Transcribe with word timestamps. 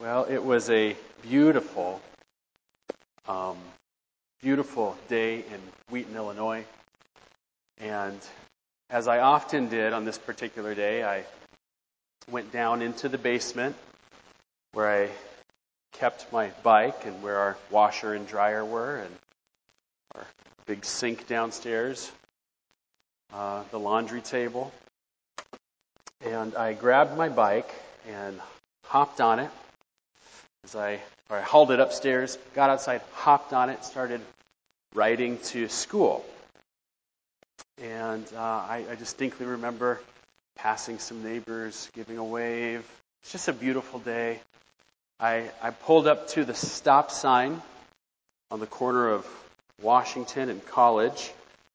Well, 0.00 0.26
it 0.30 0.44
was 0.44 0.70
a 0.70 0.96
beautiful, 1.22 2.00
um, 3.26 3.56
beautiful 4.40 4.96
day 5.08 5.38
in 5.38 5.60
Wheaton, 5.90 6.14
Illinois. 6.14 6.64
And 7.78 8.20
as 8.90 9.08
I 9.08 9.18
often 9.18 9.68
did 9.68 9.92
on 9.92 10.04
this 10.04 10.16
particular 10.16 10.76
day, 10.76 11.02
I 11.02 11.24
went 12.30 12.52
down 12.52 12.80
into 12.80 13.08
the 13.08 13.18
basement 13.18 13.74
where 14.70 14.88
I 14.88 15.10
kept 15.94 16.32
my 16.32 16.52
bike 16.62 17.04
and 17.04 17.20
where 17.20 17.38
our 17.38 17.56
washer 17.68 18.14
and 18.14 18.24
dryer 18.24 18.64
were, 18.64 18.98
and 18.98 19.12
our 20.14 20.26
big 20.66 20.84
sink 20.84 21.26
downstairs, 21.26 22.08
uh, 23.32 23.64
the 23.72 23.80
laundry 23.80 24.20
table. 24.20 24.72
And 26.20 26.54
I 26.54 26.74
grabbed 26.74 27.18
my 27.18 27.28
bike 27.28 27.74
and 28.08 28.40
hopped 28.84 29.20
on 29.20 29.40
it 29.40 29.50
as 30.68 30.76
I, 30.76 31.00
I 31.30 31.40
hauled 31.40 31.70
it 31.70 31.80
upstairs, 31.80 32.36
got 32.54 32.68
outside, 32.68 33.00
hopped 33.14 33.54
on 33.54 33.70
it, 33.70 33.84
started 33.84 34.20
riding 34.94 35.38
to 35.38 35.66
school. 35.68 36.24
And 37.82 38.26
uh, 38.34 38.38
I, 38.38 38.84
I 38.90 38.94
distinctly 38.96 39.46
remember 39.46 39.98
passing 40.56 40.98
some 40.98 41.22
neighbors, 41.24 41.88
giving 41.94 42.18
a 42.18 42.24
wave. 42.24 42.84
It's 43.22 43.32
just 43.32 43.48
a 43.48 43.54
beautiful 43.54 43.98
day. 43.98 44.40
I, 45.18 45.50
I 45.62 45.70
pulled 45.70 46.06
up 46.06 46.28
to 46.28 46.44
the 46.44 46.54
stop 46.54 47.10
sign 47.10 47.62
on 48.50 48.60
the 48.60 48.66
corner 48.66 49.08
of 49.08 49.26
Washington 49.80 50.50
and 50.50 50.64
College. 50.66 51.32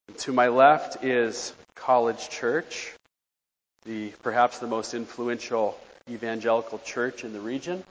And 0.07 0.17
to 0.19 0.33
my 0.33 0.49
left 0.49 1.03
is 1.03 1.53
College 1.73 2.29
Church, 2.29 2.93
the 3.85 4.09
perhaps 4.21 4.59
the 4.59 4.67
most 4.67 4.93
influential 4.93 5.79
evangelical 6.07 6.77
church 6.79 7.23
in 7.23 7.33
the 7.33 7.39
region. 7.39 7.83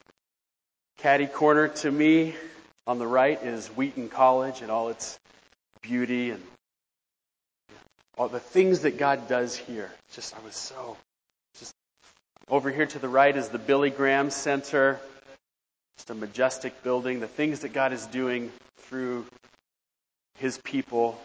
Caddy 0.98 1.26
corner 1.26 1.68
to 1.68 1.90
me 1.90 2.34
on 2.86 2.98
the 2.98 3.06
right 3.06 3.42
is 3.42 3.68
Wheaton 3.68 4.08
College 4.08 4.62
and 4.62 4.70
all 4.70 4.88
its 4.88 5.18
beauty 5.82 6.30
and 6.30 6.42
all 8.16 8.28
the 8.28 8.40
things 8.40 8.80
that 8.80 8.98
God 8.98 9.28
does 9.28 9.56
here. 9.56 9.90
Just, 10.12 10.34
I 10.36 10.44
was 10.44 10.54
so, 10.54 10.96
just 11.58 11.74
over 12.48 12.70
here 12.70 12.86
to 12.86 12.98
the 12.98 13.08
right 13.08 13.36
is 13.36 13.48
the 13.48 13.58
Billy 13.58 13.90
Graham 13.90 14.30
Center. 14.30 15.00
Just 15.96 16.10
a 16.10 16.14
majestic 16.14 16.82
building. 16.82 17.20
The 17.20 17.26
things 17.26 17.60
that 17.60 17.72
God 17.72 17.92
is 17.92 18.06
doing 18.06 18.52
through 18.82 19.26
His 20.38 20.58
people. 20.58 21.20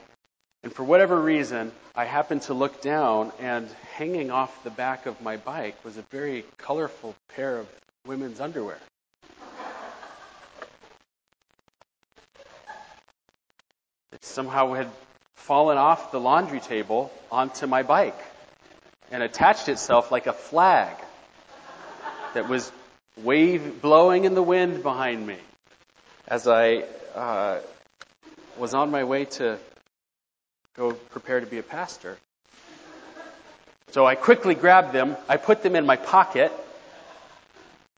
And 0.63 0.73
for 0.73 0.83
whatever 0.83 1.19
reason, 1.19 1.71
I 1.95 2.05
happened 2.05 2.43
to 2.43 2.53
look 2.53 2.81
down, 2.81 3.31
and 3.39 3.69
hanging 3.93 4.31
off 4.31 4.63
the 4.63 4.69
back 4.69 5.05
of 5.05 5.21
my 5.21 5.37
bike 5.37 5.83
was 5.85 5.97
a 5.97 6.01
very 6.03 6.45
colorful 6.57 7.15
pair 7.29 7.57
of 7.57 7.67
women's 8.05 8.39
underwear. 8.39 8.79
It 14.13 14.23
somehow 14.23 14.73
had 14.73 14.89
fallen 15.35 15.77
off 15.77 16.11
the 16.11 16.19
laundry 16.19 16.59
table 16.59 17.11
onto 17.31 17.67
my 17.67 17.83
bike 17.83 18.19
and 19.11 19.21
attached 19.21 19.69
itself 19.69 20.11
like 20.11 20.27
a 20.27 20.33
flag 20.33 20.95
that 22.33 22.47
was 22.47 22.71
wave 23.17 23.81
blowing 23.81 24.25
in 24.25 24.33
the 24.33 24.43
wind 24.43 24.83
behind 24.83 25.25
me 25.25 25.37
as 26.27 26.47
I 26.47 26.83
uh, 27.15 27.59
was 28.57 28.73
on 28.73 28.91
my 28.91 29.03
way 29.03 29.25
to 29.25 29.57
go 30.75 30.93
prepare 30.93 31.39
to 31.39 31.45
be 31.45 31.57
a 31.57 31.63
pastor. 31.63 32.17
So 33.91 34.05
I 34.05 34.15
quickly 34.15 34.55
grabbed 34.55 34.93
them, 34.93 35.17
I 35.27 35.37
put 35.37 35.63
them 35.63 35.75
in 35.75 35.85
my 35.85 35.95
pocket, 35.95 36.51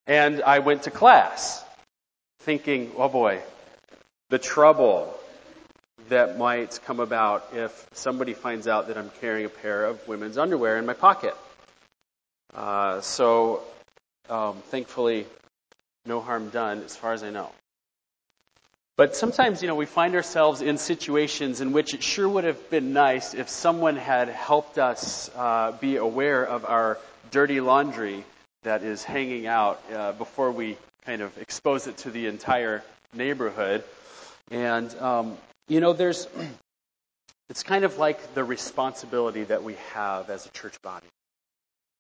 and 0.08 0.42
I 0.42 0.60
went 0.60 0.84
to 0.84 0.92
class, 0.92 1.64
thinking, 2.40 2.92
oh 2.96 3.10
boy, 3.10 3.42
the 4.30 4.40
trouble 4.40 5.19
that 6.10 6.38
might 6.38 6.80
come 6.86 7.00
about 7.00 7.50
if 7.54 7.88
somebody 7.94 8.34
finds 8.34 8.68
out 8.68 8.88
that 8.88 8.98
I'm 8.98 9.11
carrying 9.22 9.45
a 9.45 9.50
pair 9.50 9.86
of 9.86 10.08
women's 10.08 10.38
underwear 10.38 10.78
in 10.78 10.86
my 10.86 10.94
pocket. 10.94 11.36
Uh, 12.54 13.02
so, 13.02 13.61
um, 14.30 14.58
thankfully, 14.70 15.26
no 16.06 16.20
harm 16.20 16.50
done 16.50 16.83
as 16.83 16.95
far 16.95 17.14
as 17.14 17.23
I 17.23 17.30
know. 17.30 17.50
But 18.98 19.16
sometimes, 19.16 19.61
you 19.61 19.70
know, 19.70 19.76
we 19.76 19.86
find 19.86 20.14
ourselves 20.16 20.61
in 20.61 20.78
situations 20.78 21.61
in 21.61 21.72
which 21.72 21.94
it 21.94 22.04
sure 22.04 22.28
would 22.28 22.44
have 22.44 22.70
been 22.70 22.92
nice 22.92 23.33
if 23.33 23.48
someone 23.48 23.95
had 23.95 24.28
helped 24.28 24.78
us 24.78 25.32
uh, 25.38 25.72
be 25.80 25.95
aware 25.95 26.44
of 26.44 26.66
our 26.66 26.98
dirty 27.32 27.62
laundry 27.62 28.26
that 28.64 28.83
is 28.83 29.04
hanging 29.04 29.48
out 29.48 29.82
uh, 29.94 30.12
before 30.12 30.52
we 30.52 30.78
kind 31.06 31.22
of 31.22 31.38
expose 31.38 31.88
it 31.88 31.95
to 32.00 32.12
the 32.12 32.26
entire 32.28 32.83
neighborhood. 33.14 33.86
And 34.52 34.94
um, 35.00 35.38
you 35.70 35.80
know, 35.80 35.94
there's, 35.94 36.28
it's 37.50 37.64
kind 37.64 37.86
of 37.86 37.98
like 37.98 38.34
the 38.34 38.44
responsibility 38.44 39.46
that 39.46 39.64
we 39.64 39.76
have 39.94 40.30
as 40.30 40.46
a 40.46 40.50
church 40.50 40.82
body 40.82 41.08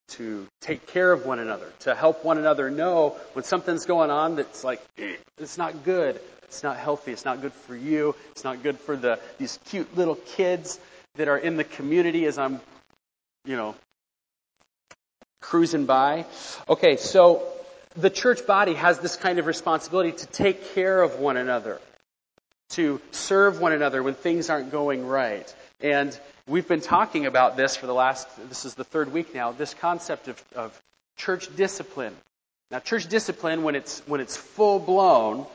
to 0.09 0.47
take 0.59 0.87
care 0.87 1.11
of 1.11 1.25
one 1.25 1.39
another, 1.39 1.71
to 1.81 1.93
help 1.93 2.25
one 2.25 2.39
another 2.39 2.71
know 2.71 3.15
when 3.33 3.45
something's 3.45 3.85
going 3.85 4.09
on 4.09 4.35
that's 4.35 4.63
like, 4.63 4.81
eh, 4.97 5.15
it's 5.37 5.57
not 5.57 5.83
good, 5.85 6.19
it's 6.43 6.63
not 6.63 6.77
healthy, 6.77 7.11
it's 7.11 7.25
not 7.25 7.41
good 7.41 7.53
for 7.53 7.75
you, 7.75 8.15
it's 8.31 8.43
not 8.43 8.63
good 8.63 8.79
for 8.79 8.97
the, 8.97 9.19
these 9.37 9.59
cute 9.65 9.95
little 9.95 10.15
kids 10.15 10.79
that 11.15 11.27
are 11.27 11.37
in 11.37 11.57
the 11.57 11.63
community 11.63 12.25
as 12.25 12.39
I'm, 12.39 12.59
you 13.45 13.55
know, 13.55 13.75
cruising 15.41 15.85
by. 15.85 16.25
Okay, 16.67 16.97
so 16.97 17.43
the 17.95 18.09
church 18.09 18.47
body 18.47 18.73
has 18.73 18.97
this 18.99 19.15
kind 19.15 19.37
of 19.37 19.45
responsibility 19.45 20.13
to 20.13 20.25
take 20.25 20.73
care 20.73 21.01
of 21.03 21.19
one 21.19 21.37
another 21.37 21.79
to 22.69 23.01
serve 23.11 23.59
one 23.59 23.71
another 23.71 24.03
when 24.03 24.13
things 24.13 24.49
aren't 24.49 24.71
going 24.71 25.05
right. 25.05 25.53
And 25.81 26.17
we've 26.47 26.67
been 26.67 26.81
talking 26.81 27.25
about 27.25 27.57
this 27.57 27.75
for 27.75 27.87
the 27.87 27.93
last, 27.93 28.27
this 28.49 28.65
is 28.65 28.75
the 28.75 28.83
third 28.83 29.11
week 29.11 29.33
now, 29.33 29.51
this 29.51 29.73
concept 29.73 30.27
of, 30.27 30.43
of 30.55 30.81
church 31.17 31.53
discipline. 31.55 32.15
Now, 32.71 32.79
church 32.79 33.07
discipline, 33.07 33.63
when 33.63 33.75
it's, 33.75 34.01
when 34.05 34.21
it's 34.21 34.37
full 34.37 34.79
blown, 34.79 35.47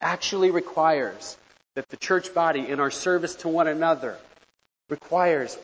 actually 0.00 0.50
requires 0.50 1.36
that 1.74 1.88
the 1.88 1.96
church 1.96 2.34
body, 2.34 2.68
in 2.68 2.80
our 2.80 2.90
service 2.90 3.36
to 3.36 3.48
one 3.48 3.66
another, 3.66 4.18
requires 4.90 5.56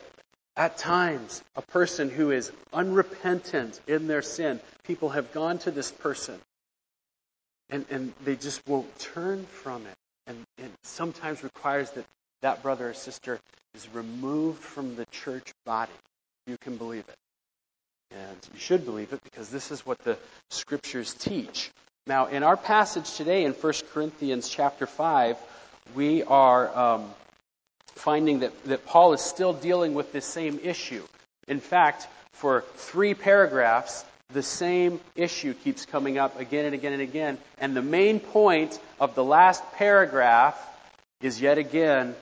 at 0.55 0.77
times 0.77 1.43
a 1.55 1.61
person 1.61 2.09
who 2.09 2.31
is 2.31 2.51
unrepentant 2.73 3.79
in 3.87 4.07
their 4.07 4.23
sin. 4.23 4.59
People 4.83 5.09
have 5.09 5.31
gone 5.31 5.59
to 5.59 5.71
this 5.71 5.91
person 5.91 6.39
and, 7.69 7.85
and 7.91 8.13
they 8.25 8.35
just 8.35 8.67
won't 8.67 8.97
turn 8.97 9.45
from 9.45 9.85
it 9.85 9.98
and, 10.29 10.45
and 10.59 10.71
sometimes 10.83 11.43
requires 11.43 11.89
that 11.91 12.05
that 12.41 12.63
brother 12.63 12.89
or 12.89 12.93
sister 12.93 13.39
is 13.75 13.87
removed 13.93 14.61
from 14.61 14.95
the 14.95 15.05
church 15.07 15.51
body. 15.65 15.91
You 16.47 16.57
can 16.57 16.77
believe 16.77 17.03
it. 17.07 17.15
And 18.11 18.37
you 18.53 18.59
should 18.59 18.85
believe 18.85 19.11
it 19.11 19.21
because 19.23 19.49
this 19.49 19.71
is 19.71 19.85
what 19.85 19.99
the 19.99 20.17
scriptures 20.49 21.13
teach. 21.13 21.69
Now, 22.07 22.27
in 22.27 22.43
our 22.43 22.57
passage 22.57 23.13
today 23.15 23.43
in 23.43 23.51
1 23.51 23.73
Corinthians 23.93 24.49
chapter 24.49 24.87
5, 24.87 25.37
we 25.95 26.23
are 26.23 26.77
um, 26.77 27.09
finding 27.95 28.39
that, 28.39 28.63
that 28.63 28.85
Paul 28.85 29.13
is 29.13 29.21
still 29.21 29.53
dealing 29.53 29.93
with 29.93 30.11
this 30.11 30.25
same 30.25 30.59
issue. 30.63 31.03
In 31.47 31.59
fact, 31.59 32.07
for 32.33 32.63
three 32.75 33.13
paragraphs, 33.13 34.05
the 34.31 34.43
same 34.43 34.99
issue 35.15 35.53
keeps 35.53 35.85
coming 35.85 36.17
up 36.17 36.39
again 36.39 36.65
and 36.65 36.75
again 36.75 36.93
and 36.93 37.01
again. 37.01 37.37
And 37.57 37.75
the 37.75 37.81
main 37.81 38.19
point 38.19 38.79
of 38.99 39.15
the 39.15 39.23
last 39.23 39.63
paragraph 39.73 40.59
is 41.21 41.41
yet 41.41 41.57
again 41.57 42.15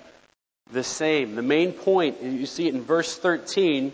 the 0.72 0.84
same. 0.84 1.36
The 1.36 1.42
main 1.42 1.74
point, 1.74 2.22
you 2.24 2.46
see 2.46 2.68
it 2.68 2.74
in 2.74 2.82
verse 2.82 3.18
13 3.18 3.94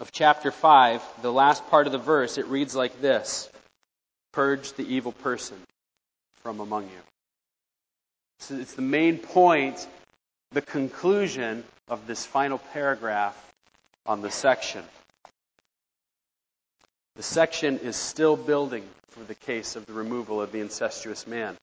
of 0.00 0.12
chapter 0.12 0.50
5, 0.50 1.02
the 1.22 1.32
last 1.32 1.66
part 1.68 1.86
of 1.86 1.92
the 1.92 1.98
verse, 1.98 2.38
it 2.38 2.46
reads 2.46 2.74
like 2.74 3.00
this 3.00 3.48
Purge 4.32 4.72
the 4.72 4.94
evil 4.94 5.12
person 5.12 5.56
from 6.42 6.60
among 6.60 6.84
you. 6.84 7.02
So 8.40 8.56
it's 8.56 8.74
the 8.74 8.82
main 8.82 9.18
point, 9.18 9.86
the 10.50 10.62
conclusion 10.62 11.64
of 11.88 12.06
this 12.06 12.26
final 12.26 12.58
paragraph 12.58 13.36
on 14.04 14.20
the 14.20 14.30
section. 14.30 14.82
The 17.16 17.22
section 17.22 17.78
is 17.78 17.96
still 17.96 18.36
building 18.36 18.84
for 19.08 19.22
the 19.24 19.34
case 19.34 19.76
of 19.76 19.86
the 19.86 19.92
removal 19.92 20.40
of 20.40 20.52
the 20.52 20.60
incestuous 20.60 21.26
man. 21.26 21.56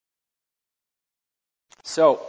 So, 1.83 2.21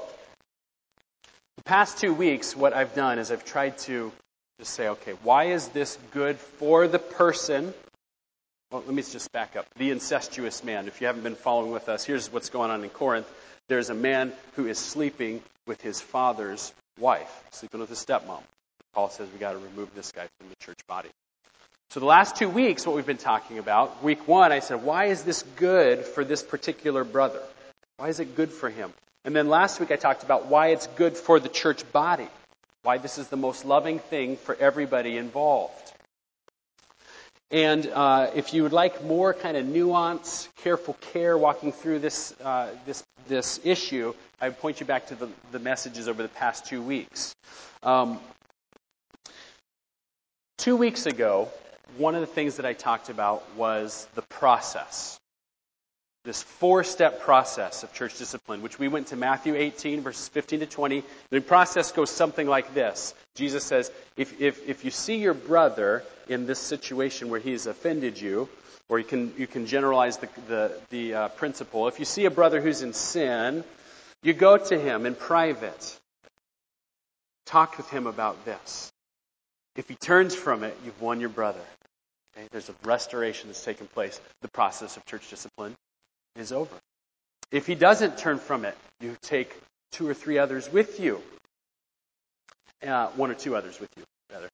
the 1.57 1.65
past 1.65 1.99
two 1.99 2.15
weeks, 2.15 2.57
what 2.57 2.73
I've 2.73 2.95
done 2.95 3.19
is 3.19 3.31
I've 3.31 3.45
tried 3.45 3.77
to 3.79 4.11
just 4.59 4.73
say, 4.73 4.89
okay, 4.89 5.13
why 5.23 5.45
is 5.45 5.69
this 5.69 5.99
good 6.13 6.39
for 6.39 6.89
the 6.89 6.99
person? 6.99 7.75
Well, 8.71 8.83
let 8.87 8.95
me 8.95 9.03
just 9.03 9.31
back 9.33 9.57
up. 9.57 9.67
The 9.77 9.91
incestuous 9.91 10.65
man. 10.65 10.87
If 10.87 11.01
you 11.01 11.07
haven't 11.07 11.23
been 11.23 11.35
following 11.35 11.73
with 11.73 11.89
us, 11.89 12.05
here's 12.05 12.33
what's 12.33 12.49
going 12.49 12.71
on 12.71 12.83
in 12.83 12.91
Corinth. 12.91 13.31
There's 13.69 13.91
a 13.91 13.95
man 13.95 14.33
who 14.57 14.67
is 14.67 14.79
sleeping 14.79 15.43
with 15.67 15.83
his 15.83 16.01
father's 16.01 16.73
wife, 16.99 17.45
sleeping 17.51 17.81
with 17.81 17.91
his 17.91 18.05
stepmom. 18.05 18.43
Paul 18.95 19.11
says 19.11 19.29
we 19.33 19.39
got 19.39 19.53
to 19.53 19.59
remove 19.59 19.95
this 19.95 20.13
guy 20.13 20.27
from 20.39 20.49
the 20.49 20.57
church 20.65 20.81
body. 20.87 21.11
So 21.91 21.99
the 21.99 22.07
last 22.07 22.37
two 22.37 22.49
weeks, 22.49 22.87
what 22.87 22.95
we've 22.95 23.05
been 23.05 23.17
talking 23.17 23.59
about, 23.59 24.05
week 24.05 24.29
one, 24.29 24.53
I 24.53 24.61
said, 24.61 24.85
why 24.85 25.07
is 25.07 25.25
this 25.25 25.43
good 25.57 26.05
for 26.05 26.25
this 26.25 26.41
particular 26.41 27.03
brother? 27.03 27.43
Why 27.97 28.07
is 28.07 28.21
it 28.21 28.37
good 28.37 28.53
for 28.53 28.71
him? 28.71 28.93
And 29.25 29.35
then 29.35 29.49
last 29.49 29.81
week 29.81 29.91
I 29.91 29.97
talked 29.97 30.23
about 30.23 30.47
why 30.47 30.69
it's 30.69 30.87
good 30.87 31.17
for 31.17 31.41
the 31.41 31.49
church 31.49 31.83
body. 31.91 32.29
Why 32.85 32.99
this 32.99 33.19
is 33.19 33.27
the 33.27 33.37
most 33.37 33.65
loving 33.65 33.99
thing 33.99 34.37
for 34.37 34.55
everybody 34.55 35.17
involved. 35.17 35.93
And 37.51 37.85
uh, 37.89 38.31
if 38.37 38.55
you 38.55 38.63
would 38.63 38.73
like 38.73 39.03
more 39.03 39.35
kind 39.35 39.57
of 39.57 39.67
nuance, 39.67 40.49
careful 40.59 40.95
care 41.13 41.37
walking 41.37 41.73
through 41.73 41.99
this, 41.99 42.33
uh, 42.41 42.69
this, 42.87 43.03
this 43.27 43.59
issue, 43.65 44.15
I 44.41 44.51
would 44.51 44.61
point 44.61 44.79
you 44.79 44.87
back 44.87 45.09
to 45.09 45.17
the, 45.17 45.29
the 45.51 45.59
messages 45.59 46.07
over 46.07 46.23
the 46.23 46.29
past 46.29 46.67
two 46.67 46.83
weeks. 46.83 47.35
Um, 47.83 48.21
two 50.57 50.77
weeks 50.77 51.07
ago, 51.07 51.49
one 51.97 52.15
of 52.15 52.21
the 52.21 52.27
things 52.27 52.57
that 52.57 52.67
I 52.67 52.73
talked 52.73 53.09
about 53.09 53.45
was 53.57 54.07
the 54.15 54.23
process. 54.23 55.19
This 56.25 56.43
four 56.43 56.85
step 56.85 57.21
process 57.21 57.83
of 57.83 57.95
church 57.95 58.19
discipline, 58.19 58.61
which 58.61 58.79
we 58.79 58.89
went 58.89 59.07
to 59.09 59.17
Matthew 59.17 59.55
18, 59.55 60.03
verses 60.03 60.29
15 60.29 60.61
to 60.61 60.67
20. 60.67 61.03
The 61.31 61.41
process 61.41 61.93
goes 61.93 62.11
something 62.11 62.47
like 62.47 62.75
this 62.75 63.15
Jesus 63.35 63.65
says, 63.65 63.91
if, 64.17 64.41
if, 64.41 64.69
if 64.69 64.85
you 64.85 64.91
see 64.91 65.17
your 65.17 65.35
brother 65.35 66.03
in 66.29 66.47
this 66.47 66.59
situation 66.59 67.31
where 67.31 67.41
he's 67.41 67.67
offended 67.67 68.21
you, 68.21 68.49
or 68.91 68.99
you 68.99 69.05
can, 69.05 69.33
you 69.39 69.47
can 69.47 69.67
generalize 69.67 70.19
the, 70.19 70.29
the, 70.49 70.73
the 70.91 71.15
uh, 71.15 71.29
principle, 71.29 71.89
if 71.89 71.99
you 71.99 72.05
see 72.05 72.27
a 72.27 72.31
brother 72.31 72.61
who's 72.61 72.83
in 72.83 72.93
sin, 72.93 73.65
you 74.23 74.35
go 74.35 74.59
to 74.59 74.79
him 74.79 75.07
in 75.07 75.15
private. 75.15 75.99
Talk 77.47 77.79
with 77.79 77.89
him 77.89 78.07
about 78.07 78.45
this. 78.45 78.93
If 79.77 79.89
he 79.89 79.95
turns 79.95 80.35
from 80.35 80.65
it, 80.65 80.77
you've 80.85 81.01
won 81.01 81.21
your 81.21 81.31
brother. 81.31 81.61
Okay? 82.41 82.49
There's 82.53 82.69
a 82.69 82.75
restoration 82.85 83.49
that's 83.49 83.65
taken 83.65 83.87
place. 83.89 84.21
The 84.43 84.49
process 84.49 84.97
of 84.97 85.05
church 85.07 85.29
discipline 85.31 85.77
is 86.37 86.53
over. 86.53 86.75
If 87.51 87.67
he 87.67 87.75
doesn't 87.75 88.19
turn 88.19 88.39
from 88.39 88.65
it, 88.65 88.77
you 89.01 89.17
take 89.23 89.55
two 89.93 90.09
or 90.09 90.15
three 90.15 90.39
others 90.39 90.73
with 90.73 91.01
you. 91.01 91.21
Uh, 92.87 93.09
one 93.09 93.31
or 93.31 93.35
two 93.35 93.57
others 93.57 93.79
with 93.79 93.91
you, 93.97 94.05
rather. 94.33 94.49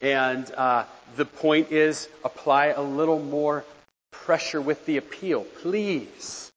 And 0.00 0.48
uh, 0.54 0.84
the 1.16 1.24
point 1.24 1.72
is 1.72 2.08
apply 2.24 2.66
a 2.66 2.82
little 2.82 3.18
more 3.18 3.64
pressure 4.12 4.60
with 4.60 4.84
the 4.86 4.98
appeal. 4.98 5.42
Please 5.62 6.52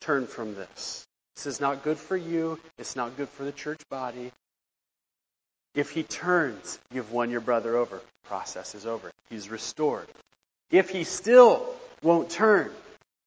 turn 0.00 0.26
from 0.26 0.54
this. 0.54 1.06
This 1.36 1.46
is 1.46 1.60
not 1.60 1.84
good 1.84 1.98
for 1.98 2.16
you. 2.16 2.58
It's 2.76 2.96
not 2.96 3.16
good 3.16 3.28
for 3.28 3.44
the 3.44 3.52
church 3.52 3.80
body. 3.88 4.32
If 5.78 5.90
he 5.90 6.02
turns, 6.02 6.76
you've 6.92 7.12
won 7.12 7.30
your 7.30 7.40
brother 7.40 7.76
over. 7.76 8.00
Process 8.24 8.74
is 8.74 8.84
over. 8.84 9.12
He's 9.30 9.48
restored. 9.48 10.08
If 10.72 10.90
he 10.90 11.04
still 11.04 11.72
won't 12.02 12.30
turn, 12.30 12.72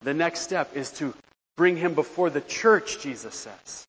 the 0.02 0.14
next 0.14 0.42
step 0.42 0.76
is 0.76 0.92
to 1.00 1.14
bring 1.56 1.78
him 1.78 1.94
before 1.94 2.30
the 2.30 2.42
church, 2.42 3.00
Jesus 3.00 3.36
says. 3.36 3.88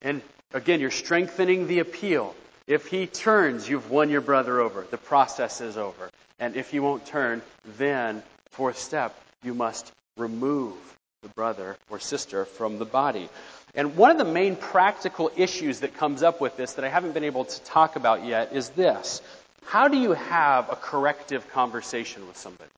And 0.00 0.22
again, 0.54 0.78
you're 0.78 0.92
strengthening 0.92 1.66
the 1.66 1.80
appeal. 1.80 2.36
If 2.68 2.86
he 2.86 3.08
turns, 3.08 3.68
you've 3.68 3.90
won 3.90 4.10
your 4.10 4.20
brother 4.20 4.60
over. 4.60 4.86
The 4.88 4.96
process 4.96 5.60
is 5.60 5.76
over. 5.76 6.08
And 6.38 6.54
if 6.54 6.70
he 6.70 6.78
won't 6.78 7.04
turn, 7.04 7.42
then, 7.76 8.22
fourth 8.50 8.78
step, 8.78 9.20
you 9.42 9.54
must 9.54 9.90
remove 10.16 10.76
the 11.22 11.28
brother 11.28 11.76
or 11.90 12.00
sister 12.00 12.46
from 12.46 12.78
the 12.78 12.86
body. 12.86 13.28
And 13.74 13.94
one 13.94 14.10
of 14.10 14.16
the 14.16 14.24
main 14.24 14.56
practical 14.56 15.30
issues 15.36 15.80
that 15.80 15.94
comes 15.94 16.22
up 16.22 16.40
with 16.40 16.56
this 16.56 16.72
that 16.74 16.84
I 16.86 16.88
haven't 16.88 17.12
been 17.12 17.24
able 17.24 17.44
to 17.44 17.60
talk 17.60 17.96
about 17.96 18.24
yet 18.24 18.54
is 18.54 18.70
this. 18.70 19.20
How 19.66 19.88
do 19.88 19.98
you 19.98 20.12
have 20.12 20.70
a 20.70 20.76
corrective 20.76 21.46
conversation 21.50 22.26
with 22.26 22.38
somebody? 22.38 22.70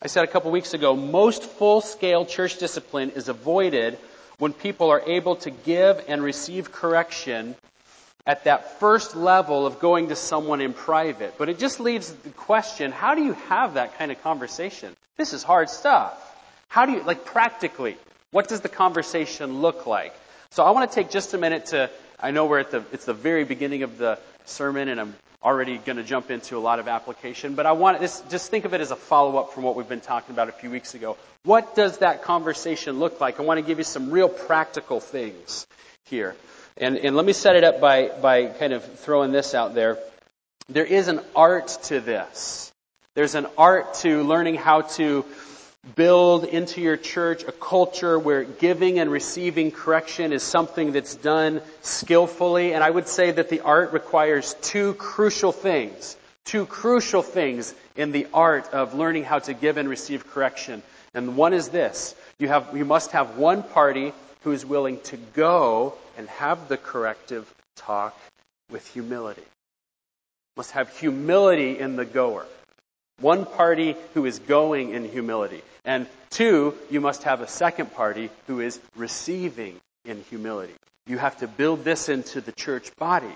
I 0.00 0.06
said 0.06 0.22
a 0.22 0.28
couple 0.28 0.52
weeks 0.52 0.74
ago, 0.74 0.94
most 0.94 1.42
full 1.42 1.80
scale 1.80 2.24
church 2.24 2.58
discipline 2.58 3.10
is 3.10 3.28
avoided 3.28 3.98
when 4.38 4.52
people 4.52 4.90
are 4.90 5.02
able 5.08 5.34
to 5.36 5.50
give 5.50 6.04
and 6.06 6.22
receive 6.22 6.70
correction 6.70 7.56
at 8.28 8.44
that 8.44 8.78
first 8.78 9.16
level 9.16 9.66
of 9.66 9.80
going 9.80 10.10
to 10.10 10.14
someone 10.14 10.60
in 10.60 10.74
private. 10.74 11.38
But 11.38 11.48
it 11.48 11.58
just 11.58 11.80
leaves 11.80 12.12
the 12.12 12.28
question 12.28 12.92
how 12.92 13.14
do 13.14 13.22
you 13.24 13.32
have 13.48 13.74
that 13.74 13.96
kind 13.98 14.12
of 14.12 14.22
conversation? 14.22 14.94
This 15.16 15.32
is 15.32 15.42
hard 15.42 15.70
stuff. 15.70 16.12
How 16.68 16.84
do 16.84 16.92
you, 16.92 17.02
like 17.02 17.24
practically, 17.24 17.96
what 18.30 18.46
does 18.46 18.60
the 18.60 18.68
conversation 18.68 19.62
look 19.62 19.86
like? 19.86 20.14
So 20.50 20.62
I 20.62 20.72
want 20.72 20.90
to 20.90 20.94
take 20.94 21.10
just 21.10 21.32
a 21.32 21.38
minute 21.38 21.66
to, 21.66 21.90
I 22.20 22.30
know 22.30 22.44
we're 22.44 22.58
at 22.58 22.70
the, 22.70 22.84
it's 22.92 23.06
the 23.06 23.14
very 23.14 23.44
beginning 23.44 23.82
of 23.82 23.96
the 23.96 24.18
sermon 24.44 24.88
and 24.88 25.00
I'm 25.00 25.14
already 25.42 25.78
going 25.78 25.96
to 25.96 26.02
jump 26.02 26.30
into 26.30 26.58
a 26.58 26.60
lot 26.60 26.80
of 26.80 26.88
application, 26.88 27.54
but 27.54 27.64
I 27.64 27.72
want 27.72 27.98
this, 28.00 28.20
just 28.28 28.50
think 28.50 28.66
of 28.66 28.74
it 28.74 28.82
as 28.82 28.90
a 28.90 28.96
follow 28.96 29.38
up 29.38 29.54
from 29.54 29.62
what 29.62 29.74
we've 29.74 29.88
been 29.88 30.00
talking 30.00 30.34
about 30.34 30.50
a 30.50 30.52
few 30.52 30.70
weeks 30.70 30.94
ago. 30.94 31.16
What 31.44 31.74
does 31.74 31.98
that 31.98 32.24
conversation 32.24 32.98
look 32.98 33.22
like? 33.22 33.40
I 33.40 33.42
want 33.42 33.58
to 33.58 33.62
give 33.66 33.78
you 33.78 33.84
some 33.84 34.10
real 34.10 34.28
practical 34.28 35.00
things 35.00 35.66
here. 36.04 36.36
And, 36.80 36.96
and 36.96 37.16
let 37.16 37.24
me 37.24 37.32
set 37.32 37.56
it 37.56 37.64
up 37.64 37.80
by, 37.80 38.08
by 38.08 38.46
kind 38.46 38.72
of 38.72 38.84
throwing 39.00 39.32
this 39.32 39.52
out 39.52 39.74
there. 39.74 39.98
There 40.68 40.84
is 40.84 41.08
an 41.08 41.20
art 41.34 41.76
to 41.84 42.00
this. 42.00 42.72
There's 43.14 43.34
an 43.34 43.46
art 43.58 43.94
to 43.94 44.22
learning 44.22 44.54
how 44.54 44.82
to 44.82 45.24
build 45.96 46.44
into 46.44 46.80
your 46.80 46.96
church 46.96 47.42
a 47.42 47.52
culture 47.52 48.16
where 48.16 48.44
giving 48.44 49.00
and 49.00 49.10
receiving 49.10 49.72
correction 49.72 50.32
is 50.32 50.44
something 50.44 50.92
that's 50.92 51.16
done 51.16 51.62
skillfully. 51.82 52.74
And 52.74 52.84
I 52.84 52.90
would 52.90 53.08
say 53.08 53.32
that 53.32 53.48
the 53.48 53.60
art 53.60 53.92
requires 53.92 54.54
two 54.60 54.94
crucial 54.94 55.50
things. 55.50 56.16
Two 56.44 56.64
crucial 56.64 57.22
things 57.22 57.74
in 57.96 58.12
the 58.12 58.28
art 58.32 58.72
of 58.72 58.94
learning 58.94 59.24
how 59.24 59.40
to 59.40 59.52
give 59.52 59.78
and 59.78 59.88
receive 59.88 60.28
correction. 60.28 60.82
And 61.12 61.36
one 61.36 61.54
is 61.54 61.70
this. 61.70 62.14
You 62.38 62.48
have, 62.48 62.76
you 62.76 62.84
must 62.84 63.10
have 63.12 63.36
one 63.36 63.64
party 63.64 64.12
who 64.42 64.52
is 64.52 64.64
willing 64.64 65.00
to 65.00 65.16
go 65.16 65.94
and 66.18 66.28
have 66.28 66.68
the 66.68 66.76
corrective 66.76 67.50
talk 67.76 68.18
with 68.70 68.86
humility. 68.88 69.42
Must 70.56 70.72
have 70.72 70.94
humility 70.98 71.78
in 71.78 71.94
the 71.94 72.04
goer. 72.04 72.44
One 73.20 73.46
party 73.46 73.96
who 74.14 74.26
is 74.26 74.40
going 74.40 74.92
in 74.92 75.08
humility. 75.08 75.62
And 75.84 76.08
two, 76.30 76.74
you 76.90 77.00
must 77.00 77.22
have 77.22 77.40
a 77.40 77.48
second 77.48 77.94
party 77.94 78.30
who 78.48 78.60
is 78.60 78.78
receiving 78.96 79.76
in 80.04 80.22
humility. 80.28 80.74
You 81.06 81.18
have 81.18 81.38
to 81.38 81.46
build 81.46 81.84
this 81.84 82.08
into 82.08 82.40
the 82.40 82.52
church 82.52 82.94
body. 82.96 83.32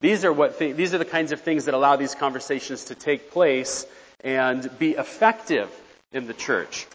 These 0.00 0.24
are 0.24 0.32
what 0.32 0.58
th- 0.58 0.76
these 0.76 0.94
are 0.94 0.98
the 0.98 1.04
kinds 1.04 1.32
of 1.32 1.40
things 1.40 1.66
that 1.66 1.74
allow 1.74 1.96
these 1.96 2.14
conversations 2.14 2.86
to 2.86 2.94
take 2.94 3.32
place 3.32 3.84
and 4.22 4.70
be 4.78 4.92
effective 4.92 5.68
in 6.12 6.26
the 6.26 6.34
church. 6.34 6.86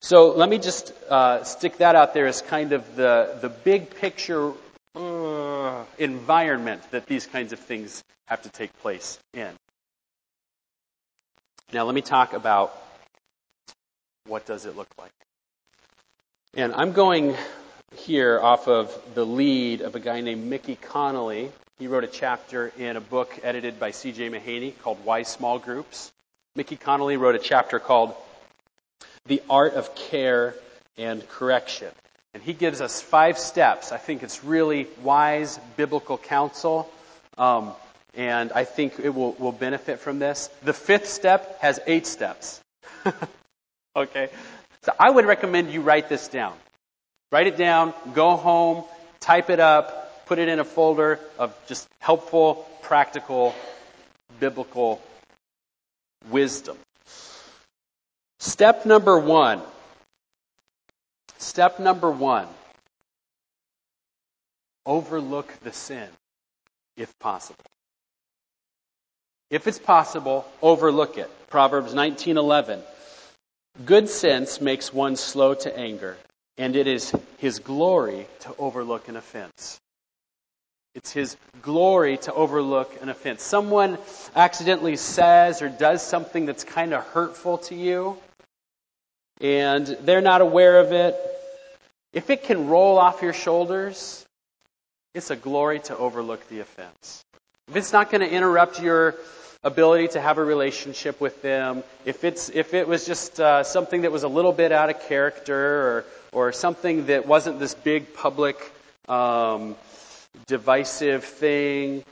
So 0.00 0.30
let 0.30 0.48
me 0.48 0.58
just 0.58 0.92
uh, 1.08 1.44
stick 1.44 1.78
that 1.78 1.96
out 1.96 2.14
there 2.14 2.26
as 2.26 2.42
kind 2.42 2.72
of 2.72 2.96
the 2.96 3.38
the 3.40 3.48
big 3.48 3.94
picture 3.94 4.52
uh, 4.94 5.84
environment 5.98 6.82
that 6.90 7.06
these 7.06 7.26
kinds 7.26 7.52
of 7.52 7.58
things 7.58 8.04
have 8.26 8.42
to 8.42 8.48
take 8.48 8.76
place 8.80 9.18
in. 9.34 9.50
Now, 11.72 11.84
let 11.84 11.94
me 11.94 12.02
talk 12.02 12.32
about 12.32 12.80
what 14.26 14.46
does 14.46 14.66
it 14.66 14.76
look 14.76 14.88
like. 14.98 15.10
And 16.54 16.72
I'm 16.74 16.92
going 16.92 17.36
here 17.96 18.40
off 18.40 18.68
of 18.68 18.96
the 19.14 19.24
lead 19.24 19.80
of 19.80 19.94
a 19.94 20.00
guy 20.00 20.20
named 20.20 20.44
Mickey 20.44 20.76
Connolly. 20.76 21.50
He 21.78 21.86
wrote 21.86 22.04
a 22.04 22.08
chapter 22.08 22.72
in 22.78 22.96
a 22.96 23.00
book 23.00 23.38
edited 23.42 23.78
by 23.78 23.90
C.J. 23.90 24.30
Mahaney 24.30 24.78
called 24.78 25.04
Why 25.04 25.22
Small 25.22 25.58
Groups. 25.58 26.12
Mickey 26.54 26.76
Connolly 26.76 27.16
wrote 27.16 27.34
a 27.34 27.40
chapter 27.40 27.78
called 27.78 28.14
The 29.26 29.42
Art 29.50 29.74
of 29.74 29.94
Care 29.94 30.54
and 30.96 31.26
Correction. 31.28 31.88
And 32.34 32.42
he 32.42 32.52
gives 32.52 32.80
us 32.80 33.00
five 33.00 33.38
steps. 33.38 33.92
I 33.92 33.96
think 33.96 34.22
it's 34.22 34.44
really 34.44 34.86
wise 35.02 35.58
biblical 35.76 36.18
counsel. 36.18 36.90
Um, 37.38 37.72
and 38.14 38.52
I 38.52 38.64
think 38.64 38.98
it 38.98 39.10
will, 39.10 39.32
will 39.32 39.52
benefit 39.52 40.00
from 40.00 40.18
this. 40.18 40.48
The 40.62 40.72
fifth 40.72 41.08
step 41.08 41.60
has 41.60 41.80
eight 41.86 42.06
steps. 42.06 42.60
okay? 43.96 44.28
So 44.82 44.92
I 44.98 45.10
would 45.10 45.26
recommend 45.26 45.70
you 45.70 45.80
write 45.82 46.08
this 46.08 46.28
down. 46.28 46.54
Write 47.32 47.46
it 47.46 47.56
down, 47.56 47.92
go 48.14 48.36
home, 48.36 48.84
type 49.20 49.50
it 49.50 49.60
up, 49.60 50.26
put 50.26 50.38
it 50.38 50.48
in 50.48 50.58
a 50.58 50.64
folder 50.64 51.18
of 51.38 51.54
just 51.66 51.88
helpful, 51.98 52.66
practical, 52.82 53.54
biblical 54.38 55.02
wisdom. 56.30 56.76
Step 58.38 58.86
number 58.86 59.18
one. 59.18 59.62
Step 61.38 61.78
number 61.78 62.10
one. 62.10 62.46
Overlook 64.84 65.52
the 65.62 65.72
sin, 65.72 66.08
if 66.96 67.18
possible. 67.18 67.64
If 69.50 69.66
it's 69.66 69.78
possible, 69.78 70.46
overlook 70.60 71.18
it. 71.18 71.30
Proverbs 71.48 71.94
19:11. 71.94 72.82
Good 73.84 74.08
sense 74.08 74.60
makes 74.60 74.92
one 74.92 75.16
slow 75.16 75.54
to 75.54 75.76
anger, 75.76 76.16
and 76.56 76.76
it 76.76 76.86
is 76.86 77.12
his 77.38 77.58
glory 77.58 78.26
to 78.40 78.54
overlook 78.58 79.08
an 79.08 79.16
offense. 79.16 79.80
It's 80.96 81.12
His 81.12 81.36
glory 81.60 82.16
to 82.16 82.32
overlook 82.32 83.02
an 83.02 83.10
offense. 83.10 83.42
Someone 83.42 83.98
accidentally 84.34 84.96
says 84.96 85.60
or 85.60 85.68
does 85.68 86.00
something 86.00 86.46
that's 86.46 86.64
kind 86.64 86.94
of 86.94 87.04
hurtful 87.08 87.58
to 87.58 87.74
you, 87.74 88.16
and 89.38 89.86
they're 89.86 90.22
not 90.22 90.40
aware 90.40 90.80
of 90.80 90.92
it. 90.92 91.14
If 92.14 92.30
it 92.30 92.44
can 92.44 92.68
roll 92.68 92.96
off 92.96 93.20
your 93.20 93.34
shoulders, 93.34 94.24
it's 95.14 95.30
a 95.30 95.36
glory 95.36 95.80
to 95.80 95.96
overlook 95.98 96.48
the 96.48 96.60
offense. 96.60 97.22
If 97.68 97.76
it's 97.76 97.92
not 97.92 98.10
going 98.10 98.22
to 98.22 98.30
interrupt 98.30 98.80
your 98.80 99.16
ability 99.62 100.08
to 100.08 100.20
have 100.22 100.38
a 100.38 100.44
relationship 100.44 101.20
with 101.20 101.42
them, 101.42 101.84
if 102.06 102.24
it's 102.24 102.48
if 102.48 102.72
it 102.72 102.88
was 102.88 103.04
just 103.04 103.38
uh, 103.38 103.64
something 103.64 104.00
that 104.00 104.12
was 104.12 104.22
a 104.22 104.28
little 104.28 104.52
bit 104.52 104.72
out 104.72 104.88
of 104.88 104.98
character 105.02 105.58
or 105.58 106.04
or 106.32 106.52
something 106.52 107.06
that 107.06 107.26
wasn't 107.26 107.58
this 107.58 107.74
big 107.74 108.14
public 108.14 108.56
um, 109.10 109.76
divisive 110.46 111.24
thing, 111.24 112.04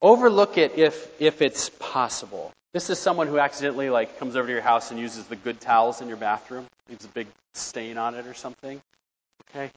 overlook 0.00 0.58
it 0.58 0.78
if 0.78 1.08
if 1.20 1.42
it's 1.42 1.70
possible. 1.78 2.52
This 2.72 2.88
is 2.88 2.98
someone 2.98 3.26
who 3.26 3.38
accidentally 3.38 3.90
like 3.90 4.18
comes 4.18 4.36
over 4.36 4.46
to 4.46 4.52
your 4.52 4.62
house 4.62 4.90
and 4.90 4.98
uses 4.98 5.26
the 5.26 5.36
good 5.36 5.60
towels 5.60 6.00
in 6.00 6.08
your 6.08 6.16
bathroom, 6.16 6.66
leaves 6.88 7.04
a 7.04 7.08
big 7.08 7.26
stain 7.54 7.98
on 7.98 8.14
it 8.14 8.26
or 8.26 8.34
something. 8.34 8.80
Okay, 9.50 9.70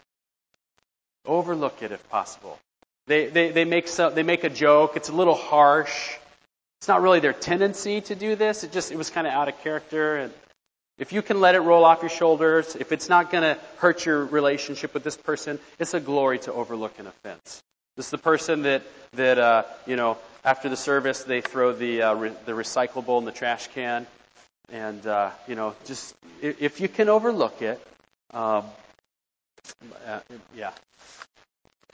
overlook 1.26 1.82
it 1.82 1.92
if 1.92 2.10
possible. 2.10 2.60
They, 3.08 3.28
they, 3.28 3.52
they, 3.52 3.66
make 3.66 3.88
some, 3.88 4.16
they 4.16 4.24
make 4.24 4.44
a 4.44 4.50
joke. 4.50 4.96
It's 4.96 5.10
a 5.10 5.14
little 5.14 5.36
harsh. 5.36 6.16
It's 6.80 6.88
not 6.88 7.02
really 7.02 7.20
their 7.20 7.34
tendency 7.34 8.02
to 8.02 8.16
do 8.16 8.36
this. 8.36 8.64
It 8.64 8.72
just 8.72 8.92
it 8.92 8.98
was 8.98 9.10
kind 9.10 9.28
of 9.28 9.34
out 9.34 9.48
of 9.48 9.60
character. 9.62 10.18
And 10.18 10.34
if 10.98 11.14
you 11.14 11.22
can 11.22 11.40
let 11.40 11.56
it 11.56 11.60
roll 11.60 11.86
off 11.86 12.02
your 12.02 12.10
shoulders, 12.10 12.76
if 12.76 12.92
it's 12.92 13.10
not 13.10 13.32
going 13.32 13.44
to 13.44 13.60
hurt 13.78 14.06
your 14.06 14.26
relationship 14.26 14.94
with 14.94 15.04
this 15.04 15.18
person, 15.18 15.60
it's 15.78 15.94
a 15.94 16.00
glory 16.00 16.40
to 16.40 16.54
overlook 16.54 16.98
an 17.00 17.08
offense. 17.08 17.62
This 17.96 18.08
is 18.08 18.12
the 18.12 18.18
person 18.18 18.64
that 18.64 18.84
that 19.14 19.40
uh, 19.40 19.64
you 19.86 19.96
know 19.96 20.18
after 20.44 20.68
the 20.68 20.76
service 20.76 21.24
they 21.24 21.42
throw 21.42 21.72
the 21.72 22.02
uh, 22.02 22.14
re- 22.16 22.34
the 22.46 22.52
recyclable 22.52 23.20
in 23.20 23.26
the 23.26 23.32
trash 23.32 23.68
can, 23.70 24.06
and 24.70 25.06
uh, 25.08 25.32
you 25.48 25.56
know 25.56 25.76
just 25.86 26.14
if 26.42 26.82
you 26.82 26.90
can 26.90 27.08
overlook 27.08 27.62
it, 27.62 27.82
um, 28.34 28.66
uh, 30.06 30.20
yeah. 30.56 30.72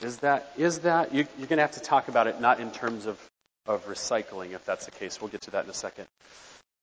Is 0.01 0.17
that 0.17 0.51
is 0.57 0.79
that 0.79 1.13
you, 1.13 1.27
you're 1.37 1.47
going 1.47 1.57
to 1.57 1.63
have 1.63 1.73
to 1.73 1.79
talk 1.79 2.07
about 2.07 2.25
it 2.25 2.41
not 2.41 2.59
in 2.59 2.71
terms 2.71 3.05
of 3.05 3.19
of 3.67 3.85
recycling, 3.87 4.53
if 4.53 4.65
that's 4.65 4.85
the 4.85 4.91
case. 4.91 5.21
We'll 5.21 5.29
get 5.29 5.41
to 5.41 5.51
that 5.51 5.65
in 5.65 5.69
a 5.69 5.75
second. 5.75 6.07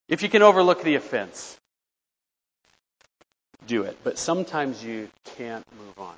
If 0.08 0.22
you 0.22 0.28
can 0.28 0.42
overlook 0.42 0.82
the 0.84 0.94
offense, 0.94 1.58
do 3.66 3.82
it. 3.82 3.98
But 4.04 4.18
sometimes 4.18 4.82
you 4.82 5.08
can't 5.37 5.64
move 5.76 5.98
on. 5.98 6.14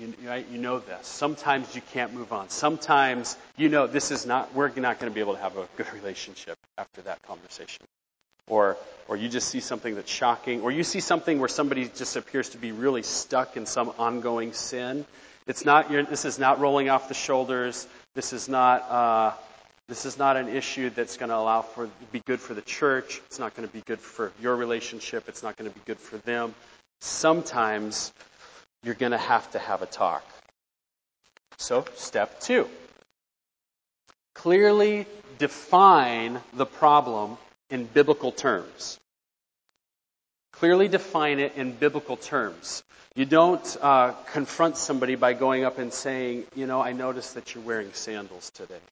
You, 0.00 0.14
right? 0.24 0.46
you 0.50 0.56
know 0.56 0.78
this. 0.78 1.06
Sometimes 1.06 1.74
you 1.74 1.82
can't 1.92 2.14
move 2.14 2.32
on. 2.32 2.48
Sometimes 2.48 3.36
you 3.58 3.68
know 3.68 3.86
this 3.86 4.10
is 4.10 4.24
not, 4.24 4.54
we're 4.54 4.68
not 4.68 4.98
going 4.98 5.10
to 5.10 5.14
be 5.14 5.20
able 5.20 5.34
to 5.34 5.40
have 5.40 5.58
a 5.58 5.68
good 5.76 5.92
relationship 5.92 6.56
after 6.78 7.02
that 7.02 7.20
conversation. 7.22 7.84
Or, 8.46 8.78
or 9.08 9.18
you 9.18 9.28
just 9.28 9.48
see 9.48 9.60
something 9.60 9.94
that's 9.94 10.10
shocking, 10.10 10.62
or 10.62 10.72
you 10.72 10.84
see 10.84 11.00
something 11.00 11.38
where 11.38 11.50
somebody 11.50 11.86
just 11.94 12.16
appears 12.16 12.48
to 12.50 12.58
be 12.58 12.72
really 12.72 13.02
stuck 13.02 13.58
in 13.58 13.66
some 13.66 13.92
ongoing 13.98 14.54
sin. 14.54 15.04
It's 15.46 15.66
not, 15.66 15.90
this 15.90 16.24
is 16.24 16.38
not 16.38 16.60
rolling 16.60 16.88
off 16.88 17.08
the 17.08 17.14
shoulders. 17.14 17.86
This 18.14 18.32
is 18.32 18.48
not, 18.48 18.90
uh, 18.90 19.32
this 19.86 20.06
is 20.06 20.16
not 20.16 20.38
an 20.38 20.48
issue 20.48 20.88
that's 20.88 21.18
going 21.18 21.28
to 21.28 21.36
allow 21.36 21.60
for 21.60 21.90
be 22.10 22.20
good 22.20 22.40
for 22.40 22.54
the 22.54 22.62
church. 22.62 23.20
It's 23.26 23.38
not 23.38 23.54
going 23.54 23.68
to 23.68 23.74
be 23.74 23.82
good 23.82 24.00
for 24.00 24.32
your 24.40 24.56
relationship. 24.56 25.28
It's 25.28 25.42
not 25.42 25.58
going 25.58 25.70
to 25.70 25.76
be 25.76 25.82
good 25.84 25.98
for 25.98 26.16
them. 26.16 26.54
Sometimes 27.00 28.12
you're 28.82 28.94
going 28.94 29.12
to 29.12 29.18
have 29.18 29.50
to 29.52 29.58
have 29.58 29.82
a 29.82 29.86
talk. 29.86 30.24
So, 31.58 31.84
step 31.94 32.40
two 32.40 32.68
clearly 34.34 35.06
define 35.38 36.40
the 36.54 36.64
problem 36.64 37.36
in 37.68 37.84
biblical 37.84 38.32
terms. 38.32 38.98
Clearly 40.52 40.88
define 40.88 41.38
it 41.38 41.56
in 41.56 41.72
biblical 41.72 42.16
terms. 42.16 42.82
You 43.14 43.26
don't 43.26 43.76
uh, 43.82 44.12
confront 44.32 44.78
somebody 44.78 45.14
by 45.14 45.34
going 45.34 45.64
up 45.64 45.78
and 45.78 45.92
saying, 45.92 46.44
you 46.54 46.66
know, 46.66 46.80
I 46.80 46.92
noticed 46.92 47.34
that 47.34 47.54
you're 47.54 47.64
wearing 47.64 47.92
sandals 47.92 48.50
today. 48.50 48.84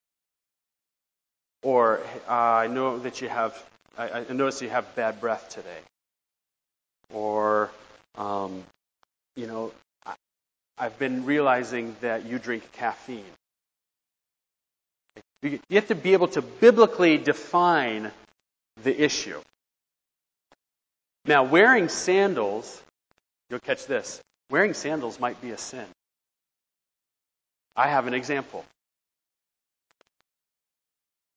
Or 1.63 2.01
uh, 2.29 2.33
I 2.33 2.67
know 2.67 2.99
that 2.99 3.23
you 3.23 3.29
have, 3.29 3.57
I, 3.97 4.25
I 4.29 4.33
noticed 4.33 4.61
you 4.61 4.69
have 4.69 4.95
bad 4.95 5.19
breath 5.21 5.49
today. 5.49 5.81
Or, 7.11 7.71
um, 8.17 8.65
you 9.39 9.47
know, 9.47 9.73
I, 10.05 10.15
I've 10.77 10.99
been 10.99 11.25
realizing 11.25 11.97
that 12.01 12.27
you 12.27 12.39
drink 12.39 12.71
caffeine. 12.73 13.25
You 15.43 15.61
have 15.71 15.89
to 15.89 15.95
be 15.95 16.13
able 16.13 16.29
to 16.29 16.43
biblically 16.43 17.17
define 17.17 18.11
the 18.83 19.03
issue. 19.03 19.41
Now, 21.25 21.45
wearing 21.45 21.89
sandals 21.89 22.83
You'll 23.51 23.61
catch 23.61 23.87
this. 23.87 24.21
Wearing 24.51 24.75
sandals 24.75 25.19
might 25.19 25.41
be 25.41 25.51
a 25.51 25.59
sin. 25.59 25.87
I 27.75 27.89
have 27.89 28.07
an 28.07 28.15
example. 28.15 28.65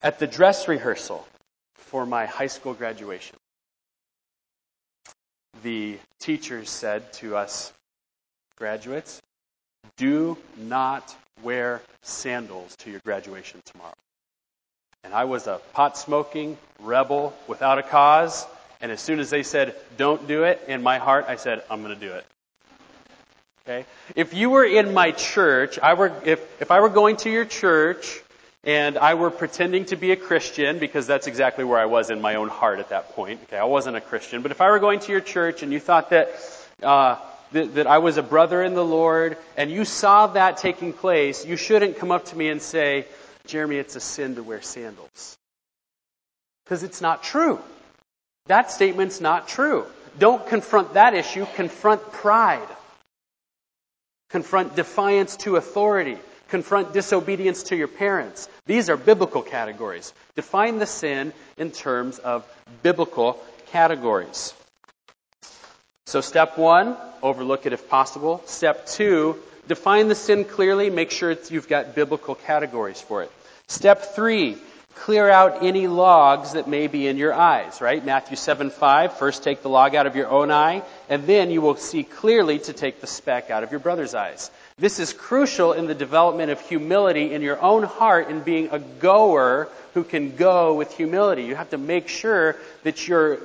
At 0.01 0.19
the 0.19 0.27
dress 0.27 0.67
rehearsal 0.67 1.25
for 1.75 2.05
my 2.05 2.25
high 2.25 2.47
school 2.47 2.73
graduation, 2.73 3.37
the 5.63 5.99
teachers 6.19 6.69
said 6.69 7.13
to 7.13 7.35
us 7.35 7.71
graduates, 8.57 9.21
do 9.97 10.37
not 10.57 11.15
wear 11.43 11.81
sandals 12.01 12.75
to 12.77 12.91
your 12.91 12.99
graduation 13.05 13.61
tomorrow. 13.65 13.93
And 15.03 15.13
I 15.13 15.25
was 15.25 15.47
a 15.47 15.59
pot 15.73 15.97
smoking 15.97 16.57
rebel 16.79 17.33
without 17.47 17.79
a 17.79 17.83
cause, 17.83 18.45
and 18.81 18.91
as 18.91 19.01
soon 19.01 19.19
as 19.19 19.29
they 19.29 19.43
said, 19.43 19.75
don't 19.97 20.27
do 20.27 20.43
it, 20.43 20.61
in 20.67 20.83
my 20.83 20.97
heart, 20.97 21.25
I 21.27 21.35
said, 21.35 21.63
I'm 21.69 21.83
going 21.83 21.97
to 21.97 22.07
do 22.07 22.13
it. 22.13 22.25
Okay? 23.63 23.85
If 24.15 24.33
you 24.33 24.49
were 24.49 24.65
in 24.65 24.93
my 24.93 25.11
church, 25.11 25.77
I 25.79 25.93
were, 25.93 26.11
if, 26.25 26.61
if 26.61 26.71
I 26.71 26.79
were 26.81 26.89
going 26.89 27.17
to 27.17 27.29
your 27.29 27.45
church 27.45 28.21
and 28.63 28.97
I 28.97 29.15
were 29.15 29.31
pretending 29.31 29.85
to 29.85 29.95
be 29.95 30.11
a 30.11 30.15
Christian, 30.15 30.79
because 30.79 31.07
that's 31.07 31.27
exactly 31.27 31.63
where 31.63 31.79
I 31.79 31.85
was 31.85 32.09
in 32.09 32.21
my 32.21 32.35
own 32.35 32.49
heart 32.49 32.79
at 32.79 32.89
that 32.89 33.09
point. 33.09 33.39
Okay, 33.43 33.57
I 33.57 33.63
wasn't 33.65 33.97
a 33.97 34.01
Christian. 34.01 34.41
But 34.41 34.51
if 34.51 34.61
I 34.61 34.69
were 34.69 34.79
going 34.79 34.99
to 35.01 35.11
your 35.11 35.21
church 35.21 35.63
and 35.63 35.71
you 35.71 35.79
thought 35.79 36.11
that, 36.11 36.29
uh, 36.83 37.17
that, 37.51 37.75
that 37.75 37.87
I 37.87 37.99
was 37.99 38.17
a 38.17 38.23
brother 38.23 38.61
in 38.63 38.73
the 38.73 38.85
Lord 38.85 39.37
and 39.57 39.71
you 39.71 39.85
saw 39.85 40.27
that 40.27 40.57
taking 40.57 40.93
place, 40.93 41.45
you 41.45 41.57
shouldn't 41.57 41.97
come 41.97 42.11
up 42.11 42.25
to 42.25 42.37
me 42.37 42.49
and 42.49 42.61
say, 42.61 43.05
Jeremy, 43.47 43.77
it's 43.77 43.95
a 43.95 43.99
sin 43.99 44.35
to 44.35 44.43
wear 44.43 44.61
sandals. 44.61 45.37
Because 46.63 46.83
it's 46.83 47.01
not 47.01 47.23
true. 47.23 47.59
That 48.47 48.71
statement's 48.71 49.21
not 49.21 49.47
true. 49.47 49.85
Don't 50.17 50.45
confront 50.47 50.93
that 50.93 51.13
issue, 51.13 51.45
confront 51.55 52.11
pride. 52.11 52.67
Confront 54.29 54.75
defiance 54.75 55.35
to 55.37 55.57
authority. 55.57 56.17
Confront 56.49 56.93
disobedience 56.93 57.63
to 57.63 57.75
your 57.75 57.87
parents. 57.87 58.49
These 58.65 58.89
are 58.89 58.97
biblical 58.97 59.41
categories. 59.41 60.13
Define 60.35 60.79
the 60.79 60.85
sin 60.85 61.33
in 61.57 61.71
terms 61.71 62.19
of 62.19 62.45
biblical 62.83 63.41
categories. 63.67 64.53
So, 66.11 66.19
step 66.19 66.57
one, 66.57 66.97
overlook 67.23 67.65
it 67.65 67.71
if 67.71 67.87
possible. 67.87 68.43
Step 68.45 68.85
two, 68.85 69.37
define 69.69 70.09
the 70.09 70.15
sin 70.15 70.43
clearly. 70.43 70.89
Make 70.89 71.09
sure 71.09 71.33
you've 71.47 71.69
got 71.69 71.95
biblical 71.95 72.35
categories 72.35 72.99
for 72.99 73.23
it. 73.23 73.31
Step 73.67 74.13
three, 74.13 74.57
clear 74.95 75.29
out 75.29 75.63
any 75.63 75.87
logs 75.87 76.51
that 76.51 76.67
may 76.67 76.87
be 76.87 77.07
in 77.07 77.15
your 77.15 77.33
eyes, 77.33 77.79
right? 77.79 78.03
Matthew 78.03 78.35
7 78.35 78.71
5, 78.71 79.19
first 79.19 79.41
take 79.41 79.61
the 79.61 79.69
log 79.69 79.95
out 79.95 80.05
of 80.05 80.17
your 80.17 80.27
own 80.27 80.51
eye, 80.51 80.83
and 81.07 81.25
then 81.25 81.49
you 81.49 81.61
will 81.61 81.77
see 81.77 82.03
clearly 82.03 82.59
to 82.59 82.73
take 82.73 82.99
the 82.99 83.07
speck 83.07 83.49
out 83.49 83.63
of 83.63 83.71
your 83.71 83.79
brother's 83.79 84.13
eyes. 84.13 84.51
This 84.77 84.99
is 84.99 85.13
crucial 85.13 85.71
in 85.71 85.87
the 85.87 85.95
development 85.95 86.51
of 86.51 86.59
humility 86.59 87.33
in 87.33 87.41
your 87.41 87.61
own 87.61 87.83
heart 87.83 88.29
in 88.29 88.41
being 88.41 88.67
a 88.73 88.79
goer 88.79 89.69
who 89.93 90.03
can 90.03 90.35
go 90.35 90.73
with 90.73 90.93
humility. 90.93 91.43
You 91.43 91.55
have 91.55 91.69
to 91.69 91.77
make 91.77 92.09
sure 92.09 92.57
that 92.83 93.07
your, 93.07 93.39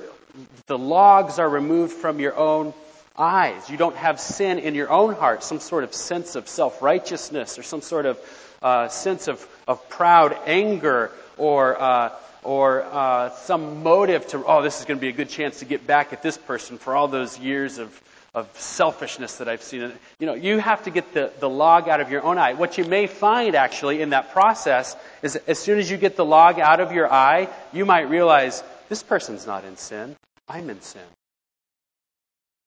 the 0.67 0.77
logs 0.77 1.39
are 1.39 1.49
removed 1.49 1.93
from 1.93 2.19
your 2.19 2.35
own 2.35 2.73
eyes. 3.17 3.69
You 3.69 3.77
don't 3.77 3.95
have 3.95 4.19
sin 4.19 4.59
in 4.59 4.75
your 4.75 4.89
own 4.89 5.15
heart, 5.15 5.43
some 5.43 5.59
sort 5.59 5.83
of 5.83 5.93
sense 5.93 6.35
of 6.35 6.47
self 6.47 6.81
righteousness 6.81 7.57
or 7.57 7.63
some 7.63 7.81
sort 7.81 8.05
of 8.05 8.19
uh, 8.61 8.87
sense 8.89 9.27
of, 9.27 9.45
of 9.67 9.87
proud 9.89 10.37
anger 10.45 11.11
or, 11.37 11.79
uh, 11.81 12.11
or 12.43 12.83
uh, 12.83 13.29
some 13.31 13.83
motive 13.83 14.27
to, 14.27 14.43
oh, 14.45 14.61
this 14.61 14.79
is 14.79 14.85
going 14.85 14.97
to 14.97 15.01
be 15.01 15.09
a 15.09 15.13
good 15.13 15.29
chance 15.29 15.59
to 15.59 15.65
get 15.65 15.85
back 15.85 16.13
at 16.13 16.21
this 16.21 16.37
person 16.37 16.77
for 16.77 16.95
all 16.95 17.07
those 17.07 17.39
years 17.39 17.77
of, 17.77 18.01
of 18.33 18.49
selfishness 18.59 19.37
that 19.37 19.47
I've 19.47 19.61
seen. 19.63 19.91
You 20.19 20.27
know, 20.27 20.33
you 20.33 20.59
have 20.59 20.83
to 20.83 20.89
get 20.89 21.13
the, 21.13 21.31
the 21.39 21.49
log 21.49 21.89
out 21.89 22.01
of 22.01 22.11
your 22.11 22.23
own 22.23 22.37
eye. 22.37 22.53
What 22.53 22.77
you 22.77 22.85
may 22.85 23.07
find 23.07 23.55
actually 23.55 24.01
in 24.01 24.11
that 24.11 24.31
process 24.31 24.95
is 25.21 25.35
as 25.35 25.59
soon 25.59 25.79
as 25.79 25.89
you 25.89 25.97
get 25.97 26.15
the 26.15 26.25
log 26.25 26.59
out 26.59 26.79
of 26.79 26.91
your 26.91 27.11
eye, 27.11 27.49
you 27.73 27.85
might 27.85 28.09
realize 28.09 28.63
this 28.89 29.03
person's 29.03 29.45
not 29.45 29.65
in 29.65 29.77
sin. 29.77 30.15
I'm 30.47 30.69
in 30.69 30.81
sin. 30.81 31.01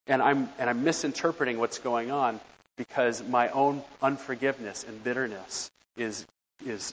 And 0.07 0.23
I'm, 0.23 0.49
and 0.59 0.69
I'm 0.69 0.85
misinterpreting 0.85 1.59
what's 1.59 1.79
going 1.79 2.11
on 2.11 2.41
because 2.77 3.23
my 3.23 3.49
own 3.49 3.83
unforgiveness 4.03 4.85
and 4.89 5.03
bitterness 5.05 5.71
is, 5.97 6.27
is 6.67 6.93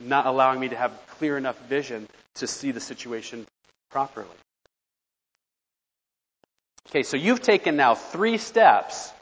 not 0.00 0.26
allowing 0.26 0.58
me 0.58 0.68
to 0.68 0.76
have 0.76 0.92
clear 1.18 1.36
enough 1.36 1.58
vision 1.68 2.08
to 2.36 2.46
see 2.46 2.72
the 2.72 2.80
situation 2.80 3.46
properly. 3.90 4.26
Okay, 6.88 7.02
so 7.02 7.16
you've 7.16 7.42
taken 7.42 7.76
now 7.76 7.94
three 7.94 8.38
steps. 8.38 9.12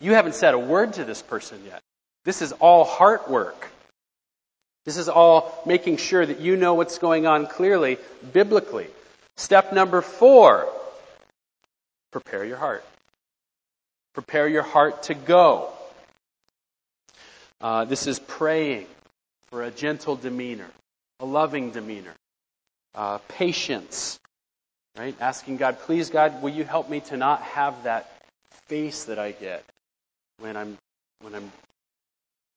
You 0.00 0.14
haven't 0.14 0.34
said 0.34 0.54
a 0.54 0.58
word 0.58 0.94
to 0.94 1.04
this 1.04 1.22
person 1.22 1.60
yet. 1.66 1.82
This 2.24 2.42
is 2.42 2.52
all 2.52 2.84
heart 2.84 3.30
work. 3.30 3.68
This 4.84 4.96
is 4.96 5.08
all 5.08 5.62
making 5.66 5.98
sure 5.98 6.24
that 6.24 6.40
you 6.40 6.56
know 6.56 6.74
what's 6.74 6.98
going 6.98 7.26
on 7.26 7.46
clearly, 7.46 7.98
biblically. 8.32 8.86
Step 9.38 9.72
number 9.72 10.02
four 10.02 10.68
prepare 12.10 12.44
your 12.44 12.56
heart. 12.56 12.84
Prepare 14.12 14.48
your 14.48 14.64
heart 14.64 15.04
to 15.04 15.14
go. 15.14 15.70
Uh, 17.60 17.84
this 17.84 18.08
is 18.08 18.18
praying 18.18 18.88
for 19.46 19.62
a 19.62 19.70
gentle 19.70 20.16
demeanor, 20.16 20.68
a 21.20 21.24
loving 21.24 21.70
demeanor, 21.70 22.14
uh, 22.96 23.18
patience, 23.28 24.18
right? 24.98 25.14
Asking 25.20 25.56
God, 25.56 25.78
please, 25.82 26.10
God, 26.10 26.42
will 26.42 26.50
you 26.50 26.64
help 26.64 26.90
me 26.90 26.98
to 27.02 27.16
not 27.16 27.40
have 27.42 27.84
that 27.84 28.10
face 28.66 29.04
that 29.04 29.20
I 29.20 29.30
get 29.30 29.64
when 30.40 30.56
I'm 30.56 30.76
when 31.20 31.36
I'm 31.36 31.52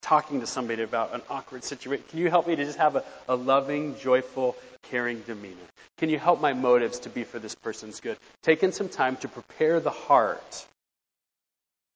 talking 0.01 0.41
to 0.41 0.47
somebody 0.47 0.83
about 0.83 1.13
an 1.13 1.21
awkward 1.29 1.63
situation? 1.63 2.05
Can 2.09 2.19
you 2.19 2.29
help 2.29 2.47
me 2.47 2.55
to 2.55 2.65
just 2.65 2.77
have 2.77 2.95
a, 2.95 3.03
a 3.29 3.35
loving, 3.35 3.97
joyful, 3.97 4.55
caring 4.83 5.21
demeanor? 5.21 5.55
Can 5.97 6.09
you 6.09 6.17
help 6.17 6.41
my 6.41 6.53
motives 6.53 6.99
to 6.99 7.09
be 7.09 7.23
for 7.23 7.39
this 7.39 7.55
person's 7.55 7.99
good? 7.99 8.17
Taking 8.41 8.71
some 8.71 8.89
time 8.89 9.17
to 9.17 9.27
prepare 9.27 9.79
the 9.79 9.91
heart. 9.91 10.65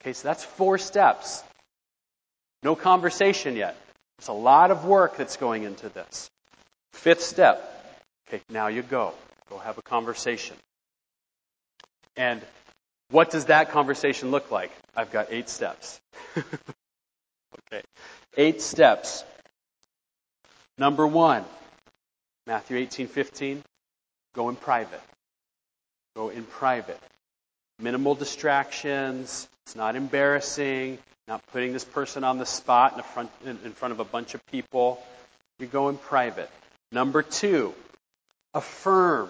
Okay, 0.02 0.14
so 0.14 0.28
that's 0.28 0.44
four 0.44 0.78
steps. 0.78 1.44
No 2.64 2.76
conversation 2.76 3.56
yet. 3.56 3.76
It's 4.20 4.28
a 4.28 4.34
lot 4.34 4.72
of 4.72 4.86
work 4.86 5.18
that's 5.18 5.38
going 5.38 5.64
into 5.64 5.90
this. 5.90 6.30
Fifth 6.94 7.22
step. 7.22 7.72
Okay, 8.28 8.42
now 8.50 8.68
you 8.68 8.82
go. 8.82 9.14
Go 9.50 9.58
have 9.58 9.78
a 9.78 9.82
conversation. 9.82 10.56
And 12.16 12.42
what 13.10 13.30
does 13.30 13.46
that 13.46 13.72
conversation 13.72 14.32
look 14.32 14.52
like? 14.52 14.72
I've 14.96 15.12
got 15.12 15.28
eight 15.32 15.50
steps. 15.50 16.00
Okay. 17.60 17.84
Eight 18.38 18.62
steps. 18.62 19.24
Number 20.78 21.08
one, 21.08 21.46
Matthew 22.48 22.78
18, 22.78 23.08
15, 23.08 23.64
go 24.34 24.50
in 24.50 24.56
private. 24.56 25.02
Go 26.16 26.30
in 26.30 26.44
private. 26.44 27.00
Minimal 27.80 28.16
distractions. 28.16 29.48
It's 29.66 29.76
not 29.76 29.96
embarrassing. 29.96 30.98
Not 31.28 31.46
putting 31.48 31.74
this 31.74 31.86
person 31.86 32.24
on 32.24 32.38
the 32.38 32.46
spot 32.46 32.98
in 32.98 33.04
front, 33.04 33.32
in 33.46 33.72
front 33.72 33.94
of 33.94 34.00
a 34.00 34.06
bunch 34.06 34.36
of 34.36 34.46
people. 34.48 35.02
You 35.60 35.68
go 35.68 35.90
in 35.90 35.98
private. 35.98 36.50
Number 36.92 37.24
two, 37.24 37.74
affirm 38.54 39.30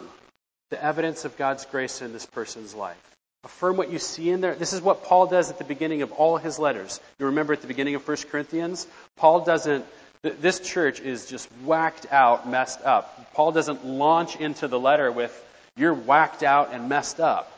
the 0.71 0.83
evidence 0.83 1.25
of 1.25 1.37
God's 1.37 1.65
grace 1.65 2.01
in 2.01 2.11
this 2.11 2.25
person's 2.25 2.73
life. 2.73 3.14
Affirm 3.45 3.77
what 3.77 3.91
you 3.91 3.99
see 3.99 4.31
in 4.31 4.41
there. 4.41 4.55
This 4.55 4.73
is 4.73 4.81
what 4.81 5.03
Paul 5.03 5.27
does 5.27 5.51
at 5.51 5.59
the 5.59 5.63
beginning 5.63 6.01
of 6.01 6.11
all 6.11 6.37
his 6.37 6.57
letters. 6.57 6.99
You 7.19 7.27
remember 7.27 7.53
at 7.53 7.61
the 7.61 7.67
beginning 7.67 7.93
of 7.93 8.05
1 8.05 8.17
Corinthians? 8.31 8.87
Paul 9.17 9.45
doesn't, 9.45 9.85
this 10.23 10.59
church 10.59 10.99
is 10.99 11.27
just 11.27 11.47
whacked 11.63 12.11
out, 12.11 12.49
messed 12.49 12.81
up. 12.81 13.33
Paul 13.35 13.51
doesn't 13.51 13.85
launch 13.85 14.35
into 14.35 14.67
the 14.67 14.79
letter 14.79 15.11
with, 15.11 15.31
you're 15.77 15.93
whacked 15.93 16.41
out 16.41 16.73
and 16.73 16.89
messed 16.89 17.19
up. 17.19 17.51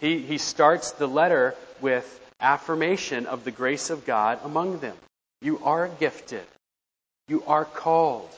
He, 0.00 0.18
he 0.18 0.38
starts 0.38 0.90
the 0.90 1.06
letter 1.06 1.54
with 1.80 2.20
affirmation 2.40 3.26
of 3.26 3.44
the 3.44 3.52
grace 3.52 3.90
of 3.90 4.04
God 4.04 4.40
among 4.44 4.80
them. 4.80 4.96
You 5.40 5.60
are 5.62 5.86
gifted. 5.86 6.44
You 7.28 7.44
are 7.46 7.64
called. 7.64 8.30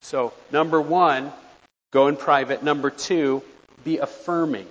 So, 0.00 0.32
number 0.50 0.80
one, 0.80 1.30
go 1.92 2.08
in 2.08 2.16
private. 2.16 2.62
Number 2.62 2.88
two, 2.88 3.42
be 3.84 3.98
affirming. 3.98 4.66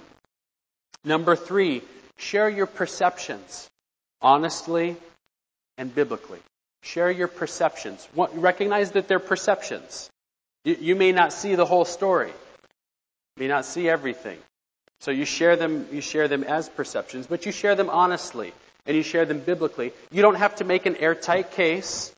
Number 1.06 1.36
three, 1.36 1.82
share 2.18 2.50
your 2.50 2.66
perceptions 2.66 3.70
honestly 4.22 4.96
and 5.78 5.94
biblically. 5.94 6.40
Share 6.82 7.12
your 7.12 7.28
perceptions. 7.28 8.08
Recognize 8.16 8.92
that 8.92 9.08
they're 9.08 9.20
perceptions. 9.20 10.10
You 10.66 10.96
may 10.96 11.12
not 11.12 11.34
see 11.34 11.56
the 11.56 11.66
whole 11.66 11.86
story. 11.86 12.30
You 12.30 13.40
may 13.40 13.48
not 13.48 13.66
see 13.66 13.90
everything. 13.90 14.38
So 15.02 15.12
you 15.12 15.26
share 15.26 15.58
them, 15.58 15.88
you 15.92 16.00
share 16.00 16.30
them 16.30 16.44
as 16.44 16.70
perceptions, 16.70 17.28
but 17.28 17.46
you 17.46 17.52
share 17.52 17.76
them 17.76 17.90
honestly 17.90 18.54
and 18.86 18.96
you 18.96 19.04
share 19.04 19.26
them 19.26 19.40
biblically. 19.40 19.92
You 20.12 20.22
don't 20.22 20.36
have 20.36 20.56
to 20.58 20.64
make 20.64 20.86
an 20.86 20.96
airtight 20.96 21.52
case. 21.52 22.14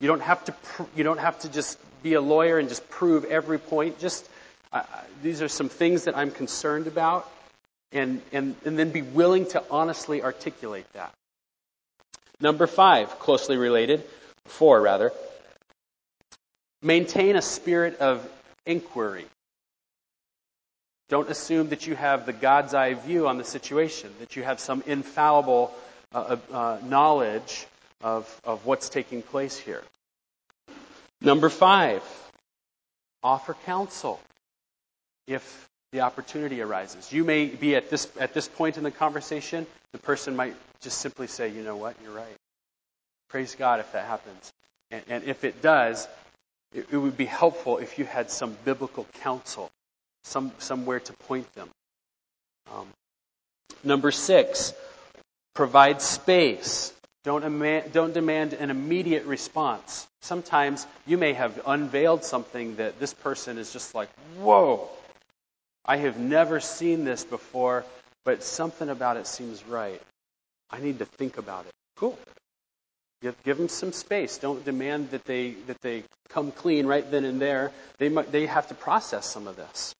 You 0.00 0.08
don't 0.08 0.20
have 0.20 0.44
to, 0.44 0.54
you 0.94 1.04
don't 1.04 1.20
have 1.20 1.38
to 1.40 1.48
just 1.48 1.78
be 2.02 2.14
a 2.14 2.20
lawyer 2.20 2.58
and 2.58 2.68
just 2.68 2.88
prove 2.90 3.24
every 3.24 3.58
point. 3.58 3.98
Just, 3.98 4.28
uh, 4.72 4.82
these 5.22 5.40
are 5.42 5.48
some 5.48 5.68
things 5.68 6.04
that 6.04 6.16
I'm 6.16 6.30
concerned 6.30 6.86
about 6.86 7.30
and, 7.92 8.20
and, 8.32 8.54
and 8.64 8.78
then 8.78 8.90
be 8.90 9.02
willing 9.02 9.46
to 9.46 9.62
honestly 9.70 10.22
articulate 10.22 10.86
that. 10.92 11.12
Number 12.40 12.66
five, 12.66 13.18
closely 13.18 13.56
related, 13.56 14.04
four 14.44 14.80
rather, 14.80 15.12
maintain 16.82 17.36
a 17.36 17.42
spirit 17.42 17.98
of 17.98 18.28
inquiry. 18.66 19.26
Don't 21.08 21.30
assume 21.30 21.70
that 21.70 21.86
you 21.86 21.96
have 21.96 22.26
the 22.26 22.32
God's 22.32 22.74
eye 22.74 22.94
view 22.94 23.26
on 23.26 23.38
the 23.38 23.44
situation, 23.44 24.10
that 24.20 24.36
you 24.36 24.42
have 24.42 24.60
some 24.60 24.82
infallible 24.86 25.74
uh, 26.14 26.36
uh, 26.52 26.54
uh 26.54 26.78
knowledge 26.84 27.66
of, 28.02 28.40
of 28.44 28.66
what's 28.66 28.88
taking 28.88 29.22
place 29.22 29.56
here. 29.56 29.82
Number 31.20 31.48
five, 31.48 32.02
offer 33.22 33.54
counsel. 33.66 34.20
If 35.26 35.67
the 35.92 36.00
opportunity 36.00 36.60
arises. 36.60 37.12
You 37.12 37.24
may 37.24 37.46
be 37.46 37.74
at 37.74 37.90
this, 37.90 38.08
at 38.20 38.34
this 38.34 38.48
point 38.48 38.76
in 38.76 38.84
the 38.84 38.90
conversation, 38.90 39.66
the 39.92 39.98
person 39.98 40.36
might 40.36 40.54
just 40.80 40.98
simply 40.98 41.26
say, 41.26 41.48
you 41.48 41.62
know 41.62 41.76
what, 41.76 41.96
you're 42.02 42.12
right. 42.12 42.36
Praise 43.30 43.54
God 43.54 43.80
if 43.80 43.92
that 43.92 44.06
happens. 44.06 44.52
And, 44.90 45.02
and 45.08 45.24
if 45.24 45.44
it 45.44 45.62
does, 45.62 46.06
it, 46.74 46.86
it, 46.90 46.96
would 46.96 47.16
be 47.16 47.24
helpful 47.24 47.78
if 47.78 47.98
you 47.98 48.04
had 48.04 48.30
some 48.30 48.56
biblical 48.64 49.06
counsel, 49.20 49.70
some, 50.24 50.52
somewhere 50.58 51.00
to 51.00 51.12
point 51.12 51.52
them. 51.54 51.68
Um, 52.72 52.86
number 53.82 54.10
six, 54.10 54.74
provide 55.54 56.02
space. 56.02 56.92
Don't, 57.24 57.92
don't 57.92 58.14
demand 58.14 58.52
an 58.54 58.70
immediate 58.70 59.24
response. 59.24 60.06
Sometimes 60.20 60.86
you 61.06 61.18
may 61.18 61.32
have 61.32 61.60
unveiled 61.66 62.24
something 62.24 62.76
that 62.76 63.00
this 63.00 63.14
person 63.14 63.58
is 63.58 63.72
just 63.72 63.94
like, 63.94 64.08
whoa, 64.38 64.88
I 65.88 65.96
have 65.96 66.18
never 66.18 66.60
seen 66.60 67.04
this 67.04 67.24
before, 67.24 67.86
but 68.26 68.44
something 68.44 68.90
about 68.90 69.16
it 69.16 69.26
seems 69.26 69.64
right. 69.64 70.02
I 70.70 70.80
need 70.80 70.98
to 70.98 71.06
think 71.06 71.38
about 71.38 71.64
it. 71.64 71.72
Cool. 71.96 72.18
Give, 73.22 73.34
give 73.42 73.56
them 73.56 73.70
some 73.70 73.92
space. 73.92 74.36
Don't 74.36 74.62
demand 74.66 75.10
that 75.12 75.24
they 75.24 75.52
that 75.66 75.80
they 75.80 76.04
come 76.28 76.52
clean 76.52 76.86
right 76.86 77.10
then 77.10 77.24
and 77.24 77.40
there. 77.40 77.72
They 77.96 78.10
might, 78.10 78.30
they 78.30 78.44
have 78.46 78.68
to 78.68 78.74
process 78.74 79.24
some 79.26 79.48
of 79.48 79.56
this. 79.56 79.94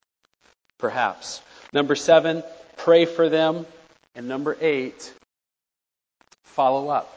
Perhaps. 0.78 1.40
Number 1.72 1.96
seven, 1.96 2.44
pray 2.76 3.06
for 3.06 3.30
them. 3.30 3.66
And 4.14 4.28
number 4.28 4.56
eight, 4.60 5.12
follow 6.44 6.90
up. 6.90 7.12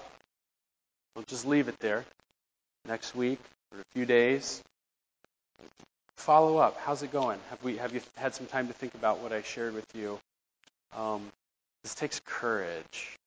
Don't 1.15 1.27
just 1.27 1.45
leave 1.45 1.67
it 1.67 1.77
there. 1.79 2.05
Next 2.87 3.15
week 3.15 3.39
or 3.73 3.81
a 3.81 3.83
few 3.93 4.05
days, 4.05 4.63
follow 6.21 6.57
up. 6.57 6.77
How's 6.77 7.01
it 7.01 7.11
going? 7.11 7.39
Have 7.49 7.63
we 7.63 7.77
have 7.77 7.93
you 7.93 8.01
had 8.15 8.35
some 8.35 8.45
time 8.45 8.67
to 8.67 8.73
think 8.73 8.93
about 8.93 9.19
what 9.19 9.33
I 9.33 9.41
shared 9.41 9.73
with 9.73 9.87
you? 9.95 10.19
Um, 10.95 11.31
this 11.83 11.95
takes 11.95 12.21
courage. 12.25 13.17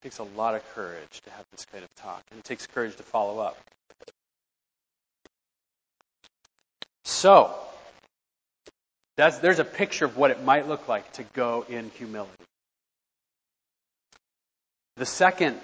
It 0.00 0.04
takes 0.04 0.18
a 0.18 0.24
lot 0.24 0.54
of 0.54 0.62
courage 0.74 1.22
to 1.24 1.30
have 1.30 1.46
this 1.50 1.64
kind 1.64 1.82
of 1.82 1.94
talk, 1.94 2.22
and 2.30 2.38
it 2.38 2.44
takes 2.44 2.66
courage 2.66 2.96
to 2.96 3.02
follow 3.02 3.38
up. 3.40 3.56
So, 7.04 7.54
there's 9.16 9.58
a 9.58 9.64
picture 9.64 10.04
of 10.04 10.16
what 10.16 10.30
it 10.30 10.42
might 10.44 10.68
look 10.68 10.88
like 10.88 11.10
to 11.14 11.24
go 11.34 11.64
in 11.68 11.90
humility. 11.96 12.32
The 14.96 15.06
second 15.06 15.58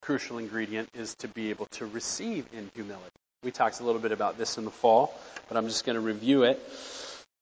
crucial 0.00 0.38
ingredient 0.38 0.88
is 0.94 1.14
to 1.16 1.28
be 1.28 1.50
able 1.50 1.66
to 1.72 1.86
receive 1.86 2.46
in 2.52 2.70
humility. 2.74 3.21
We 3.42 3.50
talked 3.50 3.80
a 3.80 3.84
little 3.84 4.00
bit 4.00 4.12
about 4.12 4.38
this 4.38 4.56
in 4.56 4.64
the 4.64 4.70
fall, 4.70 5.12
but 5.48 5.56
I'm 5.56 5.66
just 5.66 5.84
going 5.84 5.94
to 5.96 6.00
review 6.00 6.44
it. 6.44 6.62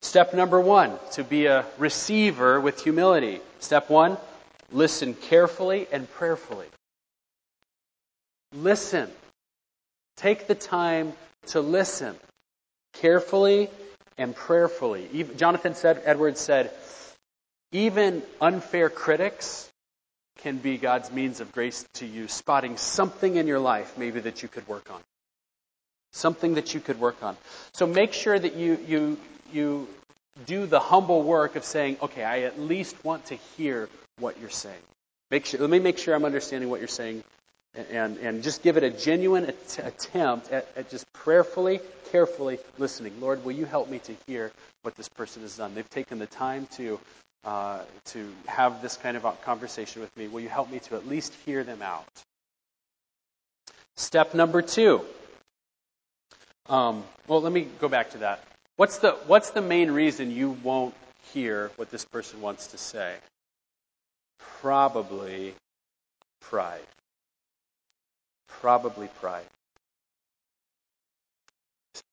Step 0.01 0.33
number 0.33 0.59
one, 0.59 0.99
to 1.13 1.25
be 1.25 1.45
a 1.45 1.67
receiver 1.77 2.59
with 2.59 2.83
humility. 2.83 3.41
Step 3.59 3.91
one, 3.91 4.17
listen 4.73 5.13
carefully 5.13 5.87
and 5.93 6.11
prayerfully. 6.11 6.67
Listen. 8.55 9.11
Take 10.17 10.47
the 10.47 10.55
time 10.55 11.13
to 11.49 11.61
listen 11.61 12.15
carefully 12.95 13.69
and 14.17 14.35
prayerfully. 14.35 15.27
Jonathan 15.37 15.75
said, 15.75 16.01
Edwards 16.05 16.41
said, 16.41 16.71
even 17.73 18.23
unfair 18.41 18.89
critics 18.89 19.71
can 20.39 20.57
be 20.57 20.79
God's 20.79 21.13
means 21.13 21.41
of 21.41 21.53
grace 21.53 21.87
to 21.95 22.07
you, 22.07 22.27
spotting 22.27 22.79
something 22.79 23.37
in 23.37 23.47
your 23.47 23.61
life 23.61 23.97
maybe 23.99 24.21
that 24.21 24.43
you 24.43 24.49
could 24.49 24.67
work 24.67 24.91
on. 24.91 25.01
Something 26.13 26.55
that 26.55 26.75
you 26.75 26.81
could 26.81 26.99
work 27.01 27.23
on. 27.23 27.37
So 27.73 27.87
make 27.87 28.13
sure 28.13 28.39
that 28.39 28.55
you, 28.55 28.79
you, 28.87 29.19
you 29.53 29.89
do 30.47 30.67
the 30.67 30.81
humble 30.81 31.23
work 31.23 31.57
of 31.57 31.65
saying, 31.65 31.99
okay, 32.03 32.25
I 32.25 32.41
at 32.41 32.59
least 32.59 33.05
want 33.05 33.27
to 33.27 33.37
hear 33.57 33.89
what 34.19 34.41
you're 34.41 34.51
saying. 34.51 34.83
Make 35.31 35.47
sure, 35.47 35.61
let 35.61 35.71
me 35.71 35.79
make 35.79 35.99
sure 35.99 36.15
I'm 36.15 36.25
understanding 36.25 36.69
what 36.69 36.81
you're 36.81 36.89
saying 36.89 37.23
and, 37.75 38.19
and 38.19 38.43
just 38.43 38.63
give 38.63 38.77
it 38.77 38.83
a 38.83 38.91
genuine 38.91 39.45
att- 39.45 39.79
attempt 39.79 40.51
at, 40.51 40.67
at 40.77 40.91
just 40.91 41.11
prayerfully, 41.13 41.81
carefully 42.11 42.59
listening. 42.79 43.13
Lord, 43.21 43.45
will 43.45 43.53
you 43.53 43.65
help 43.65 43.89
me 43.89 44.01
to 44.01 44.15
hear 44.27 44.51
what 44.83 44.97
this 44.97 45.09
person 45.09 45.43
has 45.43 45.57
done? 45.57 45.75
They've 45.75 45.89
taken 45.89 46.19
the 46.19 46.27
time 46.27 46.67
to, 46.73 46.99
uh, 47.45 47.81
to 48.07 48.29
have 48.47 48.83
this 48.83 48.97
kind 48.97 49.17
of 49.17 49.43
conversation 49.43 50.03
with 50.03 50.15
me. 50.17 50.27
Will 50.27 50.41
you 50.41 50.49
help 50.49 50.71
me 50.71 50.81
to 50.81 50.97
at 50.97 51.07
least 51.07 51.33
hear 51.47 51.63
them 51.63 51.83
out? 51.83 52.09
Step 53.97 54.35
number 54.35 54.63
two. 54.63 55.05
Um, 56.71 57.03
well, 57.27 57.43
let 57.43 57.53
me 57.53 57.67
go 57.81 57.89
back 57.89 58.11
to 58.11 58.19
that. 58.19 58.45
What's 58.77 58.99
the, 58.99 59.11
what's 59.27 59.51
the 59.51 59.61
main 59.61 59.91
reason 59.91 60.31
you 60.31 60.53
won't 60.63 60.95
hear 61.33 61.73
what 61.75 61.91
this 61.91 62.05
person 62.05 62.41
wants 62.41 62.69
to 62.69 62.79
say? 62.79 63.17
Probably 64.61 65.55
pride. 66.41 66.87
Probably 68.47 69.09
pride. 69.21 69.45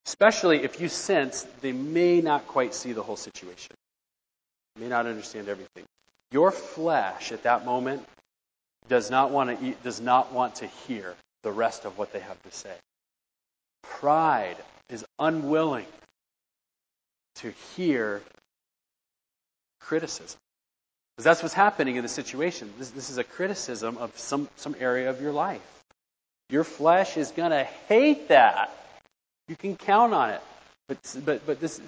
Especially 0.08 0.64
if 0.64 0.82
you 0.82 0.90
sense 0.90 1.46
they 1.62 1.72
may 1.72 2.22
not 2.22 2.48
quite 2.48 2.74
see 2.74 2.94
the 2.94 3.04
whole 3.04 3.16
situation, 3.16 3.76
may 4.80 4.88
not 4.88 5.06
understand 5.06 5.50
everything. 5.50 5.84
Your 6.32 6.50
flesh 6.50 7.32
at 7.32 7.44
that 7.44 7.64
moment 7.66 8.04
does 8.90 9.12
not 9.12 9.32
want 9.32 9.60
to 9.60 9.72
does 9.84 10.02
not 10.02 10.32
want 10.32 10.56
to 10.56 10.68
hear 10.88 11.14
the 11.44 11.52
rest 11.52 11.86
of 11.86 11.98
what 11.98 12.12
they 12.14 12.20
have 12.20 12.42
to 12.44 12.52
say. 12.52 12.74
Pride 13.90 14.58
is 14.90 15.06
unwilling 15.20 15.86
to 17.36 17.52
hear 17.76 18.22
criticism. 19.82 20.40
Because 21.16 21.26
that's 21.26 21.42
what's 21.42 21.56
happening 21.56 21.96
in 21.96 22.04
the 22.04 22.10
situation. 22.10 22.72
This, 22.78 22.92
this 22.92 23.10
is 23.10 23.18
a 23.18 23.24
criticism 23.24 23.98
of 23.98 24.18
some, 24.18 24.50
some 24.58 24.76
area 24.80 25.10
of 25.10 25.22
your 25.22 25.32
life. 25.32 25.62
Your 26.50 26.64
flesh 26.64 27.18
is 27.18 27.32
going 27.32 27.52
to 27.52 27.64
hate 27.88 28.30
that. 28.30 28.72
You 29.48 29.56
can 29.56 29.76
count 29.76 30.14
on 30.14 30.30
it. 30.32 30.42
But, 30.88 30.98
but, 31.26 31.46
but 31.46 31.60
this, 31.60 31.82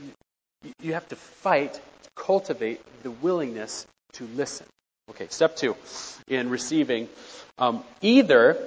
you 0.82 0.94
have 0.94 1.08
to 1.10 1.16
fight, 1.16 1.80
cultivate 2.16 2.82
the 3.04 3.12
willingness 3.12 3.86
to 4.14 4.26
listen. 4.36 4.66
Okay, 5.12 5.28
step 5.30 5.56
two 5.56 5.76
in 6.28 6.50
receiving 6.50 7.08
um, 7.58 7.84
either 8.02 8.58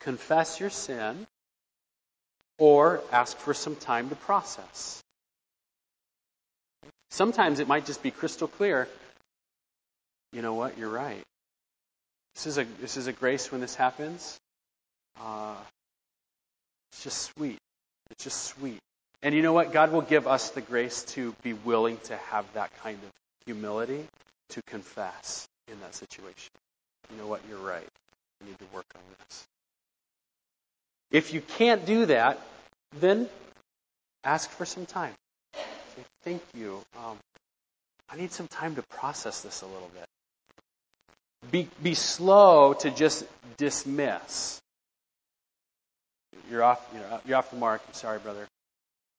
confess 0.00 0.60
your 0.60 0.70
sin 0.70 1.26
or 2.58 3.02
ask 3.12 3.36
for 3.36 3.54
some 3.54 3.76
time 3.76 4.08
to 4.08 4.16
process. 4.16 5.02
Sometimes 7.10 7.60
it 7.60 7.68
might 7.68 7.86
just 7.86 8.02
be 8.02 8.10
crystal 8.10 8.48
clear. 8.48 8.88
You 10.32 10.42
know 10.42 10.54
what? 10.54 10.78
You're 10.78 10.90
right. 10.90 11.22
This 12.34 12.46
is 12.46 12.58
a 12.58 12.64
this 12.80 12.96
is 12.96 13.06
a 13.06 13.12
grace 13.12 13.52
when 13.52 13.60
this 13.60 13.74
happens. 13.74 14.36
Uh, 15.20 15.54
it's 16.92 17.04
just 17.04 17.30
sweet. 17.36 17.58
It's 18.10 18.24
just 18.24 18.42
sweet. 18.44 18.80
And 19.22 19.34
you 19.34 19.42
know 19.42 19.52
what? 19.52 19.72
God 19.72 19.92
will 19.92 20.02
give 20.02 20.26
us 20.26 20.50
the 20.50 20.60
grace 20.60 21.04
to 21.14 21.34
be 21.42 21.52
willing 21.52 21.98
to 22.04 22.16
have 22.16 22.44
that 22.54 22.70
kind 22.82 22.98
of 23.02 23.10
humility 23.46 24.04
to 24.50 24.62
confess 24.66 25.46
in 25.68 25.80
that 25.80 25.94
situation. 25.94 26.50
You 27.10 27.18
know 27.18 27.26
what? 27.26 27.40
You're 27.48 27.58
right. 27.58 27.88
We 28.40 28.48
need 28.48 28.58
to 28.58 28.66
work 28.74 28.86
on 28.94 29.02
this. 29.18 29.44
If 31.14 31.32
you 31.32 31.40
can't 31.42 31.86
do 31.86 32.06
that, 32.06 32.40
then 32.98 33.28
ask 34.24 34.50
for 34.50 34.64
some 34.64 34.84
time. 34.84 35.12
Say, 35.54 36.02
thank 36.24 36.42
you. 36.56 36.82
Um, 36.98 37.16
I 38.10 38.16
need 38.16 38.32
some 38.32 38.48
time 38.48 38.74
to 38.74 38.82
process 38.82 39.40
this 39.40 39.62
a 39.62 39.66
little 39.66 39.88
bit. 39.94 40.08
Be, 41.52 41.68
be 41.80 41.94
slow 41.94 42.72
to 42.80 42.90
just 42.90 43.24
dismiss. 43.58 44.60
You're 46.50 46.64
off, 46.64 46.84
you 46.92 46.98
know, 46.98 47.20
you're 47.24 47.36
off 47.36 47.48
the 47.48 47.58
mark. 47.58 47.80
I'm 47.86 47.94
sorry, 47.94 48.18
brother, 48.18 48.48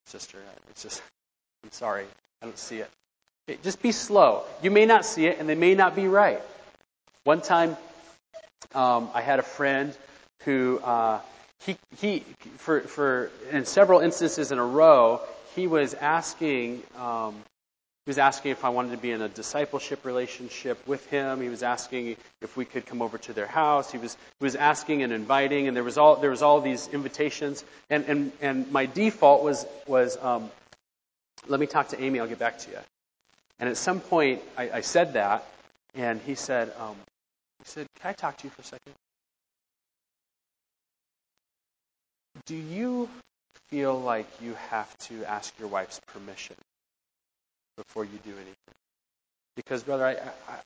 sister. 0.08 0.40
It's 0.72 0.84
just, 0.84 1.02
I'm 1.64 1.72
sorry. 1.72 2.08
I 2.42 2.46
don't 2.46 2.60
see 2.60 2.80
it. 2.80 2.90
Okay, 3.50 3.58
just 3.64 3.82
be 3.82 3.94
slow. 3.94 4.44
You 4.62 4.70
may 4.70 4.86
not 4.86 5.06
see 5.06 5.28
it, 5.28 5.40
and 5.40 5.48
they 5.48 5.56
may 5.56 5.76
not 5.76 5.96
be 5.96 6.10
right. 6.10 6.42
One 7.24 7.40
time, 7.40 7.78
um, 8.74 9.10
I 9.14 9.22
had 9.22 9.40
a 9.40 9.44
friend 9.44 9.98
who 10.44 10.80
uh, 10.84 11.22
he, 11.66 11.78
he 11.98 12.20
for, 12.58 12.82
for 12.82 13.32
in 13.52 13.66
several 13.66 14.00
instances 14.00 14.52
in 14.52 14.60
a 14.60 14.66
row, 14.66 15.22
he 15.56 15.68
was 15.68 15.94
asking 15.94 16.84
um, 16.98 17.36
he 18.06 18.12
was 18.12 18.20
asking 18.20 18.52
if 18.52 18.64
I 18.64 18.70
wanted 18.70 18.92
to 18.92 18.98
be 18.98 19.12
in 19.12 19.24
a 19.24 19.28
discipleship 19.28 20.06
relationship 20.06 20.88
with 20.88 21.04
him. 21.08 21.42
He 21.42 21.50
was 21.50 21.64
asking 21.64 22.18
if 22.40 22.56
we 22.56 22.64
could 22.64 22.86
come 22.86 23.02
over 23.02 23.18
to 23.18 23.34
their 23.34 23.48
house. 23.48 23.92
He 23.92 23.98
was 23.98 24.16
he 24.40 24.44
was 24.44 24.56
asking 24.56 25.02
and 25.02 25.12
inviting, 25.12 25.68
and 25.68 25.76
there 25.76 25.84
was 25.84 25.98
all 25.98 26.18
there 26.18 26.30
was 26.30 26.44
all 26.44 26.62
these 26.62 26.88
invitations. 26.90 27.64
And 27.90 28.06
and 28.06 28.32
and 28.42 28.72
my 28.72 28.86
default 28.86 29.44
was 29.44 29.66
was 29.88 30.18
um, 30.22 30.52
let 31.48 31.60
me 31.60 31.66
talk 31.66 31.90
to 31.90 32.02
Amy. 32.02 32.20
I'll 32.20 32.28
get 32.28 32.38
back 32.38 32.60
to 32.60 32.72
you. 32.72 32.78
And 33.58 33.70
at 33.70 33.78
some 33.78 34.02
point, 34.02 34.44
I, 34.56 34.70
I 34.70 34.82
said 34.82 35.14
that, 35.14 35.44
and 35.96 36.22
he 36.22 36.36
said 36.36 36.72
um, 36.78 36.96
he 37.64 37.66
said, 37.66 37.88
"Can 38.00 38.12
I 38.12 38.14
talk 38.14 38.38
to 38.38 38.44
you 38.44 38.52
for 38.52 38.62
a 38.62 38.66
second? 38.66 38.94
Do 42.48 42.56
you 42.56 43.10
feel 43.70 44.00
like 44.00 44.28
you 44.42 44.56
have 44.70 44.96
to 45.00 45.26
ask 45.26 45.58
your 45.58 45.68
wife's 45.68 46.00
permission 46.08 46.56
before 47.78 48.06
you 48.06 48.20
do 48.24 48.32
anything? 48.32 48.56
Because, 49.56 49.84
brother, 49.84 50.06
I, 50.06 50.12
I, 50.52 50.58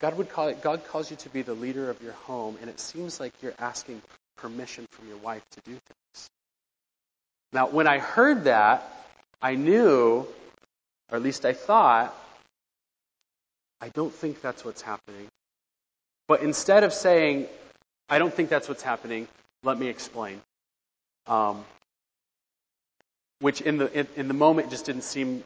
God 0.00 0.18
would 0.18 0.30
call 0.30 0.48
it, 0.48 0.62
God 0.62 0.84
calls 0.84 1.10
you 1.10 1.16
to 1.18 1.28
be 1.28 1.42
the 1.42 1.54
leader 1.54 1.90
of 1.90 2.02
your 2.02 2.12
home, 2.12 2.58
and 2.60 2.68
it 2.68 2.80
seems 2.80 3.20
like 3.20 3.32
you're 3.40 3.54
asking 3.58 4.02
permission 4.36 4.86
from 4.90 5.06
your 5.06 5.18
wife 5.18 5.44
to 5.52 5.60
do 5.60 5.72
things. 5.72 6.30
Now, 7.52 7.68
when 7.68 7.86
I 7.86 7.98
heard 7.98 8.44
that, 8.44 8.90
I 9.40 9.54
knew, 9.54 10.26
or 11.10 11.16
at 11.16 11.22
least 11.22 11.44
I 11.44 11.52
thought, 11.52 12.14
I 13.80 13.90
don't 13.90 14.12
think 14.12 14.40
that's 14.40 14.64
what's 14.64 14.82
happening. 14.82 15.28
But 16.26 16.42
instead 16.42 16.82
of 16.82 16.92
saying, 16.92 17.46
I 18.08 18.18
don't 18.18 18.32
think 18.32 18.48
that's 18.48 18.68
what's 18.68 18.82
happening, 18.82 19.28
let 19.62 19.78
me 19.78 19.88
explain. 19.88 20.40
Um, 21.26 21.64
which 23.40 23.60
in 23.60 23.78
the 23.78 23.92
in, 23.98 24.06
in 24.16 24.28
the 24.28 24.34
moment 24.34 24.70
just 24.70 24.86
didn't 24.86 25.02
seem 25.02 25.42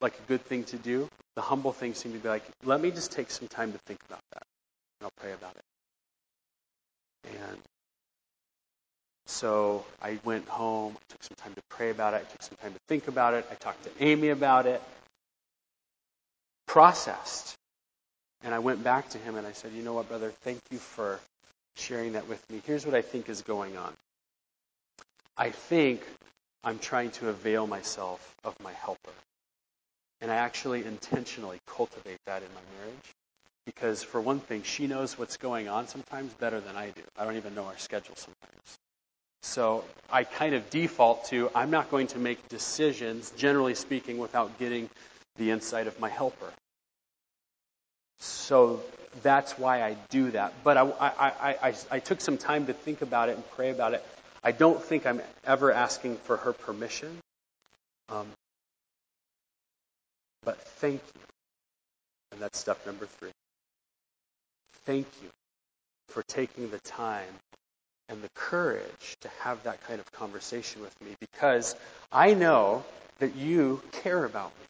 like 0.00 0.14
a 0.18 0.22
good 0.28 0.44
thing 0.44 0.64
to 0.64 0.76
do. 0.76 1.08
The 1.36 1.42
humble 1.42 1.72
thing 1.72 1.94
seemed 1.94 2.14
to 2.14 2.20
be 2.20 2.28
like, 2.28 2.44
let 2.64 2.80
me 2.80 2.90
just 2.90 3.12
take 3.12 3.30
some 3.30 3.48
time 3.48 3.72
to 3.72 3.78
think 3.86 4.00
about 4.08 4.20
that, 4.32 4.42
and 5.00 5.06
I'll 5.06 5.12
pray 5.20 5.32
about 5.32 5.54
it. 5.56 5.62
And 7.24 7.58
so 9.26 9.84
I 10.00 10.18
went 10.24 10.48
home, 10.48 10.96
took 11.08 11.22
some 11.22 11.36
time 11.36 11.54
to 11.54 11.62
pray 11.68 11.90
about 11.90 12.14
it, 12.14 12.28
took 12.30 12.42
some 12.42 12.56
time 12.62 12.72
to 12.72 12.80
think 12.88 13.08
about 13.08 13.34
it, 13.34 13.46
I 13.50 13.54
talked 13.54 13.84
to 13.84 13.90
Amy 14.00 14.28
about 14.28 14.66
it, 14.66 14.82
processed. 16.66 17.54
And 18.42 18.54
I 18.54 18.58
went 18.60 18.84
back 18.84 19.08
to 19.10 19.18
him 19.18 19.36
and 19.36 19.46
I 19.46 19.52
said, 19.52 19.72
You 19.72 19.82
know 19.82 19.94
what, 19.94 20.08
brother, 20.08 20.32
thank 20.42 20.60
you 20.70 20.78
for 20.78 21.18
sharing 21.74 22.12
that 22.12 22.28
with 22.28 22.42
me. 22.50 22.62
Here's 22.66 22.84
what 22.84 22.94
I 22.94 23.02
think 23.02 23.28
is 23.28 23.42
going 23.42 23.76
on. 23.76 23.92
I 25.36 25.50
think 25.50 26.02
I'm 26.64 26.78
trying 26.78 27.10
to 27.12 27.28
avail 27.28 27.66
myself 27.66 28.34
of 28.44 28.54
my 28.62 28.72
helper. 28.72 29.12
And 30.20 30.30
I 30.30 30.36
actually 30.36 30.84
intentionally 30.84 31.58
cultivate 31.66 32.18
that 32.26 32.42
in 32.42 32.48
my 32.54 32.60
marriage. 32.78 33.14
Because, 33.66 34.02
for 34.02 34.20
one 34.20 34.38
thing, 34.38 34.62
she 34.62 34.86
knows 34.86 35.18
what's 35.18 35.36
going 35.36 35.68
on 35.68 35.88
sometimes 35.88 36.32
better 36.34 36.60
than 36.60 36.76
I 36.76 36.90
do. 36.90 37.02
I 37.18 37.24
don't 37.24 37.36
even 37.36 37.54
know 37.54 37.64
our 37.64 37.76
schedule 37.78 38.14
sometimes. 38.14 38.78
So 39.42 39.84
I 40.10 40.24
kind 40.24 40.54
of 40.54 40.70
default 40.70 41.26
to 41.26 41.50
I'm 41.54 41.70
not 41.70 41.90
going 41.90 42.08
to 42.08 42.18
make 42.18 42.48
decisions, 42.48 43.30
generally 43.36 43.74
speaking, 43.74 44.18
without 44.18 44.58
getting 44.58 44.88
the 45.36 45.50
insight 45.50 45.86
of 45.86 45.98
my 46.00 46.08
helper. 46.08 46.52
So 48.18 48.82
that's 49.22 49.58
why 49.58 49.82
I 49.82 49.96
do 50.10 50.30
that. 50.30 50.54
But 50.64 50.76
I, 50.76 50.82
I, 50.82 51.68
I, 51.68 51.74
I, 51.90 51.98
took 52.00 52.20
some 52.20 52.38
time 52.38 52.66
to 52.66 52.72
think 52.72 53.02
about 53.02 53.28
it 53.28 53.36
and 53.36 53.50
pray 53.50 53.70
about 53.70 53.94
it. 53.94 54.04
I 54.46 54.52
don't 54.52 54.80
think 54.80 55.06
I'm 55.06 55.20
ever 55.44 55.72
asking 55.72 56.18
for 56.18 56.36
her 56.36 56.52
permission. 56.52 57.18
Um, 58.08 58.28
but 60.44 60.62
thank 60.62 61.02
you. 61.16 61.20
And 62.30 62.40
that's 62.40 62.56
step 62.56 62.86
number 62.86 63.06
three. 63.06 63.32
Thank 64.84 65.08
you 65.20 65.30
for 66.10 66.22
taking 66.28 66.70
the 66.70 66.78
time 66.78 67.34
and 68.08 68.22
the 68.22 68.28
courage 68.36 69.16
to 69.22 69.28
have 69.40 69.60
that 69.64 69.82
kind 69.82 69.98
of 69.98 70.12
conversation 70.12 70.80
with 70.80 70.94
me 71.00 71.16
because 71.18 71.74
I 72.12 72.34
know 72.34 72.84
that 73.18 73.34
you 73.34 73.82
care 73.90 74.24
about 74.24 74.52
me. 74.60 74.66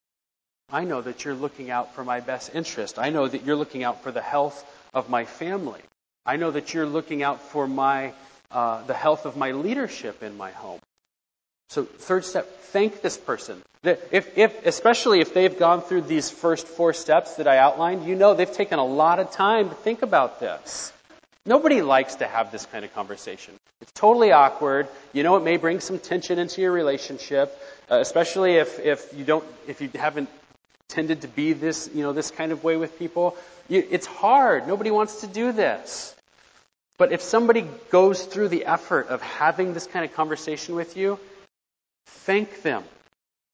I 0.71 0.85
know 0.85 1.03
that 1.03 1.27
you're 1.27 1.35
looking 1.35 1.71
out 1.71 1.95
for 1.95 2.03
my 2.03 2.21
best 2.21 2.55
interest. 2.55 2.99
I 2.99 3.11
know 3.11 3.29
that 3.29 3.45
you're 3.45 3.57
looking 3.57 3.85
out 3.85 4.03
for 4.03 4.11
the 4.11 4.23
health 4.23 4.65
of 4.95 5.11
my 5.11 5.27
family. 5.27 5.83
I 6.25 6.37
know 6.37 6.51
that 6.51 6.73
you're 6.73 6.87
looking 6.87 7.23
out 7.23 7.43
for 7.43 7.69
my, 7.69 8.15
uh, 8.51 8.83
the 8.87 8.95
health 8.95 9.27
of 9.27 9.37
my 9.37 9.53
leadership 9.53 10.23
in 10.23 10.37
my 10.37 10.51
home. 10.51 10.81
So, 11.69 11.85
third 11.85 12.25
step, 12.25 12.61
thank 12.61 13.03
this 13.03 13.17
person. 13.17 13.61
If, 13.83 14.37
if, 14.37 14.67
especially 14.67 15.21
if 15.21 15.35
they've 15.35 15.57
gone 15.57 15.83
through 15.83 16.03
these 16.03 16.31
first 16.31 16.67
four 16.67 16.93
steps 16.93 17.37
that 17.37 17.47
I 17.47 17.59
outlined, 17.59 18.07
you 18.07 18.15
know 18.15 18.35
they've 18.35 18.51
taken 18.51 18.79
a 18.79 18.85
lot 18.85 19.21
of 19.21 19.31
time 19.31 19.69
to 19.69 19.75
think 19.75 20.03
about 20.03 20.41
this. 20.41 20.93
Nobody 21.45 21.83
likes 21.83 22.17
to 22.17 22.27
have 22.27 22.51
this 22.51 22.67
kind 22.67 22.85
of 22.85 22.93
conversation. 22.95 23.55
It's 23.81 23.93
totally 23.93 24.33
awkward. 24.33 24.89
You 25.13 25.23
know, 25.23 25.37
it 25.37 25.45
may 25.45 25.59
bring 25.59 25.79
some 25.79 26.01
tension 26.01 26.41
into 26.41 26.61
your 26.61 26.73
relationship, 26.73 27.57
uh, 27.89 28.01
especially 28.01 28.57
if, 28.57 28.81
if 28.81 29.13
you 29.17 29.25
don't, 29.25 29.45
if 29.69 29.81
you 29.81 29.89
haven't 29.95 30.29
tended 30.89 31.23
to 31.23 31.29
be 31.29 31.53
this, 31.53 31.89
you 31.95 32.03
know, 32.03 32.13
this 32.13 32.33
kind 32.33 32.51
of 32.51 32.65
way 32.65 32.77
with 32.77 32.99
people. 32.99 33.37
You, 33.69 33.87
it's 33.89 34.07
hard. 34.07 34.67
Nobody 34.67 34.91
wants 34.91 35.21
to 35.21 35.29
do 35.29 35.53
this. 35.53 36.16
But 36.99 37.13
if 37.13 37.21
somebody 37.21 37.67
goes 37.91 38.25
through 38.25 38.49
the 38.49 38.65
effort 38.65 39.09
of 39.09 39.21
having 39.21 39.75
this 39.75 39.87
kind 39.87 40.05
of 40.05 40.15
conversation 40.15 40.75
with 40.75 40.97
you, 40.97 41.19
thank 42.07 42.63
them. 42.63 42.85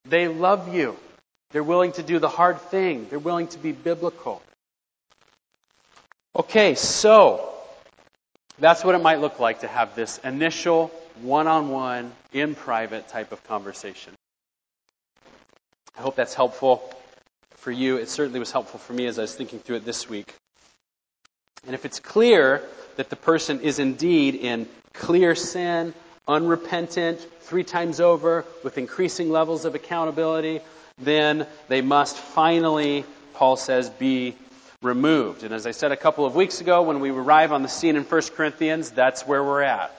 They 0.04 0.28
love 0.28 0.74
you. 0.74 0.96
They're 1.50 1.62
willing 1.62 1.92
to 1.92 2.02
do 2.02 2.18
the 2.18 2.28
hard 2.28 2.60
thing. 2.60 3.06
They're 3.10 3.18
willing 3.18 3.48
to 3.48 3.58
be 3.58 3.72
biblical. 3.72 4.42
Okay, 6.34 6.74
so 6.74 7.52
that's 8.58 8.84
what 8.84 8.94
it 8.94 9.02
might 9.02 9.20
look 9.20 9.38
like 9.38 9.60
to 9.60 9.68
have 9.68 9.94
this 9.94 10.18
initial 10.18 10.90
one 11.20 11.46
on 11.46 11.68
one, 11.68 12.12
in 12.32 12.54
private 12.54 13.08
type 13.08 13.32
of 13.32 13.44
conversation. 13.44 14.14
I 15.96 16.00
hope 16.00 16.16
that's 16.16 16.32
helpful 16.32 16.82
for 17.56 17.70
you. 17.70 17.98
It 17.98 18.08
certainly 18.08 18.40
was 18.40 18.50
helpful 18.50 18.80
for 18.80 18.94
me 18.94 19.06
as 19.06 19.18
I 19.18 19.22
was 19.22 19.34
thinking 19.34 19.58
through 19.58 19.76
it 19.76 19.84
this 19.84 20.08
week. 20.08 20.34
And 21.66 21.74
if 21.74 21.84
it's 21.84 22.00
clear 22.00 22.62
that 22.96 23.10
the 23.10 23.16
person 23.16 23.60
is 23.60 23.78
indeed 23.78 24.34
in 24.34 24.68
clear 24.92 25.34
sin, 25.34 25.94
unrepentant, 26.28 27.20
three 27.40 27.64
times 27.64 28.00
over, 28.00 28.44
with 28.62 28.78
increasing 28.78 29.30
levels 29.30 29.64
of 29.64 29.74
accountability, 29.74 30.60
then 30.98 31.46
they 31.68 31.80
must 31.80 32.16
finally, 32.16 33.04
Paul 33.34 33.56
says, 33.56 33.90
be 33.90 34.36
removed. 34.82 35.42
And 35.44 35.54
as 35.54 35.66
I 35.66 35.70
said 35.70 35.92
a 35.92 35.96
couple 35.96 36.26
of 36.26 36.34
weeks 36.34 36.60
ago, 36.60 36.82
when 36.82 37.00
we 37.00 37.10
arrive 37.10 37.52
on 37.52 37.62
the 37.62 37.68
scene 37.68 37.96
in 37.96 38.04
1 38.04 38.22
Corinthians, 38.34 38.90
that's 38.90 39.26
where 39.26 39.42
we're 39.42 39.62
at. 39.62 39.94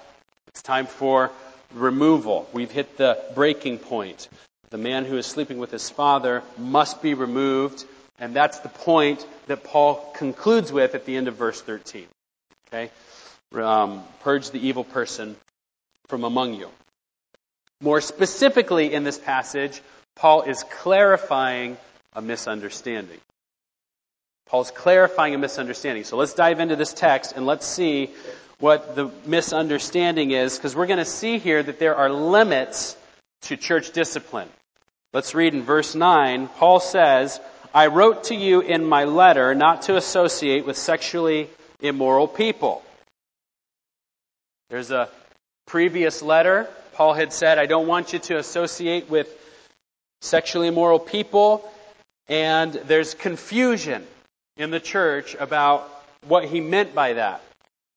It's 0.48 0.62
time 0.62 0.86
for 0.86 1.32
removal. 1.74 2.48
We've 2.54 2.72
hit 2.72 2.98
the 2.98 3.20
breaking 3.34 3.80
point. 3.80 4.30
The 4.70 4.78
man 4.78 5.06
who 5.06 5.18
is 5.18 5.26
sleeping 5.26 5.58
with 5.58 5.72
his 5.72 5.90
father 5.90 6.44
must 6.58 7.02
be 7.02 7.14
removed, 7.14 7.86
and 8.20 8.36
that's 8.36 8.60
the 8.60 8.70
point 8.70 9.26
that 9.48 9.64
Paul 9.64 10.14
concludes 10.16 10.72
with 10.72 10.96
at 10.96 11.06
the 11.06 11.16
end 11.16 11.28
of 11.28 11.36
verse 11.36 11.62
13. 11.62 12.06
Okay? 12.74 12.90
Um, 13.54 14.04
purge 14.22 14.50
the 14.50 14.68
evil 14.68 14.84
person 14.84 15.36
from 16.08 16.24
among 16.24 16.56
you. 16.56 16.70
More 17.82 18.02
specifically 18.02 18.94
in 18.94 19.04
this 19.04 19.18
passage, 19.18 19.80
Paul 20.16 20.44
is 20.44 20.64
clarifying 20.64 21.78
a 22.14 22.22
misunderstanding. 22.22 23.20
Paul's 24.48 24.72
clarifying 24.72 25.36
a 25.36 25.38
misunderstanding. 25.38 26.04
So 26.04 26.18
let's 26.18 26.34
dive 26.34 26.60
into 26.60 26.76
this 26.76 26.94
text 26.94 27.34
and 27.36 27.46
let's 27.46 27.66
see 27.66 28.10
what 28.60 28.96
the 28.96 29.12
misunderstanding 29.26 30.32
is, 30.32 30.58
because 30.58 30.76
we're 30.76 30.88
going 30.88 31.00
to 31.00 31.06
see 31.06 31.38
here 31.38 31.62
that 31.62 31.80
there 31.80 31.96
are 31.96 32.10
limits 32.10 32.96
to 33.44 33.58
church 33.58 33.92
discipline. 33.92 34.50
Let's 35.12 35.36
read 35.36 35.54
in 35.54 35.64
verse 35.64 35.94
9. 35.94 36.48
Paul 36.48 36.80
says, 36.80 37.40
I 37.74 37.88
wrote 37.88 38.26
to 38.26 38.36
you 38.36 38.62
in 38.62 38.84
my 38.86 39.04
letter 39.04 39.54
not 39.54 39.84
to 39.84 39.98
associate 39.98 40.66
with 40.66 40.78
sexually 40.78 41.50
immoral 41.84 42.28
people. 42.28 42.82
There's 44.70 44.90
a 44.90 45.10
previous 45.68 46.24
letter. 46.24 46.68
Paul 46.94 47.14
had 47.14 47.32
said, 47.34 47.60
I 47.60 47.68
don't 47.68 47.88
want 47.88 48.14
you 48.14 48.20
to 48.20 48.38
associate 48.38 49.10
with 49.10 49.28
sexually 50.22 50.68
immoral 50.68 51.00
people. 51.00 51.70
And 52.28 52.74
there's 52.74 53.14
confusion 53.14 54.08
in 54.58 54.72
the 54.72 54.80
church 54.80 55.36
about 55.40 55.90
what 56.26 56.46
he 56.46 56.62
meant 56.62 56.96
by 56.96 57.14
that. 57.14 57.42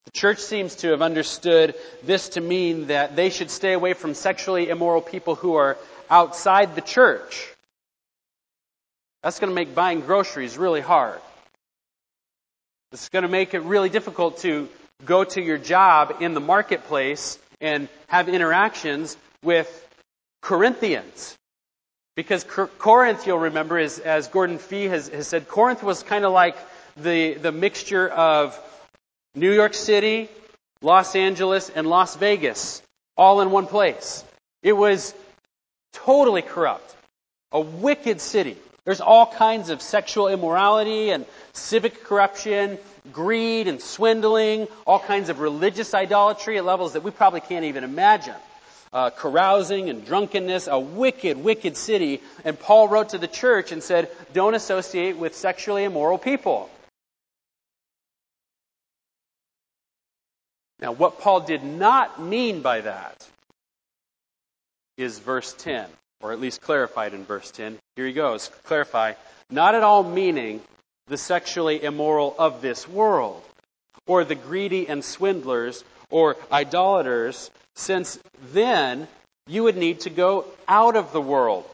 The 0.07 0.11
church 0.11 0.39
seems 0.39 0.75
to 0.77 0.89
have 0.89 1.03
understood 1.03 1.75
this 2.03 2.31
to 2.31 2.41
mean 2.41 2.89
that 2.89 3.17
they 3.17 3.31
should 3.31 3.51
stay 3.51 3.73
away 3.73 3.93
from 3.93 4.15
sexually 4.15 4.69
immoral 4.69 5.01
people 5.01 5.35
who 5.35 5.55
are 5.55 5.77
outside 6.11 6.75
the 6.75 6.81
church. 6.81 7.53
That's 9.23 9.41
going 9.41 9.51
to 9.51 9.55
make 9.55 9.75
buying 9.75 10.01
groceries 10.01 10.59
really 10.59 10.81
hard. 10.81 11.21
It's 12.93 13.09
going 13.09 13.25
to 13.25 13.29
make 13.29 13.55
it 13.55 13.61
really 13.61 13.89
difficult 13.89 14.39
to 14.39 14.69
go 15.05 15.25
to 15.25 15.43
your 15.43 15.59
job 15.59 16.17
in 16.21 16.35
the 16.35 16.41
marketplace 16.41 17.39
and 17.61 17.89
have 18.09 18.29
interactions 18.29 19.17
with 19.43 19.69
Corinthians. 20.43 21.37
Because 22.15 22.45
Corinth, 22.45 23.27
you'll 23.27 23.39
remember, 23.39 23.79
is, 23.79 23.99
as 23.99 24.29
Gordon 24.29 24.59
Fee 24.59 24.85
has, 24.85 25.09
has 25.09 25.27
said, 25.27 25.49
Corinth 25.49 25.83
was 25.83 26.03
kind 26.03 26.25
of 26.25 26.33
like 26.33 26.57
the, 26.97 27.35
the 27.35 27.53
mixture 27.53 28.09
of 28.09 28.59
New 29.35 29.53
York 29.53 29.75
City, 29.75 30.31
Los 30.81 31.15
Angeles, 31.15 31.69
and 31.69 31.87
Las 31.87 32.17
Vegas 32.17 32.83
all 33.17 33.41
in 33.41 33.51
one 33.51 33.67
place. 33.67 34.25
It 34.63 34.73
was 34.73 35.15
totally 35.93 36.43
corrupt. 36.43 36.95
A 37.53 37.61
wicked 37.61 38.21
city. 38.21 38.57
There's 38.85 39.01
all 39.01 39.27
kinds 39.27 39.71
of 39.71 39.83
sexual 39.83 40.29
immorality 40.29 41.11
and 41.11 41.27
civic 41.57 42.05
corruption, 42.05 42.79
greed 43.13 43.69
and 43.69 43.81
swindling, 43.81 44.69
all 44.87 44.99
kinds 44.99 45.29
of 45.29 45.41
religious 45.41 45.95
idolatry 45.95 46.59
at 46.59 46.65
levels 46.65 46.93
that 46.93 47.03
we 47.03 47.11
probably 47.11 47.41
can't 47.41 47.65
even 47.65 47.85
imagine. 47.85 48.35
Uh, 48.93 49.11
carousing 49.11 49.91
and 49.91 50.07
drunkenness, 50.07 50.69
a 50.69 50.79
wicked, 50.79 51.37
wicked 51.37 51.77
city. 51.77 52.23
And 52.45 52.59
Paul 52.59 52.89
wrote 52.89 53.11
to 53.11 53.19
the 53.19 53.29
church 53.29 53.73
and 53.73 53.83
said, 53.83 54.11
don't 54.33 54.55
associate 54.55 55.17
with 55.17 55.35
sexually 55.35 55.85
immoral 55.85 56.19
people. 56.19 56.71
Now, 60.81 60.93
what 60.93 61.21
Paul 61.21 61.41
did 61.41 61.65
not 61.65 62.23
mean 62.23 62.61
by 62.61 62.83
that 62.83 63.27
is 64.97 65.19
verse 65.19 65.53
10, 65.55 65.87
or 66.23 66.33
at 66.33 66.41
least 66.41 66.61
clarified 66.61 67.13
in 67.13 67.25
verse 67.25 67.51
10. 67.51 67.79
Here 67.97 68.07
he 68.07 68.13
goes. 68.13 68.51
Clarify. 68.65 69.15
Not 69.51 69.75
at 69.75 69.83
all 69.83 70.03
meaning 70.03 70.61
the 71.07 71.17
sexually 71.17 71.83
immoral 71.83 72.35
of 72.39 72.61
this 72.61 72.89
world, 72.89 73.43
or 74.07 74.25
the 74.25 74.35
greedy 74.35 74.89
and 74.89 75.05
swindlers, 75.05 75.85
or 76.11 76.37
idolaters, 76.51 77.51
since 77.75 78.19
then 78.53 79.07
you 79.47 79.63
would 79.63 79.77
need 79.77 80.01
to 80.01 80.11
go 80.11 80.45
out 80.67 80.97
of 80.97 81.13
the 81.13 81.21
world. 81.21 81.65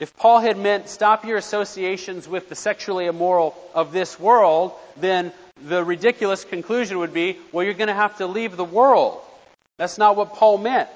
If 0.00 0.16
Paul 0.16 0.40
had 0.40 0.58
meant 0.58 0.88
stop 0.88 1.24
your 1.24 1.36
associations 1.36 2.26
with 2.26 2.48
the 2.48 2.56
sexually 2.56 3.06
immoral 3.06 3.54
of 3.74 3.92
this 3.92 4.18
world, 4.18 4.72
then 4.96 5.32
the 5.62 5.84
ridiculous 5.84 6.44
conclusion 6.44 6.98
would 6.98 7.14
be, 7.14 7.38
well, 7.52 7.64
you're 7.64 7.74
going 7.74 7.88
to 7.88 7.94
have 7.94 8.18
to 8.18 8.26
leave 8.26 8.56
the 8.56 8.64
world. 8.64 9.20
That's 9.78 9.98
not 9.98 10.16
what 10.16 10.34
Paul 10.34 10.58
meant. 10.58 10.88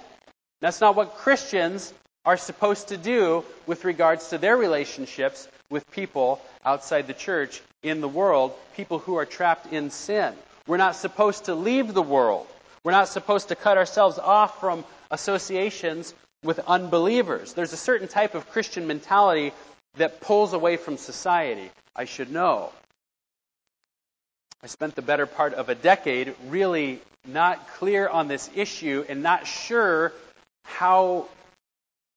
That's 0.60 0.80
not 0.80 0.96
what 0.96 1.14
Christians 1.16 1.94
are 2.28 2.36
supposed 2.36 2.88
to 2.88 2.98
do 2.98 3.42
with 3.66 3.86
regards 3.86 4.28
to 4.28 4.36
their 4.36 4.54
relationships 4.54 5.48
with 5.70 5.90
people 5.90 6.42
outside 6.62 7.06
the 7.06 7.14
church 7.14 7.62
in 7.82 8.02
the 8.02 8.08
world, 8.08 8.52
people 8.76 8.98
who 8.98 9.14
are 9.14 9.24
trapped 9.24 9.72
in 9.72 9.88
sin. 9.88 10.34
We're 10.66 10.76
not 10.76 10.94
supposed 10.94 11.46
to 11.46 11.54
leave 11.54 11.94
the 11.94 12.02
world. 12.02 12.46
We're 12.84 12.92
not 12.92 13.08
supposed 13.08 13.48
to 13.48 13.56
cut 13.56 13.78
ourselves 13.78 14.18
off 14.18 14.60
from 14.60 14.84
associations 15.10 16.12
with 16.44 16.58
unbelievers. 16.66 17.54
There's 17.54 17.72
a 17.72 17.78
certain 17.78 18.08
type 18.08 18.34
of 18.34 18.50
Christian 18.50 18.86
mentality 18.86 19.54
that 19.96 20.20
pulls 20.20 20.52
away 20.52 20.76
from 20.76 20.98
society. 20.98 21.70
I 21.96 22.04
should 22.04 22.30
know. 22.30 22.72
I 24.62 24.66
spent 24.66 24.96
the 24.96 25.00
better 25.00 25.24
part 25.24 25.54
of 25.54 25.70
a 25.70 25.74
decade 25.74 26.34
really 26.48 27.00
not 27.26 27.68
clear 27.78 28.06
on 28.06 28.28
this 28.28 28.50
issue 28.54 29.02
and 29.08 29.22
not 29.22 29.46
sure 29.46 30.12
how 30.64 31.28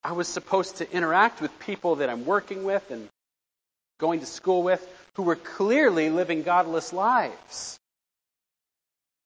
I 0.04 0.14
was 0.14 0.28
supposed 0.28 0.78
to 0.78 0.92
interact 0.92 1.42
with 1.42 1.60
people 1.60 1.98
that 1.98 2.10
I'm 2.10 2.26
working 2.26 2.64
with 2.64 2.90
and 2.90 3.08
going 4.00 4.20
to 4.22 4.26
school 4.26 4.64
with 4.64 4.86
who 5.14 5.24
were 5.24 5.36
clearly 5.36 6.10
living 6.10 6.44
godless 6.44 6.92
lives. 6.92 7.80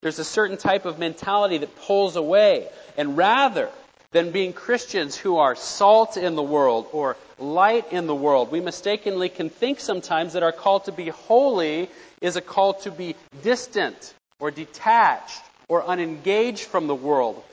There's 0.02 0.20
a 0.20 0.26
certain 0.26 0.58
type 0.58 0.86
of 0.86 1.00
mentality 1.00 1.58
that 1.60 1.76
pulls 1.78 2.16
away. 2.16 2.68
And 2.98 3.18
rather 3.18 3.70
than 4.12 4.32
being 4.32 4.54
Christians 4.54 5.16
who 5.16 5.38
are 5.38 5.56
salt 5.56 6.18
in 6.18 6.36
the 6.36 6.44
world 6.44 6.88
or 6.92 7.18
light 7.40 7.92
in 7.92 8.06
the 8.06 8.16
world, 8.16 8.52
we 8.52 8.60
mistakenly 8.60 9.30
can 9.30 9.50
think 9.50 9.80
sometimes 9.80 10.34
that 10.34 10.44
our 10.44 10.52
call 10.52 10.82
to 10.82 10.92
be 10.92 11.10
holy 11.10 11.90
is 12.22 12.36
a 12.36 12.42
call 12.42 12.74
to 12.76 12.92
be 12.92 13.16
distant 13.44 14.14
or 14.40 14.52
detached 14.52 15.42
or 15.68 15.86
unengaged 15.86 16.64
from 16.64 16.88
the 16.88 16.96
world. 16.96 17.44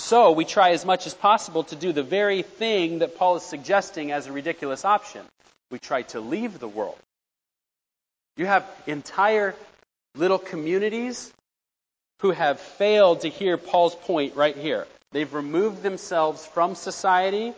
So 0.00 0.32
we 0.32 0.46
try 0.46 0.70
as 0.70 0.86
much 0.86 1.06
as 1.06 1.12
possible 1.12 1.62
to 1.64 1.76
do 1.76 1.92
the 1.92 2.02
very 2.02 2.40
thing 2.40 3.00
that 3.00 3.18
Paul 3.18 3.36
is 3.36 3.42
suggesting 3.42 4.12
as 4.12 4.26
a 4.26 4.32
ridiculous 4.32 4.84
option. 4.86 5.22
we 5.70 5.78
try 5.78 6.02
to 6.02 6.20
leave 6.20 6.58
the 6.58 6.66
world. 6.66 6.98
You 8.38 8.46
have 8.46 8.64
entire 8.86 9.54
little 10.16 10.38
communities 10.38 11.30
who 12.22 12.30
have 12.30 12.58
failed 12.58 13.20
to 13.20 13.28
hear 13.28 13.58
Paul's 13.58 13.94
point 13.94 14.34
right 14.34 14.56
here. 14.56 14.86
They've 15.12 15.32
removed 15.32 15.82
themselves 15.82 16.44
from 16.46 16.74
society 16.74 17.52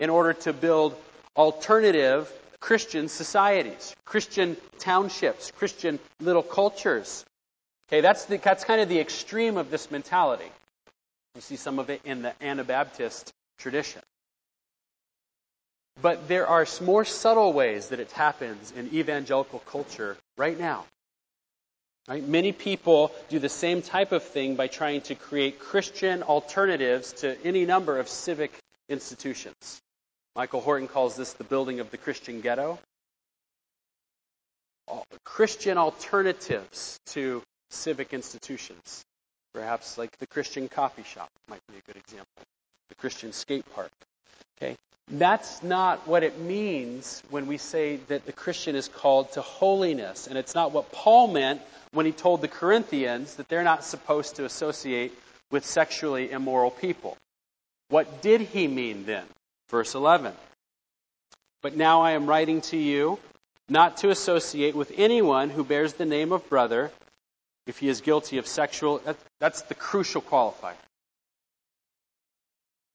in 0.00 0.08
order 0.08 0.32
to 0.32 0.54
build 0.54 0.96
alternative 1.36 2.32
Christian 2.58 3.08
societies, 3.08 3.94
Christian 4.06 4.56
townships, 4.78 5.52
Christian 5.52 5.98
little 6.20 6.42
cultures. 6.42 7.24
Okay, 7.88 8.00
that's, 8.00 8.24
the, 8.24 8.38
that's 8.38 8.64
kind 8.64 8.80
of 8.80 8.88
the 8.88 8.98
extreme 8.98 9.58
of 9.58 9.70
this 9.70 9.90
mentality. 9.90 10.50
You 11.34 11.40
see 11.40 11.56
some 11.56 11.78
of 11.78 11.90
it 11.90 12.02
in 12.04 12.22
the 12.22 12.34
Anabaptist 12.42 13.32
tradition. 13.58 14.02
But 16.00 16.28
there 16.28 16.46
are 16.46 16.66
more 16.80 17.04
subtle 17.04 17.52
ways 17.52 17.88
that 17.88 18.00
it 18.00 18.10
happens 18.12 18.72
in 18.72 18.92
evangelical 18.94 19.60
culture 19.60 20.16
right 20.36 20.58
now. 20.58 20.84
Right? 22.08 22.26
Many 22.26 22.52
people 22.52 23.12
do 23.28 23.38
the 23.38 23.48
same 23.48 23.82
type 23.82 24.10
of 24.12 24.24
thing 24.24 24.56
by 24.56 24.66
trying 24.66 25.02
to 25.02 25.14
create 25.14 25.60
Christian 25.60 26.22
alternatives 26.22 27.12
to 27.14 27.36
any 27.44 27.64
number 27.64 27.98
of 27.98 28.08
civic 28.08 28.52
institutions. 28.88 29.80
Michael 30.34 30.60
Horton 30.60 30.88
calls 30.88 31.14
this 31.14 31.34
the 31.34 31.44
building 31.44 31.80
of 31.80 31.90
the 31.90 31.98
Christian 31.98 32.40
ghetto. 32.40 32.78
Christian 35.24 35.78
alternatives 35.78 36.98
to 37.06 37.42
civic 37.70 38.12
institutions. 38.12 39.04
Perhaps 39.54 39.98
like 39.98 40.16
the 40.18 40.26
Christian 40.26 40.68
coffee 40.68 41.02
shop 41.02 41.28
might 41.48 41.60
be 41.70 41.78
a 41.78 41.92
good 41.92 41.96
example. 41.96 42.42
The 42.88 42.94
Christian 42.94 43.32
skate 43.32 43.64
park. 43.74 43.90
Okay? 44.56 44.76
That's 45.10 45.62
not 45.62 46.06
what 46.06 46.22
it 46.22 46.38
means 46.38 47.22
when 47.30 47.46
we 47.46 47.58
say 47.58 47.96
that 48.08 48.24
the 48.24 48.32
Christian 48.32 48.76
is 48.76 48.88
called 48.88 49.32
to 49.32 49.42
holiness. 49.42 50.26
And 50.26 50.38
it's 50.38 50.54
not 50.54 50.72
what 50.72 50.90
Paul 50.92 51.28
meant 51.28 51.60
when 51.92 52.06
he 52.06 52.12
told 52.12 52.40
the 52.40 52.48
Corinthians 52.48 53.34
that 53.34 53.48
they're 53.48 53.64
not 53.64 53.84
supposed 53.84 54.36
to 54.36 54.44
associate 54.44 55.12
with 55.50 55.66
sexually 55.66 56.30
immoral 56.30 56.70
people. 56.70 57.16
What 57.88 58.22
did 58.22 58.40
he 58.40 58.68
mean 58.68 59.04
then? 59.04 59.24
Verse 59.68 59.94
11. 59.94 60.32
But 61.60 61.76
now 61.76 62.00
I 62.00 62.12
am 62.12 62.26
writing 62.26 62.62
to 62.62 62.76
you 62.76 63.18
not 63.68 63.98
to 63.98 64.10
associate 64.10 64.74
with 64.74 64.92
anyone 64.96 65.50
who 65.50 65.64
bears 65.64 65.92
the 65.94 66.04
name 66.04 66.32
of 66.32 66.48
brother 66.48 66.90
if 67.66 67.78
he 67.78 67.88
is 67.88 68.00
guilty 68.00 68.38
of 68.38 68.46
sexual. 68.46 69.00
That's 69.40 69.62
the 69.62 69.74
crucial 69.74 70.22
qualifier. 70.22 70.74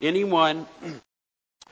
Anyone 0.02 0.68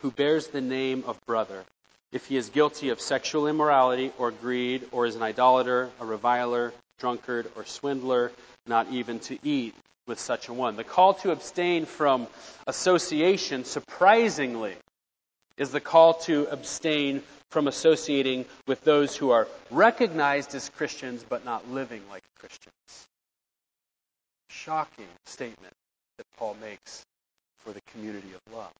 who 0.02 0.12
bears 0.12 0.48
the 0.48 0.62
name 0.62 1.04
of 1.08 1.20
brother 1.26 1.64
if 2.12 2.28
he 2.28 2.38
is 2.38 2.50
guilty 2.50 2.90
of 2.90 3.02
sexual 3.02 3.48
immorality 3.48 4.12
or 4.18 4.32
greed 4.32 4.88
or 4.92 5.06
is 5.06 5.16
an 5.16 5.22
idolater, 5.22 5.90
a 6.00 6.06
reviler, 6.06 6.74
drunkard, 7.00 7.52
or 7.56 7.66
swindler, 7.66 8.32
not 8.66 8.88
even 8.90 9.20
to 9.20 9.38
eat 9.44 9.76
with 10.08 10.20
such 10.20 10.48
a 10.48 10.54
one. 10.54 10.76
The 10.76 10.84
call 10.84 11.16
to 11.16 11.32
abstain 11.32 11.86
from 11.86 12.28
association, 12.68 13.66
surprisingly, 13.66 14.76
is 15.58 15.72
the 15.72 15.80
call 15.80 16.16
to 16.16 16.48
abstain 16.48 17.24
from 17.50 17.68
associating 17.68 18.46
with 18.68 18.84
those 18.84 19.16
who 19.16 19.32
are 19.32 19.48
recognized 19.72 20.54
as 20.56 20.70
Christians 20.70 21.26
but 21.28 21.46
not 21.46 21.72
living 21.72 22.02
like 22.10 22.24
Christians. 22.40 22.74
Shocking 24.50 25.08
statement 25.26 25.74
that 26.18 26.26
Paul 26.38 26.58
makes 26.62 27.06
for 27.60 27.72
the 27.72 27.82
community 27.92 28.34
of 28.34 28.54
love. 28.54 28.72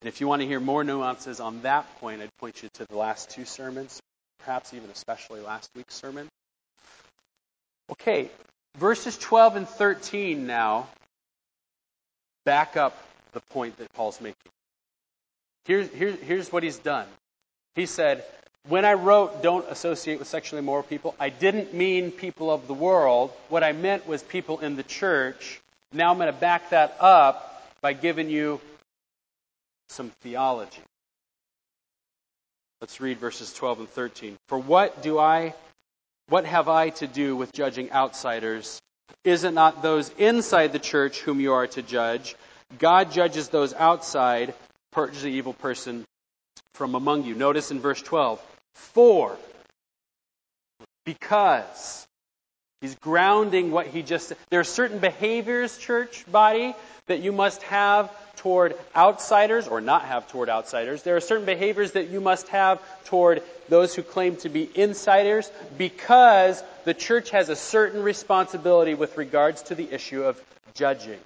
And 0.00 0.08
if 0.08 0.20
you 0.20 0.28
want 0.28 0.42
to 0.42 0.48
hear 0.48 0.60
more 0.60 0.84
nuances 0.84 1.40
on 1.40 1.62
that 1.62 1.98
point, 1.98 2.22
I'd 2.22 2.36
point 2.38 2.62
you 2.62 2.68
to 2.74 2.86
the 2.88 2.96
last 2.96 3.30
two 3.30 3.44
sermons, 3.44 4.00
perhaps 4.38 4.72
even 4.72 4.90
especially 4.90 5.40
last 5.40 5.70
week's 5.74 5.94
sermon. 5.94 6.28
Okay, 7.90 8.30
verses 8.76 9.18
12 9.18 9.56
and 9.56 9.68
13 9.68 10.46
now 10.46 10.86
back 12.44 12.76
up 12.76 12.96
the 13.32 13.40
point 13.40 13.76
that 13.78 13.92
Paul's 13.94 14.20
making. 14.20 14.52
Here's, 15.68 15.90
here, 15.90 16.12
here's 16.12 16.50
what 16.50 16.62
he's 16.62 16.78
done. 16.78 17.06
He 17.74 17.84
said, 17.84 18.24
When 18.68 18.86
I 18.86 18.94
wrote, 18.94 19.42
don't 19.42 19.66
associate 19.68 20.18
with 20.18 20.26
sexually 20.26 20.60
immoral 20.60 20.82
people, 20.82 21.14
I 21.20 21.28
didn't 21.28 21.74
mean 21.74 22.10
people 22.10 22.50
of 22.50 22.66
the 22.66 22.74
world. 22.74 23.32
What 23.50 23.62
I 23.62 23.72
meant 23.72 24.08
was 24.08 24.22
people 24.22 24.60
in 24.60 24.76
the 24.76 24.82
church. 24.82 25.60
Now 25.92 26.10
I'm 26.10 26.16
going 26.16 26.32
to 26.32 26.40
back 26.40 26.70
that 26.70 26.96
up 27.00 27.62
by 27.82 27.92
giving 27.92 28.30
you 28.30 28.62
some 29.90 30.10
theology. 30.22 30.80
Let's 32.80 32.98
read 32.98 33.18
verses 33.18 33.52
12 33.52 33.80
and 33.80 33.88
13. 33.90 34.38
For 34.46 34.58
what 34.58 35.02
do 35.02 35.18
I, 35.18 35.52
what 36.30 36.46
have 36.46 36.70
I 36.70 36.90
to 36.90 37.06
do 37.06 37.36
with 37.36 37.52
judging 37.52 37.92
outsiders? 37.92 38.80
Is 39.22 39.44
it 39.44 39.52
not 39.52 39.82
those 39.82 40.10
inside 40.16 40.72
the 40.72 40.78
church 40.78 41.20
whom 41.20 41.40
you 41.40 41.52
are 41.52 41.66
to 41.66 41.82
judge? 41.82 42.36
God 42.78 43.12
judges 43.12 43.50
those 43.50 43.74
outside 43.74 44.54
purge 44.92 45.20
the 45.20 45.28
evil 45.28 45.52
person 45.52 46.04
from 46.74 46.94
among 46.94 47.24
you. 47.24 47.34
Notice 47.34 47.70
in 47.70 47.80
verse 47.80 48.02
12, 48.02 48.40
for, 48.74 49.36
because. 51.04 52.06
He's 52.80 52.94
grounding 52.94 53.72
what 53.72 53.88
he 53.88 54.02
just 54.02 54.28
said. 54.28 54.38
There 54.50 54.60
are 54.60 54.64
certain 54.64 55.00
behaviors, 55.00 55.76
church 55.78 56.24
body, 56.30 56.76
that 57.06 57.20
you 57.20 57.32
must 57.32 57.60
have 57.64 58.12
toward 58.36 58.76
outsiders 58.94 59.66
or 59.66 59.80
not 59.80 60.04
have 60.04 60.28
toward 60.28 60.48
outsiders. 60.48 61.02
There 61.02 61.16
are 61.16 61.20
certain 61.20 61.44
behaviors 61.44 61.92
that 61.92 62.08
you 62.08 62.20
must 62.20 62.46
have 62.48 62.80
toward 63.06 63.42
those 63.68 63.96
who 63.96 64.02
claim 64.02 64.36
to 64.36 64.48
be 64.48 64.70
insiders 64.76 65.50
because 65.76 66.62
the 66.84 66.94
church 66.94 67.30
has 67.30 67.48
a 67.48 67.56
certain 67.56 68.02
responsibility 68.02 68.94
with 68.94 69.16
regards 69.16 69.62
to 69.62 69.74
the 69.74 69.92
issue 69.92 70.22
of 70.22 70.40
judging. 70.74 71.18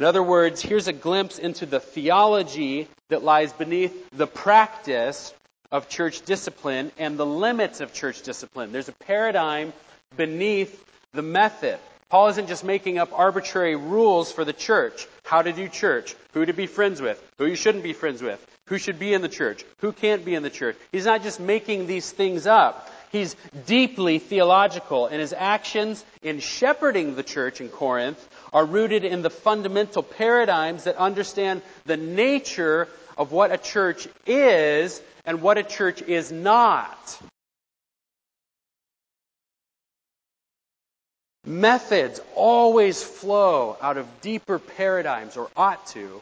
In 0.00 0.06
other 0.06 0.22
words, 0.22 0.62
here's 0.62 0.88
a 0.88 0.94
glimpse 0.94 1.38
into 1.38 1.66
the 1.66 1.78
theology 1.78 2.88
that 3.10 3.22
lies 3.22 3.52
beneath 3.52 4.08
the 4.12 4.26
practice 4.26 5.34
of 5.70 5.90
church 5.90 6.22
discipline 6.22 6.90
and 6.96 7.18
the 7.18 7.26
limits 7.26 7.82
of 7.82 7.92
church 7.92 8.22
discipline. 8.22 8.72
There's 8.72 8.88
a 8.88 8.92
paradigm 8.92 9.74
beneath 10.16 10.82
the 11.12 11.20
method. 11.20 11.78
Paul 12.08 12.28
isn't 12.28 12.48
just 12.48 12.64
making 12.64 12.96
up 12.96 13.10
arbitrary 13.12 13.76
rules 13.76 14.32
for 14.32 14.42
the 14.42 14.54
church. 14.54 15.06
How 15.22 15.42
to 15.42 15.52
do 15.52 15.68
church, 15.68 16.16
who 16.32 16.46
to 16.46 16.54
be 16.54 16.66
friends 16.66 17.02
with, 17.02 17.22
who 17.36 17.44
you 17.44 17.54
shouldn't 17.54 17.84
be 17.84 17.92
friends 17.92 18.22
with, 18.22 18.42
who 18.68 18.78
should 18.78 18.98
be 18.98 19.12
in 19.12 19.20
the 19.20 19.28
church, 19.28 19.66
who 19.80 19.92
can't 19.92 20.24
be 20.24 20.34
in 20.34 20.42
the 20.42 20.48
church. 20.48 20.78
He's 20.92 21.04
not 21.04 21.22
just 21.22 21.40
making 21.40 21.86
these 21.86 22.10
things 22.10 22.46
up. 22.46 22.90
He's 23.12 23.36
deeply 23.66 24.18
theological, 24.18 25.08
and 25.08 25.20
his 25.20 25.34
actions 25.36 26.02
in 26.22 26.40
shepherding 26.40 27.16
the 27.16 27.22
church 27.22 27.60
in 27.60 27.68
Corinth 27.68 28.28
are 28.52 28.64
rooted 28.64 29.04
in 29.04 29.22
the 29.22 29.30
fundamental 29.30 30.02
paradigms 30.02 30.84
that 30.84 30.96
understand 30.96 31.62
the 31.86 31.96
nature 31.96 32.88
of 33.16 33.32
what 33.32 33.52
a 33.52 33.58
church 33.58 34.08
is 34.26 35.00
and 35.24 35.42
what 35.42 35.58
a 35.58 35.62
church 35.62 36.02
is 36.02 36.32
not. 36.32 37.20
Methods 41.44 42.20
always 42.34 43.02
flow 43.02 43.76
out 43.80 43.96
of 43.96 44.06
deeper 44.20 44.58
paradigms, 44.58 45.36
or 45.36 45.48
ought 45.56 45.86
to 45.88 46.20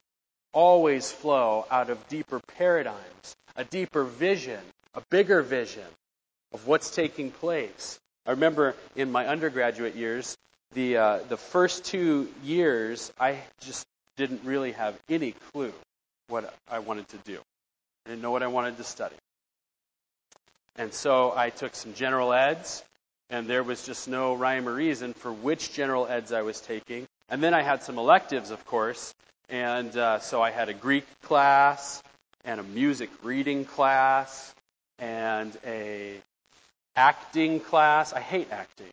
always 0.53 1.11
flow 1.11 1.67
out 1.71 1.91
of 1.91 2.09
deeper 2.09 2.41
paradigms, 2.57 3.37
a 3.57 3.65
deeper 3.65 4.05
vision, 4.05 4.61
a 4.95 5.03
bigger 5.11 5.43
vision 5.43 5.85
of 6.53 6.67
what's 6.67 6.95
taking 6.95 7.31
place. 7.31 7.99
I 8.27 8.31
remember 8.33 8.75
in 8.97 9.11
my 9.11 9.27
undergraduate 9.27 9.97
years, 9.97 10.37
the 10.73 10.97
uh, 10.97 11.19
the 11.29 11.37
first 11.37 11.85
two 11.85 12.29
years, 12.45 13.13
I 13.19 13.39
just 13.61 13.87
didn't 14.17 14.43
really 14.45 14.73
have 14.73 14.99
any 15.09 15.33
clue 15.53 15.73
what 16.29 16.53
I 16.71 16.81
wanted 16.81 17.09
to 17.09 17.17
do. 17.19 17.39
I 18.05 18.11
didn't 18.11 18.23
know 18.23 18.31
what 18.31 18.43
I 18.43 18.49
wanted 18.49 18.77
to 18.77 18.85
study. 18.85 19.17
And 20.77 20.93
so 20.93 21.33
I 21.35 21.51
took 21.51 21.75
some 21.75 21.95
general 21.95 22.33
eds, 22.33 22.85
and 23.31 23.47
there 23.47 23.63
was 23.63 23.85
just 23.85 24.09
no 24.09 24.35
rhyme 24.35 24.69
or 24.69 24.75
reason 24.75 25.13
for 25.15 25.33
which 25.33 25.73
general 25.73 26.07
eds 26.07 26.33
I 26.33 26.43
was 26.43 26.61
taking. 26.61 27.07
And 27.29 27.43
then 27.43 27.55
I 27.55 27.63
had 27.63 27.83
some 27.83 27.99
electives, 27.99 28.51
of 28.51 28.65
course, 28.65 29.15
and 29.49 29.97
uh, 29.97 30.21
so 30.21 30.41
I 30.41 30.51
had 30.51 30.69
a 30.69 30.75
Greek 30.75 31.05
class, 31.23 32.03
and 32.45 32.61
a 32.61 32.63
music 32.63 33.11
reading 33.23 33.65
class, 33.65 34.55
and 34.99 35.57
a 35.67 36.15
acting 36.97 37.61
class. 37.61 38.13
I 38.13 38.21
hate 38.21 38.49
acting. 38.51 38.93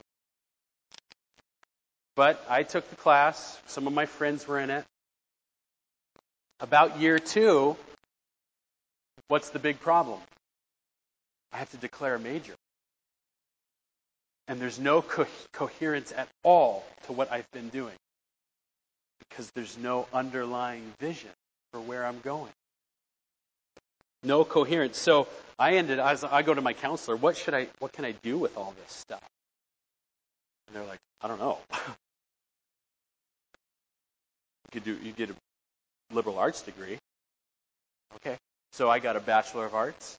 But 2.15 2.43
I 2.49 2.63
took 2.63 2.89
the 2.89 2.95
class. 2.95 3.59
Some 3.67 3.87
of 3.87 3.93
my 3.93 4.05
friends 4.05 4.47
were 4.47 4.59
in 4.59 4.69
it. 4.69 4.85
About 6.61 6.99
year 6.99 7.19
two, 7.19 7.75
what's 9.27 9.49
the 9.49 9.59
big 9.59 9.79
problem? 9.81 10.19
I 11.51 11.57
have 11.57 11.69
to 11.71 11.77
declare 11.77 12.15
a 12.15 12.19
major. 12.19 12.53
And 14.47 14.59
there's 14.59 14.79
no 14.79 15.01
co- 15.01 15.27
coherence 15.51 16.13
at 16.15 16.29
all 16.43 16.85
to 17.07 17.13
what 17.13 17.31
I've 17.31 17.49
been 17.51 17.69
doing 17.69 17.95
because 19.19 19.51
there's 19.51 19.77
no 19.77 20.07
underlying 20.13 20.93
vision 20.99 21.31
for 21.73 21.81
where 21.81 22.05
I'm 22.05 22.19
going. 22.21 22.51
No 24.23 24.45
coherence. 24.45 24.97
So 24.97 25.27
I 25.59 25.75
ended. 25.75 25.99
I, 25.99 26.11
was, 26.11 26.23
I 26.23 26.41
go 26.41 26.53
to 26.53 26.61
my 26.61 26.73
counselor. 26.73 27.17
What 27.17 27.37
should 27.37 27.53
I? 27.53 27.67
What 27.79 27.91
can 27.91 28.05
I 28.05 28.11
do 28.23 28.37
with 28.37 28.57
all 28.57 28.73
this 28.81 28.91
stuff? 28.91 29.21
And 30.67 30.75
they're 30.75 30.87
like, 30.87 30.99
I 31.21 31.27
don't 31.27 31.39
know. 31.39 31.59
you 34.75 34.81
could 34.81 35.01
do. 35.01 35.05
You 35.05 35.13
get 35.13 35.29
a 35.29 35.35
liberal 36.13 36.37
arts 36.37 36.61
degree. 36.61 36.97
Okay. 38.17 38.37
So 38.73 38.89
I 38.89 38.99
got 38.99 39.15
a 39.15 39.21
bachelor 39.21 39.65
of 39.65 39.73
arts 39.73 40.17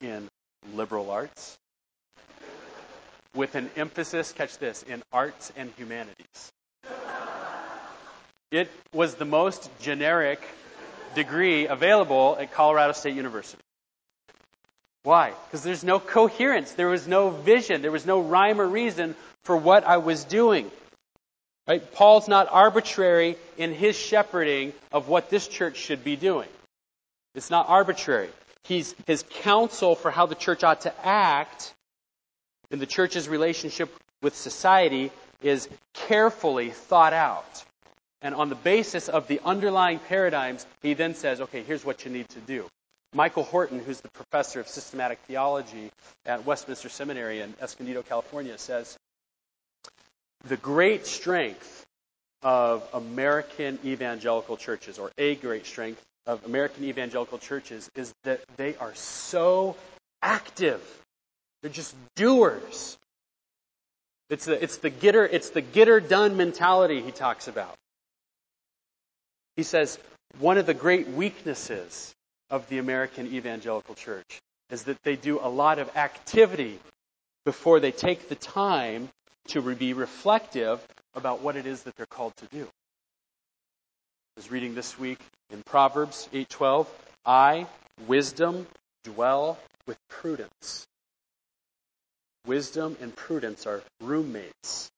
in 0.00 0.28
liberal 0.74 1.10
arts 1.10 1.56
with 3.36 3.54
an 3.54 3.70
emphasis. 3.76 4.32
Catch 4.32 4.58
this 4.58 4.82
in 4.82 5.02
arts 5.12 5.52
and 5.56 5.70
humanities. 5.76 6.52
It 8.50 8.68
was 8.92 9.14
the 9.14 9.24
most 9.24 9.70
generic 9.80 10.42
degree 11.14 11.66
available 11.66 12.36
at 12.38 12.52
Colorado 12.52 12.92
State 12.92 13.14
University. 13.14 13.62
Why? 15.04 15.32
Because 15.46 15.62
there's 15.62 15.84
no 15.84 15.98
coherence. 16.00 16.72
There 16.72 16.88
was 16.88 17.08
no 17.08 17.30
vision. 17.30 17.80
There 17.80 17.92
was 17.92 18.06
no 18.06 18.20
rhyme 18.20 18.60
or 18.60 18.66
reason 18.66 19.14
for 19.44 19.56
what 19.56 19.84
I 19.84 19.98
was 19.98 20.24
doing. 20.24 20.70
Right? 21.66 21.92
Paul's 21.92 22.26
not 22.28 22.48
arbitrary 22.50 23.36
in 23.56 23.72
his 23.72 23.96
shepherding 23.96 24.72
of 24.90 25.08
what 25.08 25.30
this 25.30 25.46
church 25.46 25.76
should 25.76 26.02
be 26.02 26.16
doing. 26.16 26.48
It's 27.34 27.50
not 27.50 27.68
arbitrary. 27.68 28.30
He's, 28.64 28.94
his 29.06 29.24
counsel 29.42 29.94
for 29.94 30.10
how 30.10 30.26
the 30.26 30.34
church 30.34 30.64
ought 30.64 30.82
to 30.82 31.06
act 31.06 31.72
in 32.70 32.78
the 32.78 32.86
church's 32.86 33.28
relationship 33.28 33.90
with 34.22 34.36
society 34.36 35.10
is 35.42 35.68
carefully 35.94 36.70
thought 36.70 37.12
out. 37.12 37.64
And 38.22 38.34
on 38.34 38.48
the 38.48 38.54
basis 38.54 39.08
of 39.08 39.26
the 39.26 39.40
underlying 39.44 39.98
paradigms, 39.98 40.64
he 40.80 40.94
then 40.94 41.14
says, 41.14 41.40
okay, 41.40 41.62
here's 41.62 41.84
what 41.84 42.04
you 42.04 42.10
need 42.10 42.28
to 42.30 42.40
do. 42.40 42.66
Michael 43.14 43.42
Horton, 43.42 43.80
who's 43.80 44.00
the 44.00 44.08
professor 44.10 44.60
of 44.60 44.68
systematic 44.68 45.18
theology 45.26 45.90
at 46.24 46.46
Westminster 46.46 46.88
Seminary 46.88 47.40
in 47.40 47.54
Escondido, 47.60 48.02
California, 48.02 48.56
says 48.56 48.96
the 50.44 50.56
great 50.56 51.06
strength 51.06 51.86
of 52.42 52.86
American 52.92 53.78
evangelical 53.84 54.56
churches, 54.56 54.98
or 54.98 55.10
a 55.18 55.36
great 55.36 55.66
strength 55.66 56.02
of 56.26 56.44
American 56.44 56.84
evangelical 56.84 57.38
churches, 57.38 57.88
is 57.94 58.12
that 58.24 58.40
they 58.56 58.74
are 58.76 58.94
so 58.94 59.76
active. 60.20 60.82
They're 61.62 61.70
just 61.70 61.94
doers. 62.16 62.96
It's 64.30 64.46
the, 64.46 64.62
it's 64.62 64.78
the 64.78 64.90
getter, 64.90 65.26
it's 65.26 65.50
the 65.50 65.60
getter 65.60 66.00
done 66.00 66.36
mentality 66.36 67.02
he 67.02 67.12
talks 67.12 67.48
about. 67.48 67.74
He 69.56 69.62
says, 69.62 69.98
one 70.38 70.58
of 70.58 70.66
the 70.66 70.74
great 70.74 71.08
weaknesses 71.08 72.14
of 72.50 72.68
the 72.68 72.78
American 72.78 73.26
evangelical 73.26 73.94
church 73.94 74.40
is 74.70 74.84
that 74.84 75.02
they 75.02 75.16
do 75.16 75.38
a 75.40 75.48
lot 75.48 75.78
of 75.78 75.94
activity 75.96 76.78
before 77.44 77.80
they 77.80 77.92
take 77.92 78.28
the 78.28 78.34
time 78.34 79.08
to 79.48 79.74
be 79.74 79.92
reflective 79.92 80.86
about 81.14 81.40
what 81.40 81.56
it 81.56 81.66
is 81.66 81.82
that 81.82 81.96
they're 81.96 82.06
called 82.06 82.36
to 82.36 82.46
do. 82.46 82.64
I 82.64 84.36
was 84.36 84.50
reading 84.50 84.74
this 84.74 84.98
week 84.98 85.18
in 85.50 85.62
Proverbs 85.62 86.28
8:12, 86.32 86.88
"I, 87.26 87.66
wisdom, 88.06 88.66
dwell 89.04 89.58
with 89.86 89.98
prudence." 90.08 90.86
Wisdom 92.46 92.96
and 93.00 93.14
prudence 93.14 93.66
are 93.66 93.82
roommates. 94.00 94.90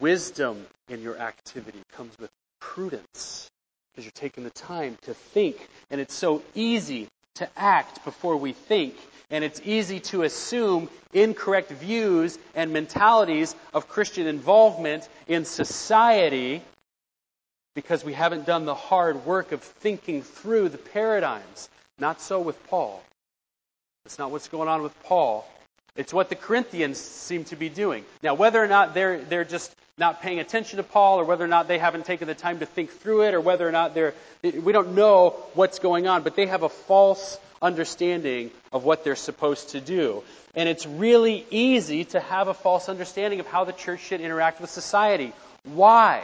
Wisdom 0.00 0.66
in 0.88 1.02
your 1.02 1.18
activity 1.18 1.82
comes 1.92 2.18
with 2.18 2.30
prudence 2.60 3.50
because 3.92 4.04
you're 4.04 4.12
taking 4.12 4.44
the 4.44 4.50
time 4.50 4.96
to 5.02 5.14
think. 5.14 5.68
And 5.90 6.00
it's 6.00 6.14
so 6.14 6.42
easy 6.54 7.08
to 7.38 7.48
act 7.56 8.04
before 8.04 8.36
we 8.36 8.52
think. 8.52 8.94
And 9.30 9.44
it's 9.44 9.60
easy 9.64 10.00
to 10.00 10.22
assume 10.22 10.88
incorrect 11.12 11.70
views 11.70 12.38
and 12.54 12.72
mentalities 12.72 13.54
of 13.74 13.88
Christian 13.88 14.26
involvement 14.26 15.08
in 15.26 15.44
society 15.44 16.62
because 17.74 18.04
we 18.04 18.12
haven't 18.12 18.46
done 18.46 18.64
the 18.64 18.74
hard 18.74 19.24
work 19.26 19.52
of 19.52 19.62
thinking 19.62 20.22
through 20.22 20.70
the 20.70 20.78
paradigms. 20.78 21.68
Not 21.98 22.20
so 22.20 22.40
with 22.40 22.66
Paul. 22.68 23.02
That's 24.04 24.18
not 24.18 24.30
what's 24.30 24.48
going 24.48 24.68
on 24.68 24.82
with 24.82 25.00
Paul. 25.04 25.46
It's 25.98 26.14
what 26.14 26.28
the 26.28 26.36
Corinthians 26.36 26.96
seem 26.96 27.42
to 27.46 27.56
be 27.56 27.68
doing. 27.68 28.04
Now, 28.22 28.34
whether 28.34 28.62
or 28.62 28.68
not 28.68 28.94
they're, 28.94 29.18
they're 29.18 29.44
just 29.44 29.74
not 29.98 30.22
paying 30.22 30.38
attention 30.38 30.76
to 30.76 30.84
Paul, 30.84 31.18
or 31.18 31.24
whether 31.24 31.44
or 31.44 31.48
not 31.48 31.66
they 31.66 31.76
haven't 31.76 32.06
taken 32.06 32.28
the 32.28 32.36
time 32.36 32.60
to 32.60 32.66
think 32.66 32.90
through 32.90 33.24
it, 33.24 33.34
or 33.34 33.40
whether 33.40 33.68
or 33.68 33.72
not 33.72 33.94
they're, 33.94 34.14
we 34.42 34.72
don't 34.72 34.94
know 34.94 35.30
what's 35.54 35.80
going 35.80 36.06
on, 36.06 36.22
but 36.22 36.36
they 36.36 36.46
have 36.46 36.62
a 36.62 36.68
false 36.68 37.36
understanding 37.60 38.52
of 38.72 38.84
what 38.84 39.02
they're 39.02 39.16
supposed 39.16 39.70
to 39.70 39.80
do. 39.80 40.22
And 40.54 40.68
it's 40.68 40.86
really 40.86 41.44
easy 41.50 42.04
to 42.04 42.20
have 42.20 42.46
a 42.46 42.54
false 42.54 42.88
understanding 42.88 43.40
of 43.40 43.48
how 43.48 43.64
the 43.64 43.72
church 43.72 44.00
should 44.00 44.20
interact 44.20 44.60
with 44.60 44.70
society. 44.70 45.32
Why? 45.64 46.22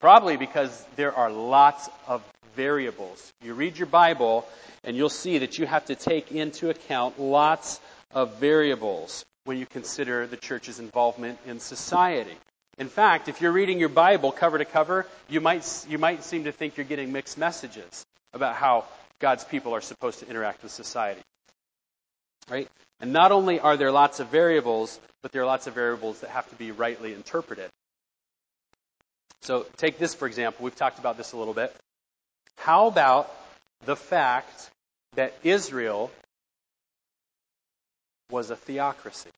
Probably 0.00 0.36
because 0.36 0.86
there 0.94 1.12
are 1.12 1.32
lots 1.32 1.88
of 2.06 2.22
variables. 2.54 3.32
You 3.42 3.54
read 3.54 3.78
your 3.78 3.86
Bible, 3.86 4.46
and 4.84 4.96
you'll 4.96 5.08
see 5.08 5.38
that 5.38 5.58
you 5.58 5.66
have 5.66 5.86
to 5.86 5.94
take 5.94 6.32
into 6.32 6.70
account 6.70 7.20
lots 7.20 7.80
of 8.12 8.38
variables 8.38 9.24
when 9.44 9.58
you 9.58 9.66
consider 9.66 10.26
the 10.26 10.36
church's 10.36 10.78
involvement 10.78 11.38
in 11.46 11.60
society. 11.60 12.36
In 12.78 12.88
fact, 12.88 13.28
if 13.28 13.40
you're 13.40 13.52
reading 13.52 13.78
your 13.78 13.88
Bible 13.88 14.32
cover 14.32 14.58
to 14.58 14.64
cover, 14.64 15.06
you 15.28 15.40
might, 15.40 15.66
you 15.88 15.98
might 15.98 16.24
seem 16.24 16.44
to 16.44 16.52
think 16.52 16.76
you're 16.76 16.86
getting 16.86 17.12
mixed 17.12 17.36
messages 17.36 18.06
about 18.32 18.54
how 18.54 18.86
God's 19.18 19.44
people 19.44 19.74
are 19.74 19.80
supposed 19.80 20.20
to 20.20 20.28
interact 20.28 20.62
with 20.62 20.72
society. 20.72 21.20
Right? 22.50 22.68
And 23.00 23.12
not 23.12 23.32
only 23.32 23.60
are 23.60 23.76
there 23.76 23.92
lots 23.92 24.20
of 24.20 24.28
variables, 24.28 24.98
but 25.22 25.32
there 25.32 25.42
are 25.42 25.46
lots 25.46 25.66
of 25.66 25.74
variables 25.74 26.20
that 26.20 26.30
have 26.30 26.48
to 26.50 26.56
be 26.56 26.70
rightly 26.70 27.12
interpreted. 27.12 27.70
So 29.42 29.66
take 29.76 29.98
this, 29.98 30.14
for 30.14 30.26
example. 30.26 30.64
We've 30.64 30.74
talked 30.74 30.98
about 30.98 31.16
this 31.16 31.32
a 31.32 31.36
little 31.36 31.54
bit. 31.54 31.74
How 32.56 32.86
about 32.86 33.32
the 33.84 33.96
fact 33.96 34.70
that 35.14 35.34
Israel 35.42 36.10
was 38.32 38.50
a 38.50 38.56
theocracy. 38.56 39.30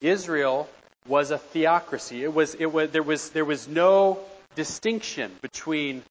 Israel 0.00 0.68
was 1.06 1.30
a 1.30 1.38
theocracy. 1.38 2.22
It 2.22 2.34
was, 2.34 2.54
it 2.54 2.66
was, 2.66 2.90
there, 2.90 3.02
was, 3.02 3.30
there 3.30 3.44
was 3.44 3.68
no 3.68 4.18
distinction 4.56 5.30
between 5.40 6.02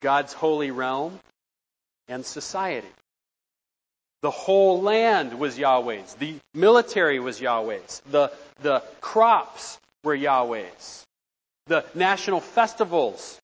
God's 0.00 0.32
holy 0.32 0.70
realm 0.70 1.18
and 2.06 2.24
society. 2.24 2.86
The 4.22 4.30
whole 4.30 4.82
land 4.82 5.38
was 5.38 5.58
Yahweh's. 5.58 6.14
The 6.14 6.36
military 6.54 7.18
was 7.18 7.40
Yahweh's. 7.40 8.02
The, 8.10 8.30
the 8.60 8.82
crops 9.00 9.78
were 10.04 10.14
Yahweh's. 10.14 11.04
The 11.66 11.84
national 11.94 12.40
festivals, 12.40 13.40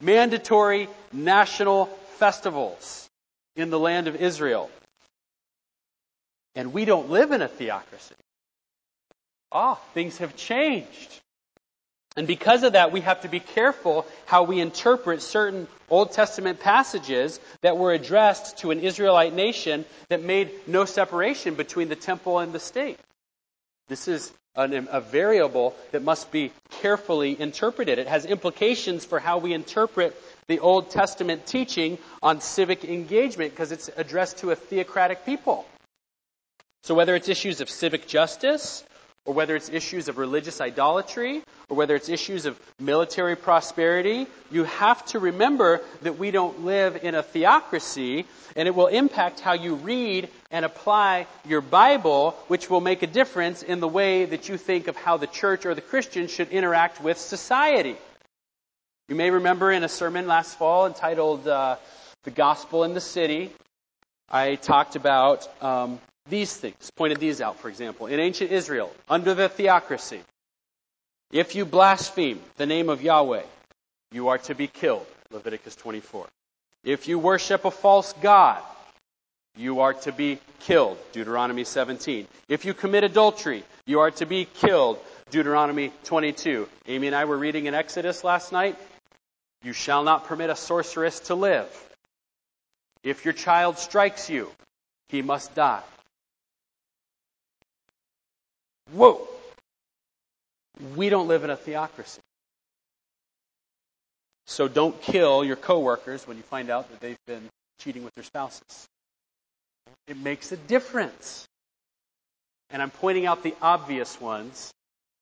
mandatory 0.00 0.88
national 1.12 1.86
festivals 2.18 3.08
in 3.54 3.70
the 3.70 3.78
land 3.78 4.08
of 4.08 4.16
Israel. 4.16 4.70
And 6.54 6.72
we 6.72 6.84
don't 6.84 7.10
live 7.10 7.32
in 7.32 7.42
a 7.42 7.48
theocracy. 7.48 8.14
Ah, 9.52 9.76
things 9.94 10.18
have 10.18 10.36
changed. 10.36 11.20
And 12.16 12.26
because 12.26 12.62
of 12.62 12.72
that, 12.72 12.92
we 12.92 13.02
have 13.02 13.20
to 13.22 13.28
be 13.28 13.40
careful 13.40 14.06
how 14.24 14.44
we 14.44 14.60
interpret 14.60 15.20
certain 15.20 15.68
Old 15.90 16.12
Testament 16.12 16.60
passages 16.60 17.38
that 17.60 17.76
were 17.76 17.92
addressed 17.92 18.58
to 18.58 18.70
an 18.70 18.80
Israelite 18.80 19.34
nation 19.34 19.84
that 20.08 20.22
made 20.22 20.50
no 20.66 20.86
separation 20.86 21.54
between 21.54 21.88
the 21.88 21.96
temple 21.96 22.38
and 22.38 22.54
the 22.54 22.58
state. 22.58 22.98
This 23.88 24.08
is 24.08 24.32
an, 24.56 24.88
a 24.90 25.00
variable 25.00 25.74
that 25.92 26.02
must 26.02 26.30
be 26.30 26.52
carefully 26.82 27.38
interpreted. 27.38 27.98
It 27.98 28.08
has 28.08 28.24
implications 28.24 29.04
for 29.04 29.18
how 29.18 29.38
we 29.38 29.52
interpret 29.52 30.20
the 30.48 30.60
Old 30.60 30.90
Testament 30.90 31.46
teaching 31.46 31.98
on 32.22 32.40
civic 32.40 32.84
engagement 32.84 33.52
because 33.52 33.72
it's 33.72 33.90
addressed 33.96 34.38
to 34.38 34.50
a 34.50 34.56
theocratic 34.56 35.24
people. 35.26 35.66
So 36.84 36.94
whether 36.94 37.14
it's 37.14 37.28
issues 37.28 37.60
of 37.60 37.68
civic 37.68 38.06
justice, 38.06 38.84
or 39.26 39.34
whether 39.34 39.54
it's 39.56 39.68
issues 39.68 40.08
of 40.08 40.18
religious 40.18 40.60
idolatry, 40.60 41.42
or 41.68 41.76
whether 41.76 41.94
it's 41.94 42.08
issues 42.08 42.46
of 42.46 42.58
military 42.78 43.36
prosperity, 43.36 44.26
you 44.50 44.64
have 44.64 45.04
to 45.04 45.18
remember 45.18 45.80
that 46.02 46.18
we 46.18 46.30
don't 46.30 46.64
live 46.64 47.00
in 47.02 47.14
a 47.14 47.22
theocracy, 47.22 48.24
and 48.54 48.68
it 48.68 48.74
will 48.74 48.86
impact 48.86 49.40
how 49.40 49.52
you 49.52 49.74
read 49.74 50.28
and 50.50 50.64
apply 50.64 51.26
your 51.46 51.60
Bible, 51.60 52.30
which 52.46 52.70
will 52.70 52.80
make 52.80 53.02
a 53.02 53.06
difference 53.06 53.62
in 53.62 53.80
the 53.80 53.88
way 53.88 54.24
that 54.24 54.48
you 54.48 54.56
think 54.56 54.86
of 54.86 54.96
how 54.96 55.16
the 55.16 55.26
church 55.26 55.66
or 55.66 55.74
the 55.74 55.80
Christian 55.80 56.28
should 56.28 56.48
interact 56.50 57.02
with 57.02 57.18
society. 57.18 57.96
You 59.08 59.16
may 59.16 59.30
remember 59.30 59.70
in 59.70 59.84
a 59.84 59.88
sermon 59.88 60.26
last 60.26 60.56
fall 60.56 60.86
entitled 60.86 61.46
uh, 61.46 61.76
The 62.24 62.30
Gospel 62.30 62.84
in 62.84 62.94
the 62.94 63.00
City, 63.00 63.50
I 64.28 64.56
talked 64.56 64.96
about 64.96 65.48
um, 65.62 66.00
these 66.28 66.54
things, 66.54 66.90
pointed 66.96 67.18
these 67.18 67.40
out, 67.40 67.58
for 67.60 67.68
example. 67.68 68.06
In 68.06 68.20
ancient 68.20 68.50
Israel, 68.50 68.92
under 69.08 69.34
the 69.34 69.48
theocracy, 69.48 70.20
if 71.32 71.54
you 71.54 71.64
blaspheme 71.64 72.40
the 72.56 72.66
name 72.66 72.88
of 72.88 73.02
Yahweh, 73.02 73.42
you 74.12 74.28
are 74.28 74.38
to 74.38 74.54
be 74.54 74.66
killed. 74.66 75.06
Leviticus 75.30 75.76
24. 75.76 76.26
If 76.84 77.08
you 77.08 77.18
worship 77.18 77.64
a 77.64 77.70
false 77.70 78.12
god, 78.14 78.62
you 79.56 79.80
are 79.80 79.94
to 79.94 80.12
be 80.12 80.38
killed. 80.60 80.98
Deuteronomy 81.12 81.64
17. 81.64 82.28
If 82.48 82.64
you 82.64 82.74
commit 82.74 83.04
adultery, 83.04 83.64
you 83.86 84.00
are 84.00 84.10
to 84.12 84.26
be 84.26 84.44
killed. 84.44 84.98
Deuteronomy 85.30 85.92
22. 86.04 86.68
Amy 86.86 87.06
and 87.08 87.16
I 87.16 87.24
were 87.24 87.38
reading 87.38 87.66
in 87.66 87.74
Exodus 87.74 88.22
last 88.22 88.52
night. 88.52 88.76
You 89.64 89.72
shall 89.72 90.04
not 90.04 90.26
permit 90.26 90.50
a 90.50 90.56
sorceress 90.56 91.20
to 91.20 91.34
live. 91.34 91.68
If 93.02 93.24
your 93.24 93.34
child 93.34 93.78
strikes 93.78 94.30
you, 94.30 94.50
he 95.08 95.22
must 95.22 95.54
die. 95.54 95.82
Whoa! 98.92 99.26
We 100.94 101.08
don't 101.08 101.28
live 101.28 101.44
in 101.44 101.50
a 101.50 101.56
theocracy. 101.56 102.20
So 104.46 104.68
don't 104.68 105.00
kill 105.02 105.44
your 105.44 105.56
coworkers 105.56 106.26
when 106.26 106.36
you 106.36 106.42
find 106.44 106.70
out 106.70 106.88
that 106.90 107.00
they've 107.00 107.18
been 107.26 107.48
cheating 107.80 108.04
with 108.04 108.14
their 108.14 108.24
spouses. 108.24 108.86
It 110.06 110.16
makes 110.16 110.52
a 110.52 110.56
difference. 110.56 111.46
And 112.70 112.80
I'm 112.80 112.90
pointing 112.90 113.26
out 113.26 113.42
the 113.42 113.54
obvious 113.60 114.20
ones 114.20 114.72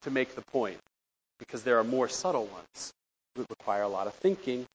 to 0.03 0.11
make 0.11 0.35
the 0.35 0.43
point 0.43 0.79
because 1.39 1.63
there 1.63 1.79
are 1.79 1.85
more 1.85 2.09
subtle 2.09 2.47
ones 2.47 2.93
that 3.37 3.49
require 3.49 3.83
a 3.83 3.89
lot 3.89 4.07
of 4.07 4.15
thinking. 4.15 4.67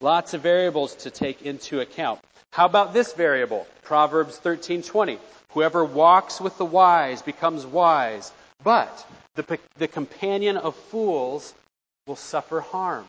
Lots 0.00 0.34
of 0.34 0.42
variables 0.42 0.94
to 0.96 1.10
take 1.10 1.42
into 1.42 1.80
account. 1.80 2.20
How 2.52 2.66
about 2.66 2.92
this 2.92 3.12
variable? 3.12 3.66
Proverbs 3.82 4.38
13:20. 4.38 5.18
Whoever 5.52 5.84
walks 5.84 6.40
with 6.40 6.56
the 6.56 6.64
wise 6.64 7.22
becomes 7.22 7.66
wise, 7.66 8.32
but 8.62 9.06
the, 9.34 9.58
the 9.76 9.88
companion 9.88 10.56
of 10.56 10.76
fools 10.76 11.54
will 12.06 12.16
suffer 12.16 12.60
harm. 12.60 13.08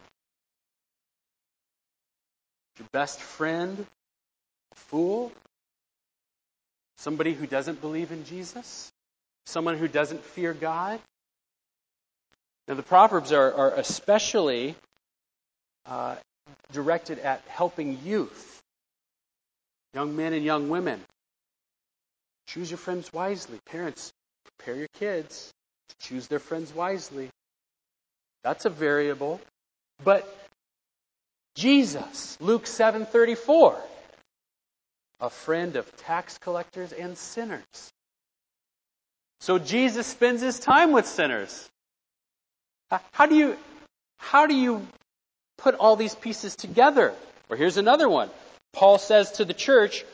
Your 2.78 2.88
best 2.92 3.20
friend, 3.20 3.86
a 4.72 4.76
fool, 4.76 5.32
somebody 6.98 7.34
who 7.34 7.46
doesn't 7.46 7.82
believe 7.82 8.12
in 8.12 8.24
Jesus, 8.26 8.92
someone 9.46 9.78
who 9.78 9.88
doesn't 9.88 10.24
fear 10.24 10.54
God. 10.54 11.00
Now, 12.68 12.76
the 12.76 12.84
Proverbs 12.84 13.32
are, 13.32 13.54
are 13.54 13.74
especially 13.74 14.76
uh, 15.86 16.16
directed 16.72 17.20
at 17.20 17.42
helping 17.48 18.00
youth, 18.04 18.62
young 19.94 20.16
men 20.16 20.34
and 20.34 20.44
young 20.44 20.70
women. 20.70 21.02
Choose 22.48 22.70
your 22.72 22.78
friends 22.78 23.12
wisely. 23.14 23.60
Parents, 23.66 24.12
prepare 24.46 24.76
your 24.76 24.88
kids 24.94 25.54
to 25.90 26.08
choose 26.08 26.28
their 26.28 26.40
friends 26.40 26.74
wisely. 26.74 27.30
That's 28.44 28.66
a 28.66 28.70
variable. 28.70 29.40
But 30.04 30.28
Jesus, 31.56 32.38
Luke 32.40 32.66
7:34, 32.66 33.82
a 35.20 35.30
friend 35.30 35.76
of 35.76 35.96
tax 35.98 36.38
collectors 36.38 36.94
and 36.94 37.18
sinners. 37.18 37.94
So 39.42 39.60
Jesus 39.60 40.08
spends 40.08 40.42
his 40.42 40.60
time 40.60 40.92
with 40.92 41.06
sinners. 41.06 41.70
How 43.12 43.26
do 43.26 43.36
you 43.36 43.58
how 44.18 44.48
do 44.48 44.56
you 44.56 44.86
put 45.60 45.76
all 45.76 45.96
these 45.96 46.16
pieces 46.16 46.56
together? 46.56 47.14
Or 47.50 47.58
here's 47.58 47.78
another 47.78 48.08
one. 48.08 48.30
Paul 48.74 48.98
says 48.98 49.32
to 49.34 49.46
the 49.46 49.54
church, 49.54 50.06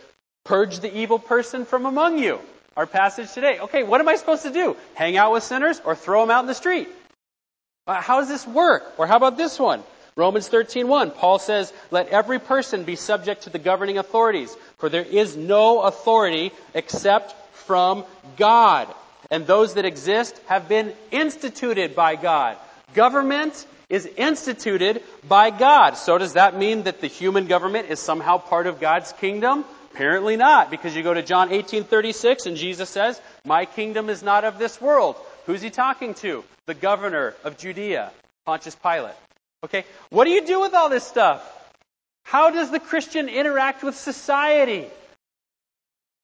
purge 0.43 0.79
the 0.79 0.95
evil 0.95 1.19
person 1.19 1.65
from 1.65 1.85
among 1.85 2.19
you. 2.19 2.39
Our 2.77 2.85
passage 2.85 3.31
today. 3.31 3.59
Okay, 3.59 3.83
what 3.83 4.01
am 4.01 4.09
I 4.09 4.15
supposed 4.15 4.43
to 4.43 4.51
do? 4.51 4.75
Hang 4.95 5.17
out 5.17 5.31
with 5.31 5.43
sinners 5.43 5.81
or 5.85 5.95
throw 5.95 6.21
them 6.21 6.31
out 6.31 6.41
in 6.41 6.47
the 6.47 6.53
street? 6.53 6.89
Uh, 7.87 8.01
how 8.01 8.19
does 8.19 8.27
this 8.27 8.45
work? 8.45 8.83
Or 8.97 9.07
how 9.07 9.15
about 9.17 9.37
this 9.37 9.59
one? 9.59 9.83
Romans 10.17 10.47
13:1 10.47 11.11
Paul 11.11 11.39
says, 11.39 11.73
"Let 11.91 12.07
every 12.07 12.39
person 12.39 12.83
be 12.83 12.95
subject 12.95 13.43
to 13.43 13.49
the 13.49 13.59
governing 13.59 13.97
authorities, 13.97 14.55
for 14.77 14.87
there 14.87 15.03
is 15.03 15.35
no 15.35 15.81
authority 15.81 16.53
except 16.73 17.35
from 17.53 18.05
God, 18.37 18.87
and 19.29 19.45
those 19.45 19.73
that 19.73 19.83
exist 19.83 20.39
have 20.45 20.69
been 20.69 20.95
instituted 21.11 21.95
by 21.95 22.15
God." 22.15 22.57
Government 22.93 23.65
is 23.89 24.05
instituted 24.05 25.03
by 25.27 25.49
God. 25.49 25.97
So 25.97 26.17
does 26.17 26.33
that 26.33 26.57
mean 26.57 26.83
that 26.83 27.01
the 27.01 27.07
human 27.07 27.47
government 27.47 27.89
is 27.89 27.99
somehow 27.99 28.37
part 28.37 28.67
of 28.67 28.79
God's 28.79 29.11
kingdom? 29.13 29.65
Apparently 29.93 30.35
not, 30.35 30.71
because 30.71 30.95
you 30.95 31.03
go 31.03 31.13
to 31.13 31.21
John 31.21 31.49
18:36 31.49 32.45
and 32.45 32.57
Jesus 32.57 32.89
says, 32.89 33.21
"My 33.45 33.65
kingdom 33.65 34.09
is 34.09 34.21
not 34.21 34.43
of 34.43 34.57
this 34.59 34.81
world." 34.81 35.15
Who's 35.45 35.61
he 35.61 35.69
talking 35.69 36.15
to? 36.15 36.43
The 36.65 36.73
governor 36.73 37.35
of 37.43 37.57
Judea, 37.57 38.11
Pontius 38.45 38.75
Pilate. 38.75 39.15
Okay, 39.63 39.85
what 40.09 40.25
do 40.25 40.31
you 40.31 40.45
do 40.45 40.59
with 40.59 40.73
all 40.73 40.89
this 40.89 41.05
stuff? 41.05 41.41
How 42.23 42.49
does 42.49 42.71
the 42.71 42.79
Christian 42.79 43.29
interact 43.29 43.83
with 43.83 43.95
society? 43.95 44.89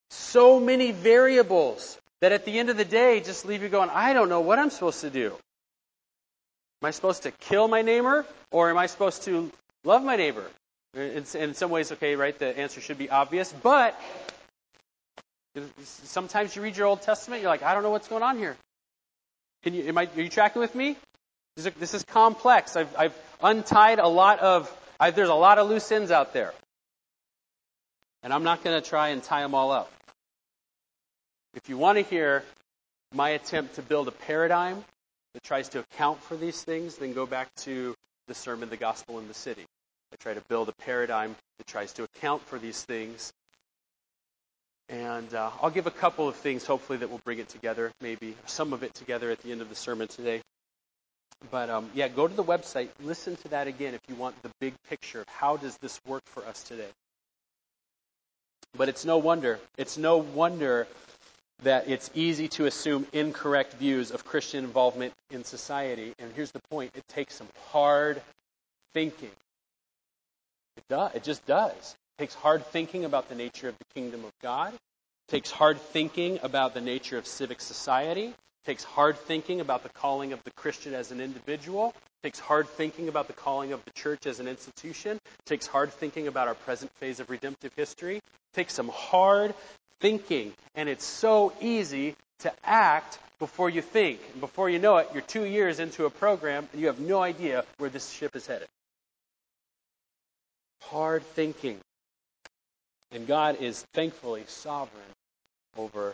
So 0.09 0.59
many 0.59 0.91
variables 0.91 1.97
that 2.19 2.31
at 2.31 2.43
the 2.43 2.59
end 2.59 2.69
of 2.69 2.77
the 2.77 2.85
day 2.85 3.19
just 3.21 3.45
leave 3.45 3.63
you 3.63 3.69
going, 3.69 3.89
I 3.89 4.13
don't 4.13 4.29
know 4.29 4.41
what 4.41 4.59
I'm 4.59 4.69
supposed 4.69 5.01
to 5.01 5.09
do. 5.09 5.37
Am 6.81 6.87
I 6.87 6.91
supposed 6.91 7.23
to 7.23 7.31
kill 7.31 7.67
my 7.67 7.81
neighbor 7.81 8.25
or 8.49 8.69
am 8.69 8.77
I 8.77 8.87
supposed 8.87 9.23
to 9.23 9.51
love 9.83 10.03
my 10.03 10.15
neighbor? 10.15 10.45
in 10.93 11.53
some 11.53 11.69
ways, 11.69 11.91
okay, 11.93 12.17
right, 12.17 12.37
the 12.37 12.57
answer 12.57 12.81
should 12.81 12.97
be 12.97 13.09
obvious, 13.09 13.53
but 13.63 13.97
sometimes 15.83 16.53
you 16.53 16.61
read 16.61 16.75
your 16.75 16.87
Old 16.87 17.01
Testament, 17.01 17.41
you're 17.41 17.49
like, 17.49 17.63
I 17.63 17.73
don't 17.73 17.83
know 17.83 17.91
what's 17.91 18.09
going 18.09 18.23
on 18.23 18.37
here. 18.37 18.57
Can 19.63 19.73
you, 19.73 19.83
am 19.83 19.97
I, 19.97 20.09
are 20.15 20.21
you 20.21 20.29
tracking 20.29 20.61
with 20.61 20.75
me? 20.75 20.97
This 21.55 21.65
is, 21.65 21.73
this 21.75 21.93
is 21.93 22.03
complex. 22.03 22.75
I've, 22.75 22.93
I've 22.97 23.15
untied 23.41 23.99
a 23.99 24.07
lot 24.07 24.39
of, 24.39 24.69
I, 24.99 25.11
there's 25.11 25.29
a 25.29 25.33
lot 25.33 25.59
of 25.59 25.69
loose 25.69 25.91
ends 25.91 26.11
out 26.11 26.33
there. 26.33 26.53
And 28.23 28.33
I'm 28.33 28.43
not 28.43 28.63
going 28.63 28.81
to 28.81 28.87
try 28.87 29.09
and 29.09 29.23
tie 29.23 29.41
them 29.41 29.55
all 29.55 29.71
up. 29.71 29.91
If 31.53 31.69
you 31.69 31.77
want 31.77 31.97
to 31.97 32.03
hear 32.03 32.43
my 33.13 33.29
attempt 33.29 33.75
to 33.75 33.81
build 33.81 34.07
a 34.07 34.11
paradigm 34.11 34.83
that 35.33 35.43
tries 35.43 35.69
to 35.69 35.79
account 35.79 36.21
for 36.23 36.35
these 36.35 36.61
things, 36.61 36.97
then 36.97 37.13
go 37.13 37.25
back 37.25 37.53
to 37.55 37.95
the 38.27 38.33
sermon, 38.33 38.69
The 38.69 38.77
Gospel 38.77 39.19
in 39.19 39.27
the 39.27 39.33
City. 39.33 39.65
I 40.13 40.15
try 40.17 40.33
to 40.33 40.41
build 40.49 40.69
a 40.69 40.73
paradigm 40.73 41.35
that 41.57 41.67
tries 41.67 41.93
to 41.93 42.03
account 42.03 42.41
for 42.47 42.59
these 42.59 42.81
things. 42.83 43.31
And 44.89 45.33
uh, 45.33 45.51
I'll 45.61 45.69
give 45.69 45.87
a 45.87 45.91
couple 45.91 46.27
of 46.27 46.35
things, 46.35 46.65
hopefully, 46.65 46.99
that 46.99 47.09
will 47.09 47.21
bring 47.23 47.39
it 47.39 47.47
together, 47.47 47.91
maybe 48.01 48.35
some 48.45 48.73
of 48.73 48.83
it 48.83 48.93
together 48.93 49.31
at 49.31 49.39
the 49.41 49.51
end 49.51 49.61
of 49.61 49.69
the 49.69 49.75
sermon 49.75 50.09
today. 50.09 50.41
But 51.49 51.69
um, 51.69 51.89
yeah, 51.93 52.07
go 52.09 52.27
to 52.27 52.33
the 52.33 52.43
website, 52.43 52.89
listen 53.01 53.35
to 53.37 53.47
that 53.49 53.67
again 53.67 53.93
if 53.93 54.01
you 54.09 54.15
want 54.15 54.41
the 54.43 54.51
big 54.59 54.73
picture 54.89 55.21
of 55.21 55.27
how 55.29 55.57
does 55.57 55.77
this 55.77 55.99
work 56.05 56.23
for 56.25 56.45
us 56.45 56.61
today. 56.63 56.89
But 58.77 58.89
it's 58.89 59.05
no 59.05 59.17
wonder, 59.17 59.59
it's 59.77 59.97
no 59.97 60.17
wonder 60.17 60.87
that 61.63 61.87
it's 61.87 62.09
easy 62.15 62.47
to 62.49 62.65
assume 62.65 63.05
incorrect 63.13 63.73
views 63.73 64.11
of 64.11 64.25
Christian 64.25 64.63
involvement 64.63 65.13
in 65.29 65.43
society. 65.43 66.13
And 66.19 66.31
here's 66.35 66.51
the 66.51 66.61
point 66.69 66.91
it 66.95 67.07
takes 67.07 67.35
some 67.35 67.47
hard 67.71 68.21
thinking. 68.93 69.31
It 70.77 70.83
does. 70.89 71.11
It 71.15 71.23
just 71.23 71.45
does. 71.45 71.95
It 72.17 72.21
takes 72.21 72.33
hard 72.33 72.65
thinking 72.67 73.05
about 73.05 73.29
the 73.29 73.35
nature 73.35 73.69
of 73.69 73.77
the 73.77 73.85
kingdom 73.93 74.25
of 74.25 74.31
God. 74.41 74.73
It 74.73 75.31
takes 75.31 75.51
hard 75.51 75.79
thinking 75.79 76.39
about 76.41 76.73
the 76.73 76.81
nature 76.81 77.17
of 77.17 77.27
civic 77.27 77.61
society. 77.61 78.25
It 78.25 78.65
takes 78.65 78.83
hard 78.83 79.17
thinking 79.17 79.61
about 79.61 79.83
the 79.83 79.89
calling 79.89 80.33
of 80.33 80.43
the 80.43 80.51
Christian 80.51 80.93
as 80.93 81.11
an 81.11 81.21
individual. 81.21 81.93
It 81.95 82.27
takes 82.27 82.39
hard 82.39 82.67
thinking 82.69 83.07
about 83.07 83.27
the 83.27 83.33
calling 83.33 83.71
of 83.71 83.83
the 83.85 83.91
church 83.91 84.25
as 84.25 84.39
an 84.39 84.47
institution. 84.47 85.17
It 85.17 85.45
takes 85.45 85.67
hard 85.67 85.91
thinking 85.91 86.27
about 86.27 86.47
our 86.47 86.55
present 86.55 86.91
phase 86.93 87.19
of 87.19 87.29
redemptive 87.29 87.73
history. 87.75 88.17
It 88.17 88.53
takes 88.53 88.73
some 88.73 88.89
hard 88.89 89.53
thinking. 90.01 90.53
And 90.75 90.89
it's 90.89 91.05
so 91.05 91.53
easy 91.61 92.15
to 92.39 92.51
act 92.63 93.17
before 93.39 93.69
you 93.69 93.81
think. 93.81 94.19
And 94.33 94.41
before 94.41 94.69
you 94.69 94.79
know 94.79 94.97
it, 94.97 95.09
you're 95.13 95.21
two 95.21 95.45
years 95.45 95.79
into 95.79 96.05
a 96.05 96.09
program 96.09 96.67
and 96.71 96.81
you 96.81 96.87
have 96.87 96.99
no 96.99 97.21
idea 97.21 97.63
where 97.77 97.89
this 97.89 98.09
ship 98.11 98.35
is 98.35 98.45
headed. 98.45 98.67
Hard 100.83 101.23
thinking. 101.23 101.79
And 103.11 103.27
God 103.27 103.61
is 103.61 103.85
thankfully 103.93 104.43
sovereign 104.47 105.01
over 105.77 106.13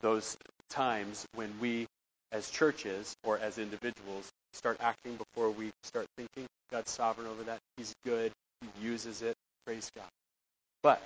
those 0.00 0.36
times 0.70 1.26
when 1.34 1.52
we, 1.60 1.86
as 2.30 2.50
churches 2.50 3.14
or 3.24 3.38
as 3.38 3.58
individuals, 3.58 4.28
start 4.52 4.78
acting 4.80 5.16
before 5.16 5.50
we 5.50 5.70
start 5.82 6.06
thinking. 6.16 6.46
God's 6.70 6.90
sovereign 6.90 7.26
over 7.26 7.42
that. 7.44 7.58
He's 7.76 7.94
good. 8.04 8.32
He 8.60 8.86
uses 8.86 9.22
it. 9.22 9.34
Praise 9.66 9.90
God. 9.94 10.08
But 10.82 11.02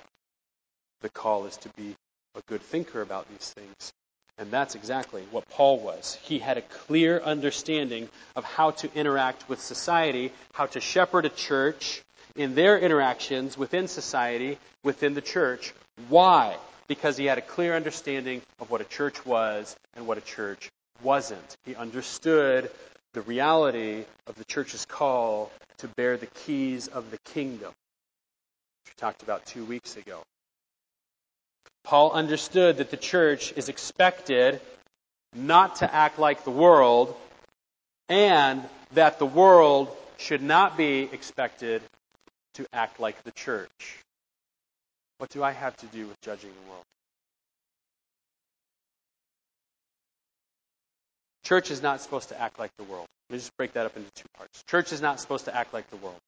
the 1.00 1.08
call 1.08 1.46
is 1.46 1.56
to 1.58 1.68
be 1.70 1.94
a 2.34 2.40
good 2.46 2.62
thinker 2.62 3.02
about 3.02 3.28
these 3.28 3.52
things. 3.52 3.92
And 4.38 4.50
that's 4.50 4.74
exactly 4.74 5.22
what 5.30 5.48
Paul 5.48 5.80
was. 5.80 6.18
He 6.22 6.38
had 6.38 6.58
a 6.58 6.62
clear 6.62 7.20
understanding 7.20 8.08
of 8.34 8.44
how 8.44 8.72
to 8.72 8.94
interact 8.94 9.48
with 9.48 9.60
society, 9.60 10.32
how 10.52 10.66
to 10.66 10.80
shepherd 10.80 11.24
a 11.24 11.30
church 11.30 12.02
in 12.34 12.54
their 12.54 12.78
interactions 12.78 13.56
within 13.56 13.88
society, 13.88 14.58
within 14.82 15.14
the 15.14 15.22
church. 15.22 15.72
Why? 16.08 16.56
because 16.88 17.16
he 17.16 17.26
had 17.26 17.38
a 17.38 17.42
clear 17.42 17.74
understanding 17.74 18.42
of 18.60 18.70
what 18.70 18.80
a 18.80 18.84
church 18.84 19.24
was 19.24 19.76
and 19.94 20.06
what 20.06 20.18
a 20.18 20.22
church 20.22 20.70
wasn't. 21.02 21.56
He 21.64 21.74
understood 21.74 22.70
the 23.12 23.22
reality 23.22 24.04
of 24.26 24.36
the 24.36 24.44
church's 24.44 24.84
call 24.84 25.50
to 25.78 25.88
bear 25.88 26.16
the 26.16 26.26
keys 26.26 26.88
of 26.88 27.10
the 27.10 27.18
kingdom, 27.18 27.68
which 27.68 28.94
we 28.94 29.00
talked 29.00 29.22
about 29.22 29.46
two 29.46 29.64
weeks 29.64 29.96
ago. 29.96 30.22
Paul 31.86 32.10
understood 32.10 32.78
that 32.78 32.90
the 32.90 32.96
church 32.96 33.52
is 33.54 33.68
expected 33.68 34.60
not 35.34 35.76
to 35.76 35.94
act 35.94 36.18
like 36.18 36.42
the 36.42 36.50
world, 36.50 37.14
and 38.08 38.62
that 38.94 39.20
the 39.20 39.26
world 39.26 39.96
should 40.18 40.42
not 40.42 40.76
be 40.76 41.08
expected 41.12 41.82
to 42.54 42.66
act 42.72 42.98
like 42.98 43.22
the 43.22 43.30
church. 43.30 44.00
What 45.18 45.30
do 45.30 45.44
I 45.44 45.52
have 45.52 45.76
to 45.78 45.86
do 45.86 46.08
with 46.08 46.20
judging 46.22 46.50
the 46.50 46.70
world? 46.70 46.82
Church 51.44 51.70
is 51.70 51.82
not 51.82 52.00
supposed 52.00 52.30
to 52.30 52.40
act 52.40 52.58
like 52.58 52.72
the 52.78 52.84
world. 52.84 53.06
Let 53.30 53.34
me 53.34 53.38
just 53.38 53.56
break 53.56 53.74
that 53.74 53.86
up 53.86 53.96
into 53.96 54.10
two 54.16 54.28
parts. 54.36 54.64
Church 54.68 54.92
is 54.92 55.00
not 55.00 55.20
supposed 55.20 55.44
to 55.44 55.54
act 55.54 55.72
like 55.72 55.88
the 55.90 55.96
world. 55.96 56.18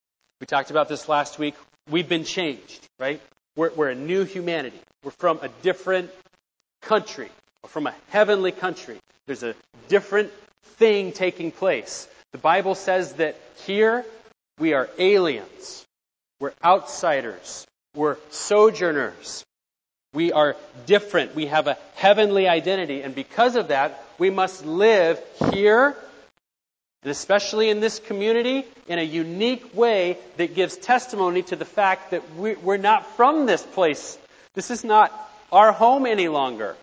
We 0.41 0.47
talked 0.47 0.71
about 0.71 0.89
this 0.89 1.09
last 1.09 1.37
week. 1.41 1.57
We've 1.91 2.09
been 2.09 2.25
changed, 2.25 2.87
right? 3.01 3.21
We're, 3.59 3.73
we're 3.75 3.89
a 3.89 3.95
new 3.97 4.23
humanity. 4.23 4.79
We're 5.03 5.11
from 5.11 5.41
a 5.43 5.49
different 5.63 6.11
country, 6.83 7.29
or 7.65 7.69
from 7.69 7.89
a 7.89 7.95
heavenly 8.11 8.53
country. 8.53 9.01
There's 9.27 9.43
a 9.43 9.57
different 9.89 10.31
thing 10.77 11.11
taking 11.11 11.51
place. 11.51 12.07
The 12.31 12.39
Bible 12.39 12.77
says 12.77 13.15
that 13.15 13.35
here 13.67 14.05
we 14.61 14.75
are 14.75 14.89
aliens. 14.97 15.85
We're 16.39 16.53
outsiders. 16.65 17.67
We're 17.97 18.19
sojourners. 18.31 19.45
We 20.15 20.31
are 20.31 20.55
different. 20.87 21.35
We 21.35 21.47
have 21.47 21.67
a 21.67 21.77
heavenly 21.97 22.47
identity. 22.47 23.03
And 23.03 23.13
because 23.13 23.57
of 23.57 23.69
that, 23.69 24.05
we 24.19 24.31
must 24.31 24.65
live 24.65 25.21
here, 25.51 25.97
and 27.03 27.11
especially 27.11 27.71
in 27.71 27.81
this 27.81 27.99
community, 27.99 28.65
in 28.89 28.99
a 28.99 29.03
unique 29.03 29.75
way 29.75 30.19
that 30.37 30.55
gives 30.55 30.77
testimony 30.77 31.43
to 31.43 31.57
the 31.57 31.65
fact 31.65 32.11
that 32.11 32.23
we're 32.37 32.77
not 32.77 33.07
from 33.17 33.47
this 33.47 33.63
place. 33.63 34.19
This 34.55 34.71
is 34.71 34.85
not 34.85 35.13
our 35.53 35.73
home 35.73 36.07
any 36.07 36.29
longer. 36.29 36.77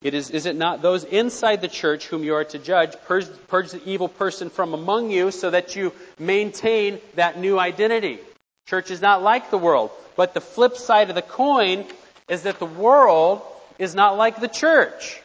It 0.00 0.12
is, 0.12 0.30
is 0.30 0.44
it 0.44 0.56
not 0.56 0.82
those 0.82 1.04
inside 1.04 1.62
the 1.62 1.68
church 1.68 2.06
whom 2.06 2.24
you 2.24 2.34
are 2.34 2.44
to 2.44 2.58
judge? 2.58 2.94
Purge, 3.06 3.26
purge 3.48 3.70
the 3.70 3.82
evil 3.88 4.08
person 4.08 4.50
from 4.50 4.74
among 4.74 5.10
you 5.10 5.30
so 5.30 5.50
that 5.50 5.76
you 5.76 5.92
maintain 6.18 7.00
that 7.14 7.38
new 7.38 7.58
identity. 7.58 8.18
Church 8.66 8.90
is 8.90 9.00
not 9.00 9.22
like 9.22 9.50
the 9.50 9.58
world. 9.58 9.90
But 10.16 10.34
the 10.34 10.42
flip 10.42 10.76
side 10.76 11.08
of 11.08 11.14
the 11.14 11.22
coin 11.22 11.86
is 12.28 12.42
that 12.42 12.58
the 12.58 12.66
world 12.66 13.42
is 13.78 13.94
not 13.94 14.16
like 14.16 14.40
the 14.40 14.48
church. 14.48 15.20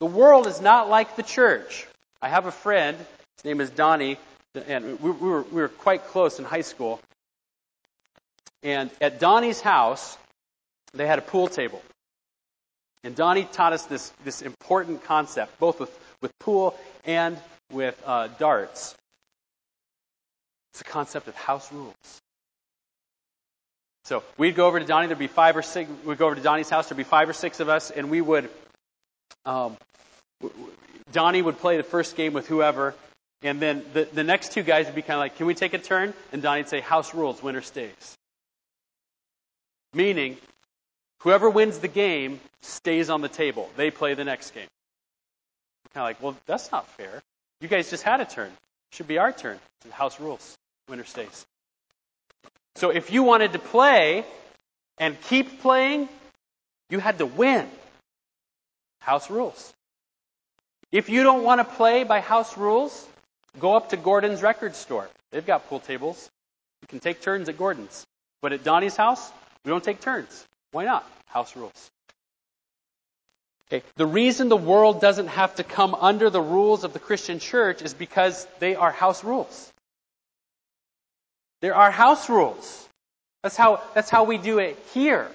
The 0.00 0.06
world 0.06 0.46
is 0.48 0.60
not 0.60 0.88
like 0.88 1.14
the 1.14 1.22
church. 1.22 1.86
I 2.24 2.28
have 2.28 2.46
a 2.46 2.50
friend, 2.50 2.96
his 2.96 3.44
name 3.44 3.60
is 3.60 3.68
Donnie, 3.68 4.16
and 4.66 4.98
we, 4.98 5.10
we, 5.10 5.28
were, 5.28 5.42
we 5.42 5.60
were 5.60 5.68
quite 5.68 6.06
close 6.06 6.38
in 6.38 6.46
high 6.46 6.62
school. 6.62 6.98
And 8.62 8.90
at 8.98 9.20
Donnie's 9.20 9.60
house, 9.60 10.16
they 10.94 11.06
had 11.06 11.18
a 11.18 11.22
pool 11.22 11.48
table. 11.48 11.82
And 13.02 13.14
Donnie 13.14 13.44
taught 13.44 13.74
us 13.74 13.84
this, 13.84 14.10
this 14.24 14.40
important 14.40 15.04
concept, 15.04 15.58
both 15.58 15.78
with, 15.78 15.90
with 16.22 16.32
pool 16.38 16.74
and 17.04 17.36
with 17.70 18.02
uh, 18.06 18.28
darts. 18.38 18.94
It's 20.72 20.78
the 20.78 20.84
concept 20.84 21.28
of 21.28 21.34
house 21.34 21.70
rules. 21.70 21.94
So 24.06 24.22
we'd 24.38 24.56
go 24.56 24.66
over 24.66 24.80
to 24.80 24.86
Donnie, 24.86 25.08
there'd 25.08 25.18
be 25.18 25.26
five 25.26 25.58
or 25.58 25.62
six, 25.62 25.90
we'd 26.06 26.16
go 26.16 26.24
over 26.24 26.36
to 26.36 26.40
Donnie's 26.40 26.70
house, 26.70 26.88
there'd 26.88 26.96
be 26.96 27.04
five 27.04 27.28
or 27.28 27.34
six 27.34 27.60
of 27.60 27.68
us, 27.68 27.90
and 27.90 28.08
we 28.08 28.22
would 28.22 28.48
um, 29.44 29.76
Donnie 31.12 31.42
would 31.42 31.58
play 31.58 31.76
the 31.76 31.82
first 31.82 32.16
game 32.16 32.32
with 32.32 32.46
whoever, 32.46 32.94
and 33.42 33.60
then 33.60 33.84
the, 33.92 34.08
the 34.12 34.24
next 34.24 34.52
two 34.52 34.62
guys 34.62 34.86
would 34.86 34.94
be 34.94 35.02
kind 35.02 35.14
of 35.14 35.20
like, 35.20 35.36
Can 35.36 35.46
we 35.46 35.54
take 35.54 35.74
a 35.74 35.78
turn? 35.78 36.14
And 36.32 36.42
Donnie'd 36.42 36.68
say, 36.68 36.80
House 36.80 37.14
rules, 37.14 37.42
winner 37.42 37.62
stays. 37.62 38.16
Meaning, 39.92 40.38
whoever 41.20 41.48
wins 41.48 41.78
the 41.78 41.88
game 41.88 42.40
stays 42.62 43.10
on 43.10 43.20
the 43.20 43.28
table. 43.28 43.70
They 43.76 43.90
play 43.90 44.14
the 44.14 44.24
next 44.24 44.52
game. 44.52 44.66
Kind 45.92 46.02
of 46.02 46.08
like, 46.08 46.22
Well, 46.22 46.36
that's 46.46 46.72
not 46.72 46.88
fair. 46.96 47.22
You 47.60 47.68
guys 47.68 47.90
just 47.90 48.02
had 48.02 48.20
a 48.20 48.24
turn. 48.24 48.48
It 48.48 48.96
should 48.96 49.08
be 49.08 49.18
our 49.18 49.32
turn. 49.32 49.58
House 49.90 50.18
rules, 50.18 50.56
winner 50.88 51.04
stays. 51.04 51.46
So 52.76 52.90
if 52.90 53.12
you 53.12 53.22
wanted 53.22 53.52
to 53.52 53.58
play 53.58 54.24
and 54.98 55.20
keep 55.22 55.60
playing, 55.60 56.08
you 56.90 56.98
had 56.98 57.18
to 57.18 57.26
win. 57.26 57.68
House 59.00 59.30
rules. 59.30 59.72
If 60.94 61.08
you 61.08 61.24
don't 61.24 61.42
want 61.42 61.58
to 61.58 61.64
play 61.64 62.04
by 62.04 62.20
house 62.20 62.56
rules, 62.56 63.08
go 63.58 63.74
up 63.74 63.88
to 63.88 63.96
Gordon's 63.96 64.42
record 64.42 64.76
store. 64.76 65.10
They've 65.32 65.44
got 65.44 65.66
pool 65.68 65.80
tables. 65.80 66.30
You 66.82 66.86
can 66.86 67.00
take 67.00 67.20
turns 67.20 67.48
at 67.48 67.58
Gordon's. 67.58 68.06
But 68.40 68.52
at 68.52 68.62
Donnie's 68.62 68.94
house, 68.94 69.32
we 69.64 69.70
don't 69.70 69.82
take 69.82 70.00
turns. 70.00 70.46
Why 70.70 70.84
not? 70.84 71.04
House 71.26 71.56
rules. 71.56 71.90
Okay. 73.66 73.84
The 73.96 74.06
reason 74.06 74.48
the 74.48 74.56
world 74.56 75.00
doesn't 75.00 75.26
have 75.26 75.56
to 75.56 75.64
come 75.64 75.96
under 75.96 76.30
the 76.30 76.40
rules 76.40 76.84
of 76.84 76.92
the 76.92 77.00
Christian 77.00 77.40
church 77.40 77.82
is 77.82 77.92
because 77.92 78.46
they 78.60 78.76
are 78.76 78.92
house 78.92 79.24
rules. 79.24 79.72
There 81.60 81.74
are 81.74 81.90
house 81.90 82.28
rules. 82.28 82.88
That's 83.42 83.56
how, 83.56 83.82
that's 83.94 84.10
how 84.10 84.22
we 84.22 84.38
do 84.38 84.60
it 84.60 84.78
here. 84.92 85.28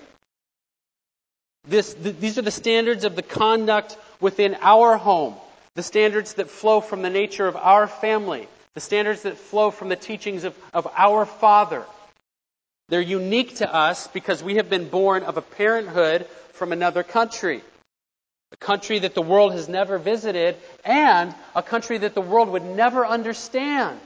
This, 1.68 1.94
these 1.96 2.38
are 2.38 2.44
the 2.44 2.50
standards 2.50 3.04
of 3.04 3.18
the 3.18 3.24
conduct 3.24 3.98
within 4.22 4.56
our 4.62 4.96
home, 4.96 5.36
the 5.76 5.84
standards 5.84 6.34
that 6.36 6.50
flow 6.50 6.82
from 6.82 7.02
the 7.02 7.10
nature 7.10 7.48
of 7.48 7.56
our 7.56 7.88
family, 7.88 8.48
the 8.74 8.80
standards 8.80 9.24
that 9.24 9.38
flow 9.38 9.72
from 9.72 9.90
the 9.90 9.96
teachings 9.96 10.44
of, 10.44 10.58
of 10.74 10.88
our 10.96 11.26
Father. 11.26 11.84
They're 12.90 13.02
unique 13.02 13.56
to 13.58 13.74
us 13.74 14.08
because 14.08 14.44
we 14.44 14.56
have 14.56 14.70
been 14.70 14.90
born 14.90 15.24
of 15.24 15.38
a 15.38 15.42
parenthood 15.42 16.26
from 16.54 16.72
another 16.72 17.04
country. 17.04 17.62
A 18.52 18.58
country 18.58 19.00
that 19.00 19.14
the 19.14 19.22
world 19.22 19.54
has 19.54 19.70
never 19.70 19.98
visited 20.00 20.58
and 20.84 21.34
a 21.56 21.62
country 21.62 22.00
that 22.00 22.16
the 22.16 22.22
world 22.22 22.50
would 22.50 22.66
never 22.66 23.06
understand. 23.06 24.00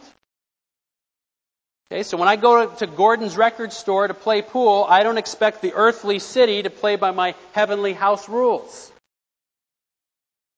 Okay, 1.93 2.03
so 2.03 2.17
when 2.17 2.27
I 2.27 2.37
go 2.37 2.67
to 2.67 2.87
Gordon's 2.87 3.37
record 3.37 3.71
store 3.71 4.07
to 4.07 4.13
play 4.13 4.41
pool, 4.41 4.85
I 4.89 5.03
don't 5.03 5.17
expect 5.17 5.61
the 5.61 5.73
earthly 5.73 6.19
city 6.19 6.63
to 6.63 6.69
play 6.69 6.95
by 6.95 7.11
my 7.11 7.35
heavenly 7.51 7.93
house 7.93 8.27
rules. 8.27 8.91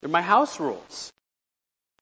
They're 0.06 0.12
my 0.12 0.22
house 0.22 0.60
rules. 0.60 1.12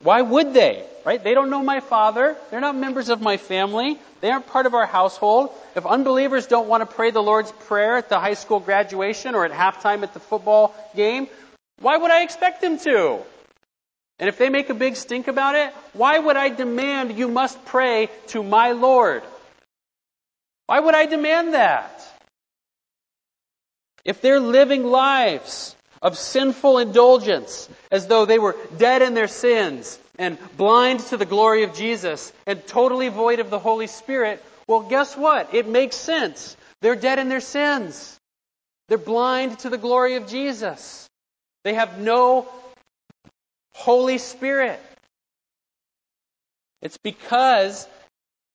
Why 0.01 0.21
would 0.21 0.53
they? 0.53 0.83
Right? 1.05 1.23
They 1.23 1.33
don't 1.33 1.49
know 1.49 1.63
my 1.63 1.79
father. 1.79 2.35
They're 2.51 2.59
not 2.59 2.75
members 2.75 3.07
of 3.07 3.21
my 3.21 3.37
family. 3.37 3.97
They 4.19 4.29
aren't 4.29 4.45
part 4.45 4.65
of 4.65 4.73
our 4.73 4.85
household. 4.85 5.51
If 5.73 5.85
unbelievers 5.85 6.47
don't 6.47 6.67
want 6.67 6.81
to 6.81 6.95
pray 6.95 7.11
the 7.11 7.23
Lord's 7.23 7.53
Prayer 7.53 7.95
at 7.95 8.09
the 8.09 8.19
high 8.19 8.33
school 8.33 8.59
graduation 8.59 9.35
or 9.35 9.45
at 9.45 9.53
halftime 9.53 10.03
at 10.03 10.13
the 10.13 10.19
football 10.19 10.75
game, 10.97 11.29
why 11.79 11.95
would 11.95 12.11
I 12.11 12.23
expect 12.23 12.59
them 12.59 12.77
to? 12.79 13.19
And 14.19 14.27
if 14.27 14.37
they 14.37 14.49
make 14.49 14.69
a 14.69 14.73
big 14.73 14.97
stink 14.97 15.29
about 15.29 15.55
it, 15.55 15.73
why 15.93 16.19
would 16.19 16.35
I 16.35 16.49
demand 16.49 17.17
you 17.17 17.29
must 17.29 17.63
pray 17.63 18.09
to 18.35 18.43
my 18.43 18.73
Lord? 18.73 19.23
Why 20.65 20.77
would 20.77 20.93
I 20.93 21.05
demand 21.05 21.53
that? 21.53 22.05
If 24.03 24.19
they're 24.19 24.41
living 24.41 24.83
lives 24.83 25.73
of 26.03 26.17
sinful 26.17 26.77
indulgence, 26.79 27.69
as 27.89 28.07
though 28.07 28.25
they 28.25 28.37
were 28.37 28.57
dead 28.77 29.01
in 29.01 29.13
their 29.13 29.29
sins 29.29 29.97
and 30.19 30.37
blind 30.57 30.99
to 30.99 31.17
the 31.17 31.25
glory 31.25 31.63
of 31.63 31.73
Jesus 31.73 32.31
and 32.45 32.67
totally 32.67 33.07
void 33.07 33.39
of 33.39 33.49
the 33.49 33.57
Holy 33.57 33.87
Spirit, 33.87 34.43
well, 34.67 34.81
guess 34.81 35.15
what? 35.15 35.55
It 35.55 35.67
makes 35.67 35.95
sense. 35.95 36.57
They're 36.81 36.97
dead 36.97 37.19
in 37.19 37.29
their 37.29 37.39
sins. 37.39 38.19
They're 38.89 38.97
blind 38.97 39.59
to 39.59 39.69
the 39.69 39.77
glory 39.77 40.15
of 40.15 40.27
Jesus. 40.27 41.07
They 41.63 41.73
have 41.73 41.99
no 41.99 42.47
Holy 43.73 44.17
Spirit. 44.17 44.81
It's 46.81 46.97
because 46.97 47.87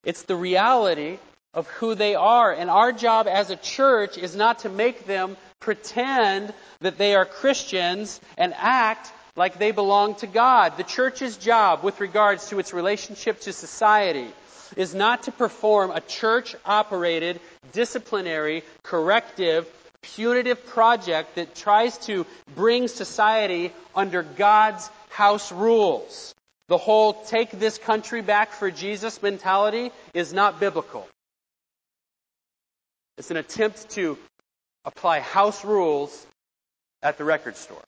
it's 0.05 0.23
the 0.25 0.37
reality 0.37 1.19
of 1.55 1.67
who 1.69 1.95
they 1.95 2.15
are. 2.15 2.53
And 2.53 2.69
our 2.69 2.93
job 2.93 3.27
as 3.27 3.49
a 3.49 3.57
church 3.57 4.19
is 4.19 4.37
not 4.37 4.61
to 4.61 4.69
make 4.69 5.07
them 5.07 5.39
pretend 5.61 6.53
that 6.81 6.99
they 6.99 7.15
are 7.15 7.25
Christians 7.25 8.21
and 8.37 8.55
act 8.57 9.13
like 9.37 9.59
they 9.59 9.71
belong 9.71 10.17
to 10.17 10.27
God. 10.27 10.77
The 10.77 10.83
church's 10.83 11.37
job 11.37 11.85
with 11.85 12.01
regards 12.01 12.49
to 12.49 12.59
its 12.59 12.73
relationship 12.73 13.41
to 13.43 13.53
society 13.53 14.29
is 14.77 14.95
not 14.95 15.25
to 15.25 15.33
perform 15.33 15.91
a 15.91 16.01
church 16.01 16.55
operated, 16.65 17.41
disciplinary, 17.73 18.65
corrective, 18.83 19.67
punitive 20.03 20.67
project 20.67 21.37
that 21.37 21.55
tries 21.55 21.97
to 21.99 22.27
bring 22.55 22.89
society 22.89 23.73
under 23.95 24.23
God's 24.23 24.91
house 25.11 25.51
rules. 25.53 26.35
The 26.69 26.79
whole 26.79 27.25
take 27.25 27.51
this 27.51 27.79
country 27.79 28.21
back 28.21 28.53
for 28.53 28.71
Jesus 28.71 29.23
mentality 29.23 29.91
is 30.13 30.33
not 30.33 30.61
biblical. 30.61 31.09
It's 33.17 33.31
an 33.31 33.37
attempt 33.39 33.91
to 33.91 34.19
apply 34.85 35.21
house 35.21 35.65
rules 35.65 36.27
at 37.03 37.19
the 37.19 37.25
record 37.25 37.57
store. 37.57 37.83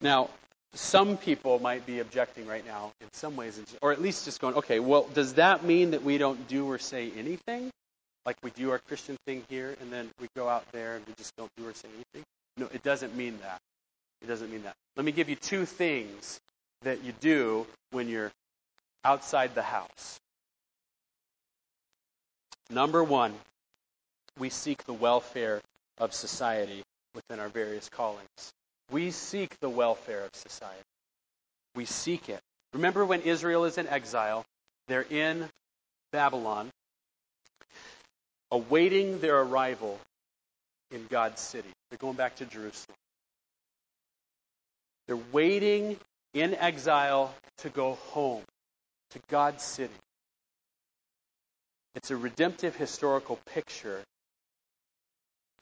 Now, 0.00 0.30
some 0.74 1.16
people 1.16 1.58
might 1.58 1.86
be 1.86 2.00
objecting 2.00 2.46
right 2.46 2.64
now 2.66 2.92
in 3.00 3.08
some 3.12 3.34
ways, 3.36 3.60
or 3.80 3.92
at 3.92 4.02
least 4.02 4.24
just 4.26 4.40
going, 4.40 4.54
okay, 4.56 4.78
well, 4.78 5.08
does 5.14 5.34
that 5.34 5.64
mean 5.64 5.92
that 5.92 6.02
we 6.02 6.18
don't 6.18 6.48
do 6.48 6.70
or 6.70 6.78
say 6.78 7.10
anything? 7.16 7.70
Like 8.26 8.36
we 8.42 8.50
do 8.50 8.70
our 8.72 8.78
Christian 8.78 9.16
thing 9.26 9.44
here, 9.48 9.76
and 9.80 9.92
then 9.92 10.10
we 10.20 10.28
go 10.36 10.48
out 10.48 10.64
there 10.72 10.96
and 10.96 11.06
we 11.06 11.14
just 11.14 11.34
don't 11.36 11.50
do 11.56 11.66
or 11.66 11.72
say 11.72 11.88
anything? 11.94 12.24
No, 12.56 12.68
it 12.72 12.82
doesn't 12.82 13.16
mean 13.16 13.38
that. 13.42 13.60
It 14.20 14.26
doesn't 14.26 14.50
mean 14.50 14.64
that. 14.64 14.74
Let 14.96 15.06
me 15.06 15.12
give 15.12 15.28
you 15.28 15.36
two 15.36 15.64
things 15.64 16.40
that 16.82 17.04
you 17.04 17.12
do 17.20 17.66
when 17.92 18.08
you're 18.08 18.32
outside 19.04 19.54
the 19.54 19.62
house. 19.62 20.18
Number 22.70 23.02
one, 23.02 23.34
we 24.38 24.50
seek 24.50 24.84
the 24.84 24.92
welfare 24.92 25.60
of 25.98 26.12
society 26.12 26.82
within 27.14 27.40
our 27.40 27.48
various 27.48 27.88
callings. 27.88 28.52
We 28.90 29.10
seek 29.10 29.58
the 29.60 29.68
welfare 29.68 30.24
of 30.24 30.30
society. 30.34 30.82
We 31.74 31.84
seek 31.84 32.28
it. 32.28 32.40
Remember 32.72 33.04
when 33.04 33.22
Israel 33.22 33.64
is 33.64 33.78
in 33.78 33.86
exile, 33.88 34.44
they're 34.88 35.06
in 35.08 35.48
Babylon, 36.12 36.70
awaiting 38.50 39.20
their 39.20 39.40
arrival 39.40 39.98
in 40.90 41.06
God's 41.08 41.40
city. 41.40 41.68
They're 41.90 41.98
going 41.98 42.16
back 42.16 42.36
to 42.36 42.44
Jerusalem. 42.46 42.96
They're 45.06 45.18
waiting 45.32 45.96
in 46.34 46.54
exile 46.54 47.34
to 47.58 47.70
go 47.70 47.94
home 48.10 48.42
to 49.10 49.20
God's 49.28 49.62
city. 49.62 49.94
It's 51.96 52.10
a 52.10 52.16
redemptive 52.16 52.76
historical 52.76 53.40
picture 53.54 54.02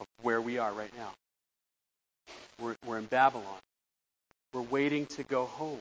of 0.01 0.07
where 0.23 0.41
we 0.41 0.59
are 0.59 0.73
right 0.73 0.91
now. 0.99 1.13
We're, 2.61 2.75
we're 2.85 2.99
in 2.99 3.05
Babylon. 3.05 3.61
We're 4.53 4.63
waiting 4.63 5.07
to 5.07 5.23
go 5.23 5.45
home. 5.45 5.79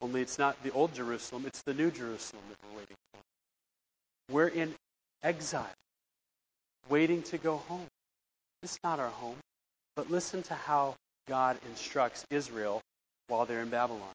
Only 0.00 0.22
it's 0.22 0.38
not 0.38 0.62
the 0.62 0.70
old 0.70 0.94
Jerusalem, 0.94 1.44
it's 1.46 1.62
the 1.62 1.74
new 1.74 1.90
Jerusalem 1.90 2.42
that 2.48 2.58
we're 2.62 2.78
waiting 2.78 2.96
for. 3.12 3.20
We're 4.32 4.48
in 4.48 4.74
exile, 5.24 5.66
waiting 6.88 7.22
to 7.24 7.38
go 7.38 7.56
home. 7.56 7.86
It's 8.62 8.78
not 8.84 9.00
our 9.00 9.10
home. 9.10 9.36
But 9.96 10.08
listen 10.08 10.44
to 10.44 10.54
how 10.54 10.94
God 11.28 11.58
instructs 11.70 12.24
Israel 12.30 12.80
while 13.26 13.44
they're 13.44 13.62
in 13.62 13.70
Babylon. 13.70 14.12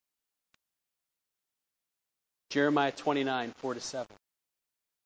Jeremiah 2.49 2.91
29, 2.93 3.53
4 3.61 3.73
to 3.73 3.81
7. 3.81 4.07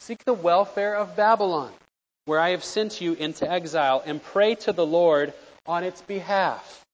Seek 0.00 0.24
the 0.24 0.34
welfare 0.34 0.94
of 0.94 1.16
Babylon, 1.16 1.72
where 2.26 2.40
I 2.40 2.50
have 2.50 2.64
sent 2.64 3.00
you 3.00 3.14
into 3.14 3.50
exile, 3.50 4.02
and 4.04 4.22
pray 4.22 4.54
to 4.56 4.72
the 4.72 4.86
Lord 4.86 5.32
on 5.66 5.84
its 5.84 6.00
behalf. 6.02 6.84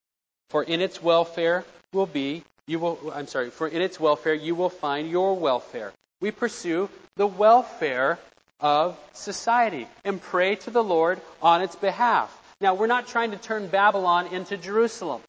For 0.50 0.62
in 0.62 0.80
its 0.80 1.03
welfare 1.03 1.64
will 1.92 2.07
be, 2.07 2.44
you 2.66 2.78
will, 2.78 3.12
I'm 3.14 3.26
sorry, 3.26 3.50
for 3.50 3.68
in 3.68 3.82
its 3.82 3.98
welfare 3.98 4.34
you 4.34 4.55
will 4.55 4.70
find 4.70 5.11
your 5.11 5.34
welfare. 5.34 5.92
We 6.20 6.30
pursue 6.30 6.88
the 7.16 7.26
welfare 7.26 8.18
of 8.61 8.98
society 9.12 9.88
and 10.05 10.22
pray 10.22 10.55
to 10.57 10.70
the 10.70 10.84
Lord 10.84 11.20
on 11.42 11.62
its 11.62 11.76
behalf. 11.76 12.30
Now, 12.61 12.74
we're 12.74 12.86
not 12.86 13.09
trying 13.09 13.32
to 13.32 13.36
turn 13.36 13.66
Babylon 13.66 14.28
into 14.28 14.57
Jerusalem. 14.57 15.20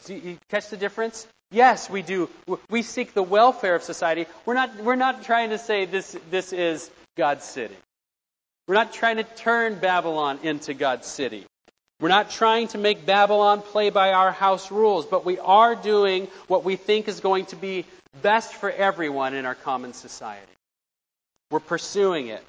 See, 0.00 0.18
you 0.18 0.38
catch 0.48 0.70
the 0.70 0.76
difference? 0.76 1.26
Yes, 1.50 1.88
we 1.88 2.02
do. 2.02 2.28
We 2.68 2.82
seek 2.82 3.14
the 3.14 3.22
welfare 3.22 3.74
of 3.74 3.82
society. 3.82 4.26
We're 4.44 4.54
not, 4.54 4.76
we're 4.76 4.96
not 4.96 5.22
trying 5.22 5.50
to 5.50 5.58
say 5.58 5.86
this, 5.86 6.16
this 6.30 6.52
is 6.52 6.90
God's 7.16 7.44
city. 7.44 7.76
We're 8.66 8.74
not 8.74 8.92
trying 8.92 9.16
to 9.16 9.24
turn 9.24 9.76
Babylon 9.76 10.40
into 10.42 10.74
God's 10.74 11.06
city. 11.06 11.46
We're 12.00 12.10
not 12.10 12.30
trying 12.30 12.68
to 12.68 12.78
make 12.78 13.06
Babylon 13.06 13.62
play 13.62 13.88
by 13.90 14.12
our 14.12 14.30
house 14.30 14.70
rules, 14.70 15.06
but 15.06 15.24
we 15.24 15.38
are 15.38 15.74
doing 15.74 16.28
what 16.48 16.64
we 16.64 16.76
think 16.76 17.08
is 17.08 17.20
going 17.20 17.46
to 17.46 17.56
be 17.56 17.86
best 18.20 18.54
for 18.54 18.70
everyone 18.70 19.34
in 19.34 19.46
our 19.46 19.54
common 19.54 19.94
society. 19.94 20.52
We're 21.50 21.60
pursuing 21.60 22.28
it. 22.28 22.44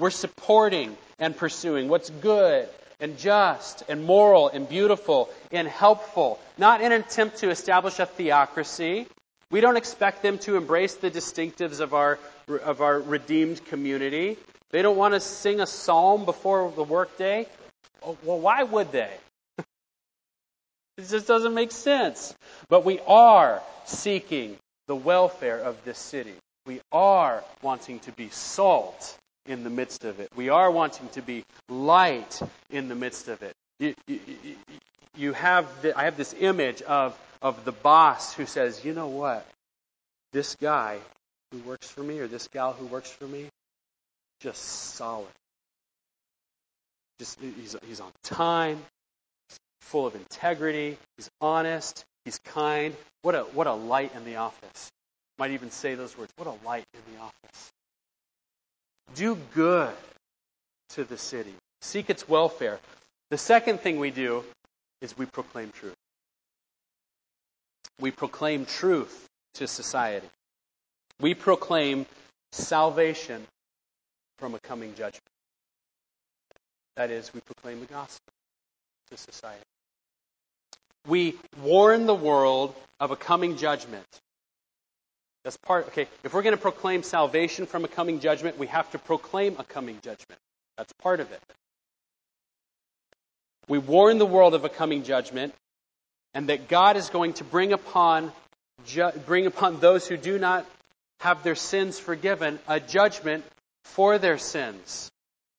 We're 0.00 0.10
supporting 0.10 0.96
and 1.18 1.36
pursuing 1.36 1.88
what's 1.88 2.08
good 2.08 2.68
and 3.00 3.18
just 3.18 3.82
and 3.88 4.04
moral 4.04 4.48
and 4.48 4.68
beautiful 4.68 5.30
and 5.52 5.68
helpful, 5.68 6.38
not 6.56 6.80
in 6.80 6.92
an 6.92 7.00
attempt 7.00 7.38
to 7.38 7.50
establish 7.50 7.98
a 7.98 8.06
theocracy. 8.06 9.06
We 9.50 9.60
don't 9.60 9.76
expect 9.76 10.22
them 10.22 10.38
to 10.40 10.56
embrace 10.56 10.94
the 10.94 11.10
distinctives 11.10 11.80
of 11.80 11.94
our, 11.94 12.18
of 12.62 12.80
our 12.82 13.00
redeemed 13.00 13.64
community. 13.66 14.36
They 14.70 14.82
don't 14.82 14.96
want 14.96 15.14
to 15.14 15.20
sing 15.20 15.60
a 15.60 15.66
psalm 15.66 16.24
before 16.24 16.70
the 16.70 16.82
workday. 16.82 17.46
Oh, 18.02 18.16
well, 18.22 18.38
why 18.38 18.62
would 18.62 18.92
they? 18.92 19.10
it 19.58 21.08
just 21.08 21.26
doesn't 21.26 21.54
make 21.54 21.72
sense. 21.72 22.34
But 22.68 22.84
we 22.84 23.00
are 23.06 23.62
seeking 23.86 24.56
the 24.86 24.96
welfare 24.96 25.58
of 25.58 25.82
this 25.84 25.98
city. 25.98 26.34
We 26.66 26.80
are 26.92 27.42
wanting 27.62 28.00
to 28.00 28.12
be 28.12 28.28
salt 28.28 29.16
in 29.48 29.64
the 29.64 29.70
midst 29.70 30.04
of 30.04 30.20
it. 30.20 30.28
We 30.36 30.50
are 30.50 30.70
wanting 30.70 31.08
to 31.10 31.22
be 31.22 31.44
light 31.68 32.40
in 32.70 32.88
the 32.88 32.94
midst 32.94 33.28
of 33.28 33.42
it. 33.42 33.54
You, 33.80 33.94
you, 34.06 34.20
you 35.16 35.32
have 35.32 35.66
the, 35.82 35.98
I 35.98 36.04
have 36.04 36.16
this 36.16 36.34
image 36.38 36.82
of, 36.82 37.18
of 37.42 37.64
the 37.64 37.72
boss 37.72 38.34
who 38.34 38.46
says, 38.46 38.84
you 38.84 38.92
know 38.94 39.08
what? 39.08 39.46
This 40.32 40.54
guy 40.56 40.98
who 41.50 41.58
works 41.60 41.88
for 41.90 42.02
me 42.02 42.20
or 42.20 42.28
this 42.28 42.46
gal 42.48 42.74
who 42.74 42.86
works 42.86 43.10
for 43.10 43.26
me, 43.26 43.46
just 44.40 44.62
solid. 44.62 45.26
Just 47.18 47.40
he's, 47.40 47.74
he's 47.86 48.00
on 48.00 48.12
time, 48.22 48.80
full 49.80 50.06
of 50.06 50.14
integrity, 50.14 50.96
he's 51.16 51.30
honest, 51.40 52.04
he's 52.24 52.38
kind. 52.38 52.94
What 53.22 53.34
a 53.34 53.40
what 53.40 53.66
a 53.66 53.72
light 53.72 54.14
in 54.14 54.24
the 54.24 54.36
office. 54.36 54.90
Might 55.38 55.52
even 55.52 55.70
say 55.70 55.94
those 55.94 56.16
words. 56.16 56.30
What 56.36 56.46
a 56.46 56.66
light 56.66 56.84
in 56.94 57.14
the 57.14 57.20
office. 57.20 57.72
Do 59.14 59.36
good 59.54 59.94
to 60.90 61.04
the 61.04 61.18
city. 61.18 61.54
Seek 61.82 62.10
its 62.10 62.28
welfare. 62.28 62.78
The 63.30 63.38
second 63.38 63.80
thing 63.80 63.98
we 63.98 64.10
do 64.10 64.44
is 65.00 65.16
we 65.16 65.26
proclaim 65.26 65.70
truth. 65.70 65.94
We 68.00 68.10
proclaim 68.10 68.64
truth 68.64 69.26
to 69.54 69.66
society. 69.66 70.28
We 71.20 71.34
proclaim 71.34 72.06
salvation 72.52 73.44
from 74.38 74.54
a 74.54 74.60
coming 74.60 74.94
judgment. 74.94 75.22
That 76.96 77.10
is, 77.10 77.32
we 77.34 77.40
proclaim 77.40 77.80
the 77.80 77.86
gospel 77.86 78.32
to 79.10 79.16
society. 79.16 79.62
We 81.06 81.36
warn 81.62 82.06
the 82.06 82.14
world 82.14 82.74
of 83.00 83.10
a 83.10 83.16
coming 83.16 83.56
judgment. 83.56 84.06
That's 85.48 85.56
part, 85.56 85.86
okay, 85.86 86.06
if 86.24 86.34
we're 86.34 86.42
going 86.42 86.54
to 86.54 86.60
proclaim 86.60 87.02
salvation 87.02 87.64
from 87.64 87.82
a 87.82 87.88
coming 87.88 88.20
judgment, 88.20 88.58
we 88.58 88.66
have 88.66 88.90
to 88.90 88.98
proclaim 88.98 89.56
a 89.58 89.64
coming 89.64 89.96
judgment. 90.02 90.38
That's 90.76 90.92
part 90.92 91.20
of 91.20 91.32
it. 91.32 91.40
We 93.66 93.78
warn 93.78 94.18
the 94.18 94.26
world 94.26 94.52
of 94.52 94.66
a 94.66 94.68
coming 94.68 95.04
judgment 95.04 95.54
and 96.34 96.50
that 96.50 96.68
God 96.68 96.98
is 96.98 97.08
going 97.08 97.32
to 97.34 97.44
bring 97.44 97.72
upon, 97.72 98.30
ju- 98.84 99.10
bring 99.24 99.46
upon 99.46 99.80
those 99.80 100.06
who 100.06 100.18
do 100.18 100.38
not 100.38 100.66
have 101.20 101.42
their 101.42 101.54
sins 101.54 101.98
forgiven 101.98 102.58
a 102.68 102.78
judgment 102.78 103.42
for 103.84 104.18
their 104.18 104.36
sins. 104.36 105.10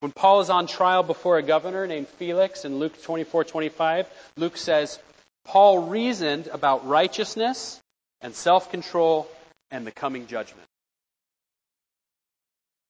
When 0.02 0.12
Paul 0.12 0.42
is 0.42 0.52
on 0.52 0.68
trial 0.68 1.02
before 1.02 1.40
a 1.40 1.42
governor 1.42 1.88
named 1.88 2.10
Felix 2.10 2.64
in 2.64 2.78
Luke 2.78 3.02
24 3.02 3.44
25, 3.44 4.06
Luke 4.38 4.58
says, 4.58 5.00
Paul 5.46 5.88
reasoned 5.88 6.46
about 6.46 6.88
righteousness 6.88 7.82
and 8.22 8.36
self 8.36 8.70
control 8.70 9.28
and 9.72 9.86
the 9.86 9.92
coming 9.92 10.28
judgment. 10.28 10.68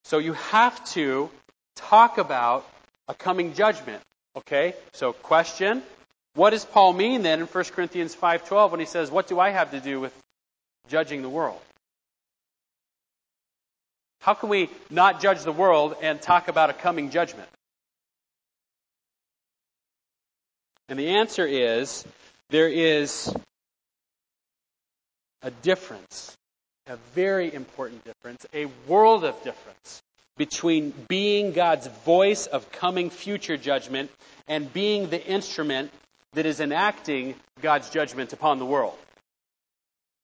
So 0.06 0.18
you 0.18 0.34
have 0.34 0.84
to 0.94 1.30
talk 1.76 2.18
about 2.18 2.68
a 3.08 3.14
coming 3.14 3.54
judgment. 3.54 4.02
Okay? 4.36 4.74
So 4.94 5.14
question, 5.14 5.84
what 6.36 6.52
does 6.52 6.66
Paul 6.66 6.94
mean 6.94 7.22
then 7.22 7.40
in 7.40 7.48
1 7.48 7.64
Corinthians 7.74 8.16
5:12 8.16 8.72
when 8.72 8.80
he 8.80 8.86
says, 8.86 9.12
"What 9.12 9.28
do 9.28 9.40
I 9.40 9.50
have 9.50 9.72
to 9.72 9.80
do 9.80 10.00
with 10.00 10.14
judging 10.88 11.22
the 11.22 11.30
world?" 11.30 11.62
How 14.22 14.34
can 14.34 14.50
we 14.50 14.70
not 14.90 15.22
judge 15.22 15.44
the 15.44 15.52
world 15.52 15.96
and 16.02 16.22
talk 16.22 16.50
about 16.50 16.70
a 16.70 16.74
coming 16.74 17.10
judgment? 17.10 17.50
And 20.90 21.00
the 21.00 21.18
answer 21.18 21.46
is 21.46 22.06
there 22.50 22.68
is 22.68 23.34
a 25.42 25.52
difference, 25.52 26.36
a 26.90 26.98
very 27.14 27.54
important 27.54 28.04
difference, 28.04 28.46
a 28.54 28.66
world 28.88 29.24
of 29.24 29.42
difference 29.44 30.02
between 30.38 30.92
being 31.08 31.54
God's 31.54 31.88
voice 31.88 32.48
of 32.48 32.72
coming 32.72 33.10
future 33.10 33.58
judgment 33.58 34.10
and 34.48 34.72
being 34.74 35.10
the 35.10 35.24
instrument 35.24 35.92
that 36.34 36.46
is 36.46 36.60
enacting 36.60 37.36
God's 37.62 37.90
judgment 37.90 38.34
upon 38.34 38.58
the 38.58 38.66
world. 38.66 38.98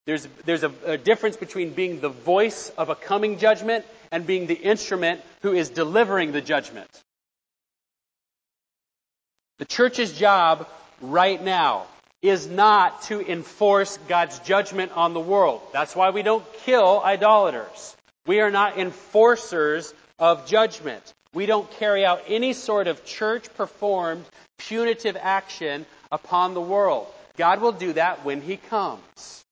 There's, 0.06 0.28
there's 0.46 0.64
a, 0.64 0.72
a, 0.86 0.98
difference 0.98 1.36
between 1.36 1.72
being 1.72 2.00
the 2.00 2.10
voice 2.10 2.70
of 2.78 2.90
a 2.90 2.96
coming 2.96 3.40
judgment 3.40 3.86
and 4.12 4.26
being 4.26 4.46
the 4.46 4.54
instrument 4.54 5.22
who 5.42 5.54
is 5.54 5.70
delivering 5.70 6.32
the 6.32 6.42
judgment. 6.42 6.90
The 9.58 9.66
church's 9.66 10.14
job 10.14 10.68
right 11.02 11.44
now 11.44 11.88
is 12.30 12.48
not 12.48 13.02
to 13.04 13.20
enforce 13.20 13.98
God's 14.08 14.40
judgment 14.40 14.92
on 14.96 15.14
the 15.14 15.20
world. 15.20 15.62
That's 15.74 15.96
why 15.96 16.12
we 16.12 16.24
don't 16.24 16.46
kill 16.66 17.02
idolaters. 17.04 17.96
We 18.26 18.40
are 18.40 18.52
not 18.52 18.78
enforcers 18.78 19.94
of 20.18 20.48
judgment. 20.48 21.14
We 21.34 21.46
don't 21.46 21.70
carry 21.72 22.06
out 22.06 22.24
any 22.28 22.54
sort 22.54 22.88
of 22.88 23.06
church 23.06 23.54
performed 23.56 24.26
punitive 24.58 25.18
action 25.20 25.86
upon 26.12 26.54
the 26.54 26.62
world. 26.62 27.08
God 27.38 27.62
will 27.62 27.74
do 27.74 27.94
that 27.94 28.24
when 28.24 28.42
He 28.42 28.58
comes. 28.58 29.44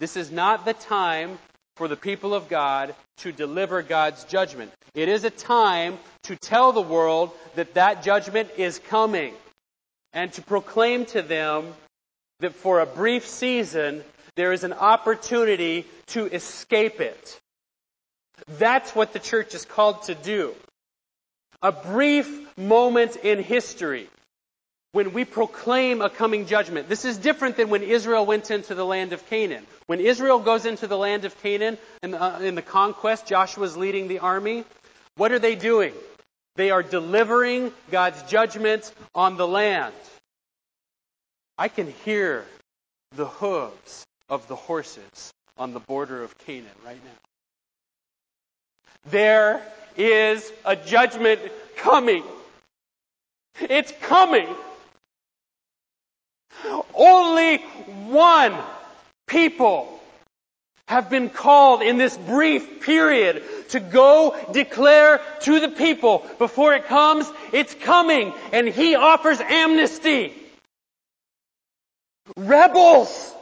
This 0.00 0.16
is 0.16 0.30
not 0.30 0.64
the 0.64 0.74
time 0.74 1.38
for 1.76 1.88
the 1.88 1.96
people 1.96 2.34
of 2.34 2.48
God 2.48 2.94
to 3.18 3.32
deliver 3.32 3.82
God's 3.82 4.24
judgment. 4.24 4.72
It 4.94 5.08
is 5.08 5.24
a 5.24 5.30
time 5.30 5.98
to 6.24 6.36
tell 6.36 6.72
the 6.72 6.80
world 6.80 7.30
that 7.54 7.74
that 7.74 8.02
judgment 8.02 8.50
is 8.56 8.78
coming 8.78 9.34
and 10.16 10.32
to 10.32 10.42
proclaim 10.42 11.04
to 11.04 11.20
them 11.20 11.74
that 12.40 12.54
for 12.54 12.80
a 12.80 12.86
brief 12.86 13.28
season 13.28 14.02
there 14.34 14.52
is 14.52 14.64
an 14.64 14.72
opportunity 14.72 15.84
to 16.06 16.26
escape 16.26 17.00
it. 17.00 17.40
That's 18.58 18.94
what 18.94 19.12
the 19.12 19.18
church 19.18 19.54
is 19.54 19.64
called 19.64 20.04
to 20.04 20.14
do. 20.14 20.54
A 21.62 21.70
brief 21.70 22.28
moment 22.56 23.16
in 23.16 23.42
history 23.42 24.08
when 24.92 25.12
we 25.12 25.26
proclaim 25.26 26.00
a 26.00 26.08
coming 26.08 26.46
judgment. 26.46 26.88
This 26.88 27.04
is 27.04 27.18
different 27.18 27.58
than 27.58 27.68
when 27.68 27.82
Israel 27.82 28.24
went 28.24 28.50
into 28.50 28.74
the 28.74 28.84
land 28.84 29.12
of 29.12 29.26
Canaan. 29.28 29.66
When 29.86 30.00
Israel 30.00 30.38
goes 30.38 30.64
into 30.64 30.86
the 30.86 30.96
land 30.96 31.26
of 31.26 31.38
Canaan 31.42 31.76
in 32.02 32.12
the, 32.12 32.22
uh, 32.22 32.40
in 32.40 32.54
the 32.54 32.62
conquest, 32.62 33.26
Joshua's 33.26 33.76
leading 33.76 34.08
the 34.08 34.20
army. 34.20 34.64
What 35.16 35.32
are 35.32 35.38
they 35.38 35.56
doing? 35.56 35.92
They 36.56 36.70
are 36.70 36.82
delivering 36.82 37.72
God's 37.90 38.22
judgment 38.24 38.92
on 39.14 39.36
the 39.36 39.46
land. 39.46 39.94
I 41.58 41.68
can 41.68 41.92
hear 42.04 42.44
the 43.14 43.26
hooves 43.26 44.06
of 44.28 44.48
the 44.48 44.56
horses 44.56 45.32
on 45.56 45.72
the 45.72 45.80
border 45.80 46.22
of 46.22 46.36
Canaan 46.38 46.70
right 46.84 47.02
now. 47.04 47.10
There 49.10 49.62
is 49.96 50.50
a 50.64 50.76
judgment 50.76 51.40
coming. 51.76 52.24
It's 53.60 53.92
coming. 54.02 54.48
Only 56.94 57.58
one 58.08 58.54
people 59.26 59.95
have 60.88 61.10
been 61.10 61.28
called 61.30 61.82
in 61.82 61.98
this 61.98 62.16
brief 62.16 62.80
period 62.80 63.42
to 63.70 63.80
go 63.80 64.36
declare 64.52 65.20
to 65.40 65.60
the 65.60 65.68
people 65.68 66.24
before 66.38 66.74
it 66.74 66.86
comes, 66.86 67.30
it's 67.52 67.74
coming, 67.74 68.32
and 68.52 68.68
he 68.68 68.94
offers 68.94 69.40
amnesty. 69.40 70.32
Rebels 72.36 73.34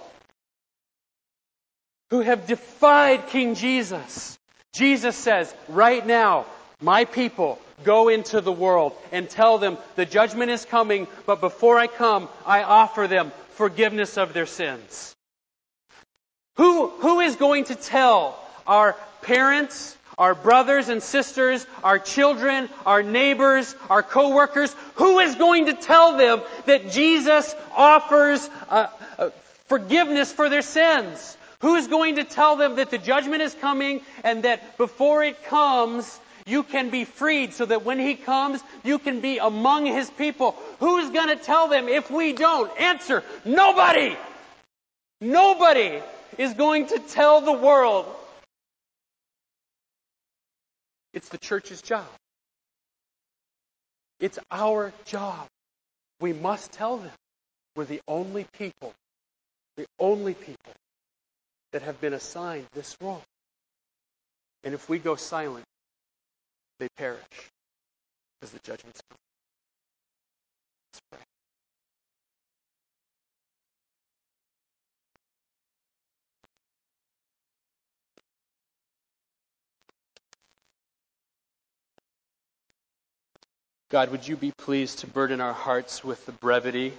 who 2.11 2.21
have 2.21 2.47
defied 2.47 3.29
King 3.29 3.55
Jesus. 3.55 4.39
Jesus 4.75 5.17
says, 5.17 5.55
right 5.69 6.05
now, 6.07 6.47
my 6.81 7.05
people, 7.05 7.59
go 7.83 8.09
into 8.09 8.41
the 8.41 8.53
world 8.53 8.95
and 9.13 9.29
tell 9.29 9.59
them 9.59 9.79
the 9.97 10.07
judgment 10.07 10.51
is 10.51 10.65
coming, 10.65 11.07
but 11.27 11.41
before 11.41 11.79
I 11.79 11.87
come, 11.89 12.29
I 12.47 12.63
offer 12.63 13.07
them 13.07 13.33
forgiveness 13.55 14.17
of 14.17 14.33
their 14.33 14.47
sins. 14.47 15.15
Who, 16.57 16.89
who 16.89 17.21
is 17.21 17.37
going 17.37 17.65
to 17.65 17.75
tell 17.75 18.39
our 18.67 18.97
parents, 19.23 19.97
our 20.17 20.35
brothers 20.37 20.89
and 20.89 21.03
sisters, 21.03 21.67
our 21.83 21.99
children, 21.99 22.69
our 22.87 23.03
neighbors, 23.03 23.75
our 23.91 24.03
coworkers, 24.03 24.75
who 24.95 25.19
is 25.19 25.35
going 25.35 25.67
to 25.67 25.75
tell 25.75 26.17
them 26.17 26.43
that 26.67 26.93
Jesus 26.93 27.55
offers 27.75 28.49
uh, 28.69 28.87
uh, 29.19 29.31
forgiveness 29.67 30.33
for 30.33 30.49
their 30.49 30.63
sins? 30.63 31.37
Who's 31.61 31.89
going 31.89 32.17
to 32.17 32.25
tell 32.25 32.57
them 32.57 32.77
that 32.77 32.91
the 32.91 32.99
judgment 32.99 33.43
is 33.43 33.55
coming 33.55 34.03
and 34.23 34.45
that 34.45 34.77
before 34.79 35.25
it 35.25 35.45
comes, 35.45 36.21
you 36.47 36.63
can 36.63 36.91
be 36.91 37.05
freed 37.05 37.55
so 37.55 37.65
that 37.65 37.85
when 37.85 37.99
He 37.99 38.15
comes, 38.15 38.61
you 38.85 39.01
can 39.01 39.21
be 39.21 39.39
among 39.39 39.87
His 39.87 40.09
people. 40.11 40.55
Who's 40.79 41.11
going 41.11 41.37
to 41.37 41.43
tell 41.43 41.67
them 41.67 41.89
if 41.89 42.13
we 42.13 42.33
don't? 42.33 42.71
Answer, 42.79 43.25
nobody! 43.45 44.17
Nobody 45.21 46.01
is 46.39 46.55
going 46.55 46.87
to 46.89 46.99
tell 46.99 47.41
the 47.41 47.53
world. 47.53 48.07
It's 51.13 51.29
the 51.29 51.39
church's 51.39 51.81
job. 51.81 52.07
It's 54.21 54.39
our 54.51 54.93
job. 55.05 55.47
We 56.21 56.33
must 56.33 56.73
tell 56.73 56.97
them. 56.97 57.13
We're 57.77 57.85
the 57.85 58.01
only 58.07 58.47
people, 58.57 58.93
the 59.77 59.87
only 59.99 60.35
people 60.35 60.73
that 61.73 61.83
have 61.83 62.01
been 62.01 62.15
assigned 62.15 62.67
this 62.73 62.97
role. 63.01 63.23
And 64.63 64.75
if 64.75 64.89
we 64.89 64.99
go 64.99 65.17
silent, 65.17 65.65
they 66.79 66.89
perish 66.97 67.19
as 68.43 68.51
the 68.51 68.61
judgment's 68.61 69.01
come. 69.11 69.19
God, 83.91 84.11
would 84.11 84.27
you 84.27 84.37
be 84.37 84.51
pleased 84.51 85.01
to 85.01 85.07
burden 85.07 85.43
our 85.43 85.53
hearts 85.53 86.03
with 86.03 86.25
the 86.25 86.33
brevity 86.33 86.95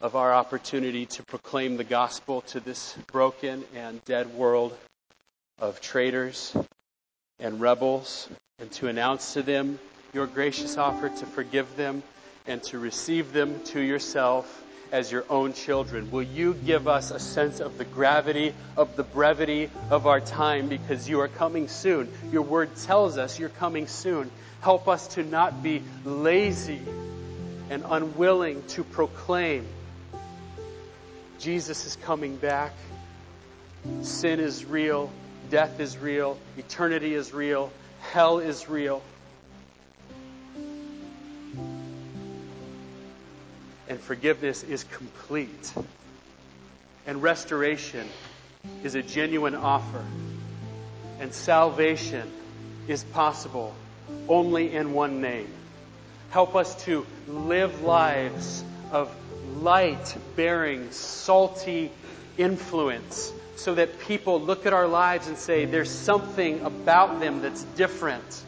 of 0.00 0.16
our 0.16 0.34
opportunity 0.34 1.06
to 1.06 1.22
proclaim 1.22 1.76
the 1.76 1.84
gospel 1.84 2.40
to 2.42 2.58
this 2.58 2.96
broken 3.12 3.64
and 3.74 4.04
dead 4.04 4.34
world 4.34 4.76
of 5.60 5.80
traitors 5.80 6.56
and 7.38 7.60
rebels, 7.60 8.28
and 8.58 8.70
to 8.72 8.88
announce 8.88 9.34
to 9.34 9.42
them 9.42 9.78
your 10.12 10.26
gracious 10.26 10.76
offer 10.76 11.08
to 11.08 11.26
forgive 11.26 11.76
them 11.76 12.02
and 12.46 12.60
to 12.64 12.78
receive 12.78 13.32
them 13.32 13.60
to 13.64 13.80
yourself 13.80 14.63
as 14.94 15.10
your 15.10 15.24
own 15.28 15.52
children. 15.52 16.08
Will 16.12 16.22
you 16.22 16.54
give 16.54 16.86
us 16.86 17.10
a 17.10 17.18
sense 17.18 17.58
of 17.58 17.78
the 17.78 17.84
gravity, 17.84 18.54
of 18.76 18.94
the 18.94 19.02
brevity 19.02 19.68
of 19.90 20.06
our 20.06 20.20
time 20.20 20.68
because 20.68 21.08
you 21.08 21.18
are 21.18 21.26
coming 21.26 21.66
soon? 21.66 22.08
Your 22.30 22.42
word 22.42 22.76
tells 22.76 23.18
us 23.18 23.36
you're 23.36 23.48
coming 23.48 23.88
soon. 23.88 24.30
Help 24.60 24.86
us 24.86 25.08
to 25.08 25.24
not 25.24 25.64
be 25.64 25.82
lazy 26.04 26.80
and 27.70 27.82
unwilling 27.84 28.64
to 28.68 28.84
proclaim 28.84 29.66
Jesus 31.40 31.86
is 31.86 31.96
coming 31.96 32.36
back. 32.36 32.72
Sin 34.02 34.38
is 34.38 34.64
real. 34.64 35.12
Death 35.50 35.80
is 35.80 35.98
real. 35.98 36.38
Eternity 36.56 37.14
is 37.14 37.34
real. 37.34 37.72
Hell 38.12 38.38
is 38.38 38.68
real. 38.68 39.02
And 43.88 44.00
forgiveness 44.00 44.62
is 44.62 44.84
complete. 44.84 45.72
And 47.06 47.22
restoration 47.22 48.08
is 48.82 48.94
a 48.94 49.02
genuine 49.02 49.54
offer. 49.54 50.04
And 51.20 51.32
salvation 51.32 52.30
is 52.88 53.04
possible 53.04 53.74
only 54.28 54.74
in 54.74 54.92
one 54.92 55.20
name. 55.20 55.48
Help 56.30 56.56
us 56.56 56.84
to 56.84 57.06
live 57.28 57.82
lives 57.82 58.64
of 58.90 59.14
light 59.60 60.16
bearing, 60.36 60.90
salty 60.90 61.90
influence 62.36 63.32
so 63.56 63.74
that 63.74 64.00
people 64.00 64.40
look 64.40 64.66
at 64.66 64.72
our 64.72 64.88
lives 64.88 65.28
and 65.28 65.38
say, 65.38 65.64
there's 65.64 65.90
something 65.90 66.60
about 66.62 67.20
them 67.20 67.40
that's 67.40 67.62
different. 67.62 68.42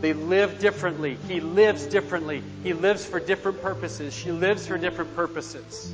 They 0.00 0.12
live 0.12 0.58
differently. 0.58 1.16
He 1.28 1.40
lives 1.40 1.86
differently. 1.86 2.42
He 2.62 2.72
lives 2.72 3.04
for 3.04 3.20
different 3.20 3.62
purposes. 3.62 4.14
She 4.14 4.32
lives 4.32 4.66
for 4.66 4.78
different 4.78 5.14
purposes. 5.14 5.92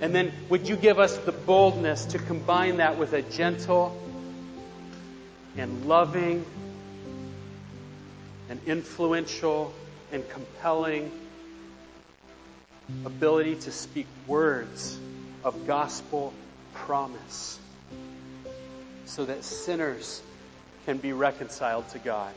And 0.00 0.14
then, 0.14 0.32
would 0.48 0.68
you 0.68 0.76
give 0.76 0.98
us 0.98 1.16
the 1.18 1.32
boldness 1.32 2.06
to 2.06 2.18
combine 2.18 2.76
that 2.76 2.98
with 2.98 3.12
a 3.12 3.22
gentle 3.22 4.00
and 5.56 5.86
loving 5.86 6.44
and 8.48 8.60
influential 8.66 9.74
and 10.12 10.28
compelling 10.28 11.10
ability 13.04 13.56
to 13.56 13.72
speak 13.72 14.06
words 14.26 14.98
of 15.44 15.66
gospel 15.66 16.32
promise 16.72 17.58
so 19.08 19.24
that 19.24 19.42
sinners 19.42 20.22
can 20.84 20.98
be 20.98 21.12
reconciled 21.12 21.88
to 21.88 21.98
God 21.98 22.32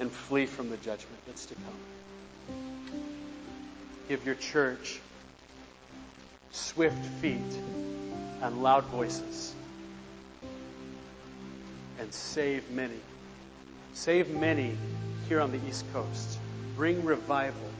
and 0.00 0.10
flee 0.10 0.46
from 0.46 0.68
the 0.68 0.76
judgment 0.78 1.16
that's 1.26 1.46
to 1.46 1.54
come. 1.54 2.58
Give 4.08 4.26
your 4.26 4.34
church 4.34 4.98
swift 6.50 7.04
feet 7.22 7.38
and 8.42 8.62
loud 8.62 8.84
voices 8.86 9.54
and 12.00 12.12
save 12.12 12.68
many. 12.70 12.98
Save 13.94 14.28
many 14.30 14.76
here 15.28 15.40
on 15.40 15.52
the 15.52 15.60
East 15.68 15.84
Coast. 15.92 16.38
Bring 16.76 17.04
revival 17.04 17.73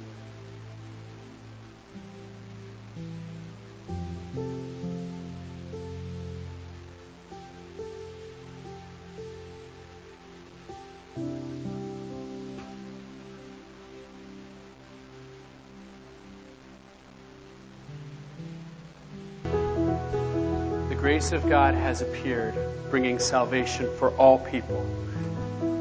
grace 21.25 21.43
of 21.43 21.49
God 21.49 21.75
has 21.75 22.03
appeared, 22.03 22.55
bringing 22.91 23.19
salvation 23.19 23.89
for 23.97 24.11
all 24.17 24.39
people, 24.39 24.85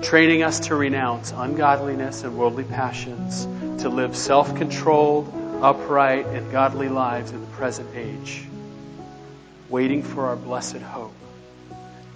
training 0.01 0.41
us 0.41 0.61
to 0.61 0.75
renounce 0.75 1.33
ungodliness 1.35 2.23
and 2.23 2.37
worldly 2.37 2.63
passions, 2.63 3.43
to 3.81 3.89
live 3.89 4.15
self 4.15 4.55
controlled, 4.55 5.27
upright, 5.61 6.25
and 6.27 6.49
godly 6.49 6.87
lives 6.87 7.31
in 7.31 7.41
the 7.41 7.47
present 7.47 7.93
age, 7.93 8.45
waiting 9.67 10.01
for 10.01 10.27
our 10.27 10.37
blessed 10.37 10.77
hope, 10.77 11.13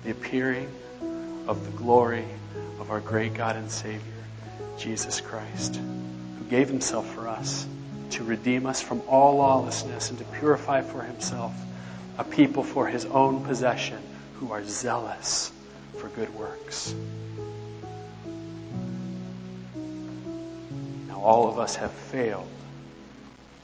the 0.06 0.12
appearing 0.12 0.72
of 1.50 1.66
the 1.66 1.78
glory 1.78 2.24
of 2.80 2.92
our 2.92 3.02
great 3.02 3.34
God 3.34 3.58
and 3.58 3.70
Savior, 3.70 4.24
Jesus 4.78 5.20
Christ, 5.20 5.76
who 5.76 6.46
gave 6.50 6.70
himself 6.70 7.14
for 7.14 7.28
us 7.28 7.68
to 8.12 8.24
redeem 8.24 8.66
us 8.66 8.82
from 8.82 9.02
all 9.02 9.36
lawlessness 9.36 10.12
and 10.12 10.20
to 10.20 10.26
purify 10.40 10.82
for 10.82 11.02
himself 11.02 11.54
a 12.18 12.24
people 12.24 12.64
for 12.64 12.88
his 12.88 13.06
own 13.06 13.44
possession 13.44 14.02
who 14.36 14.52
are 14.52 14.64
zealous 14.64 15.52
for 15.98 16.10
good 16.10 16.34
works. 16.34 16.94
Now, 21.08 21.20
all 21.22 21.48
of 21.48 21.60
us 21.60 21.76
have 21.76 21.92
failed 21.92 22.48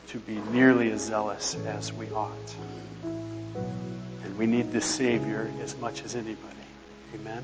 to 0.07 0.19
be 0.19 0.35
nearly 0.51 0.91
as 0.91 1.01
zealous 1.01 1.55
as 1.65 1.91
we 1.91 2.09
ought. 2.11 2.55
And 3.03 4.37
we 4.37 4.45
need 4.45 4.71
the 4.71 4.81
Savior 4.81 5.51
as 5.61 5.75
much 5.77 6.03
as 6.03 6.15
anybody. 6.15 6.37
Amen? 7.15 7.43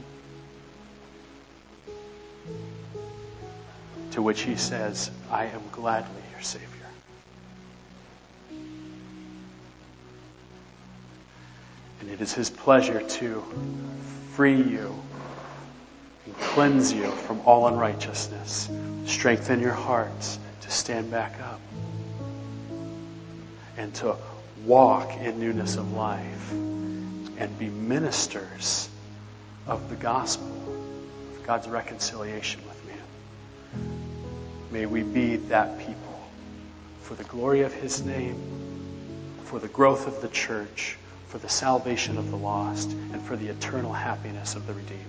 To 4.12 4.22
which 4.22 4.42
he 4.42 4.56
says, 4.56 5.10
I 5.32 5.46
am 5.46 5.62
gladly 5.72 6.22
your 6.32 6.42
Savior. 6.42 6.79
And 12.00 12.10
it 12.10 12.22
is 12.22 12.34
His 12.34 12.50
pleasure 12.50 13.02
to 13.02 13.44
free 14.34 14.56
you 14.56 14.96
and 16.26 16.38
cleanse 16.38 16.94
you 16.94 17.12
from 17.12 17.42
all 17.42 17.68
unrighteousness, 17.68 18.70
strengthen 19.06 19.60
your 19.60 19.74
hearts 19.74 20.40
to 20.62 20.72
stand 20.72 21.12
back 21.12 21.40
up, 21.42 21.60
and 23.78 23.94
to 23.96 24.16
walk 24.66 25.12
in 25.18 25.40
newness 25.40 25.76
of 25.78 25.94
life 25.94 26.52
and 26.52 27.58
be 27.58 27.70
ministers 27.70 28.90
of 29.68 29.90
the 29.90 29.96
gospel, 29.96 30.48
of 31.36 31.44
God's 31.44 31.68
reconciliation 31.68 32.62
with 32.68 32.86
man. 32.86 32.98
May 34.72 34.86
we 34.86 35.04
be 35.04 35.38
that 35.38 35.80
people 35.80 36.30
for 37.02 37.16
the 37.16 37.24
glory 37.24 37.62
of 37.62 37.74
His 37.74 38.04
name, 38.04 38.40
for 39.46 39.60
the 39.60 39.68
growth 39.68 40.06
of 40.06 40.22
the 40.22 40.28
church 40.28 40.99
for 41.30 41.38
the 41.38 41.48
salvation 41.48 42.18
of 42.18 42.32
the 42.32 42.36
lost, 42.36 42.92
and 42.92 43.22
for 43.22 43.36
the 43.36 43.48
eternal 43.48 43.94
happiness 43.94 44.56
of 44.56 44.66
the 44.66 44.74
redeemed. 44.74 45.06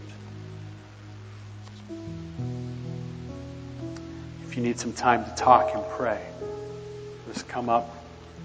If 4.46 4.54
you 4.56 4.62
need 4.62 4.78
some 4.78 4.92
time 4.92 5.24
to 5.24 5.30
talk 5.34 5.74
and 5.74 5.82
pray, 5.96 6.22
just 7.26 7.48
come 7.48 7.70
up. 7.70 7.96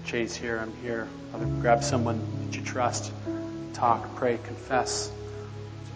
Jay's 0.04 0.34
here, 0.34 0.58
I'm 0.58 0.74
here. 0.82 1.06
grab 1.60 1.84
someone 1.84 2.20
that 2.46 2.56
you 2.56 2.62
trust. 2.62 3.12
Talk, 3.74 4.14
pray, 4.16 4.38
confess. 4.42 5.12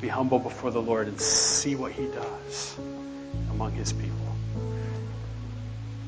Be 0.03 0.09
humble 0.09 0.39
before 0.39 0.71
the 0.71 0.83
Lord 0.83 1.09
and 1.09 1.19
see 1.19 1.77
what 1.77 1.93
He 1.93 2.07
does 2.07 2.77
among 3.51 3.73
His 3.73 3.93
people. 3.93 4.37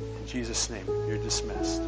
In 0.01 0.27
Jesus' 0.27 0.69
name, 0.69 0.87
you're 1.09 1.17
dismissed. 1.17 1.81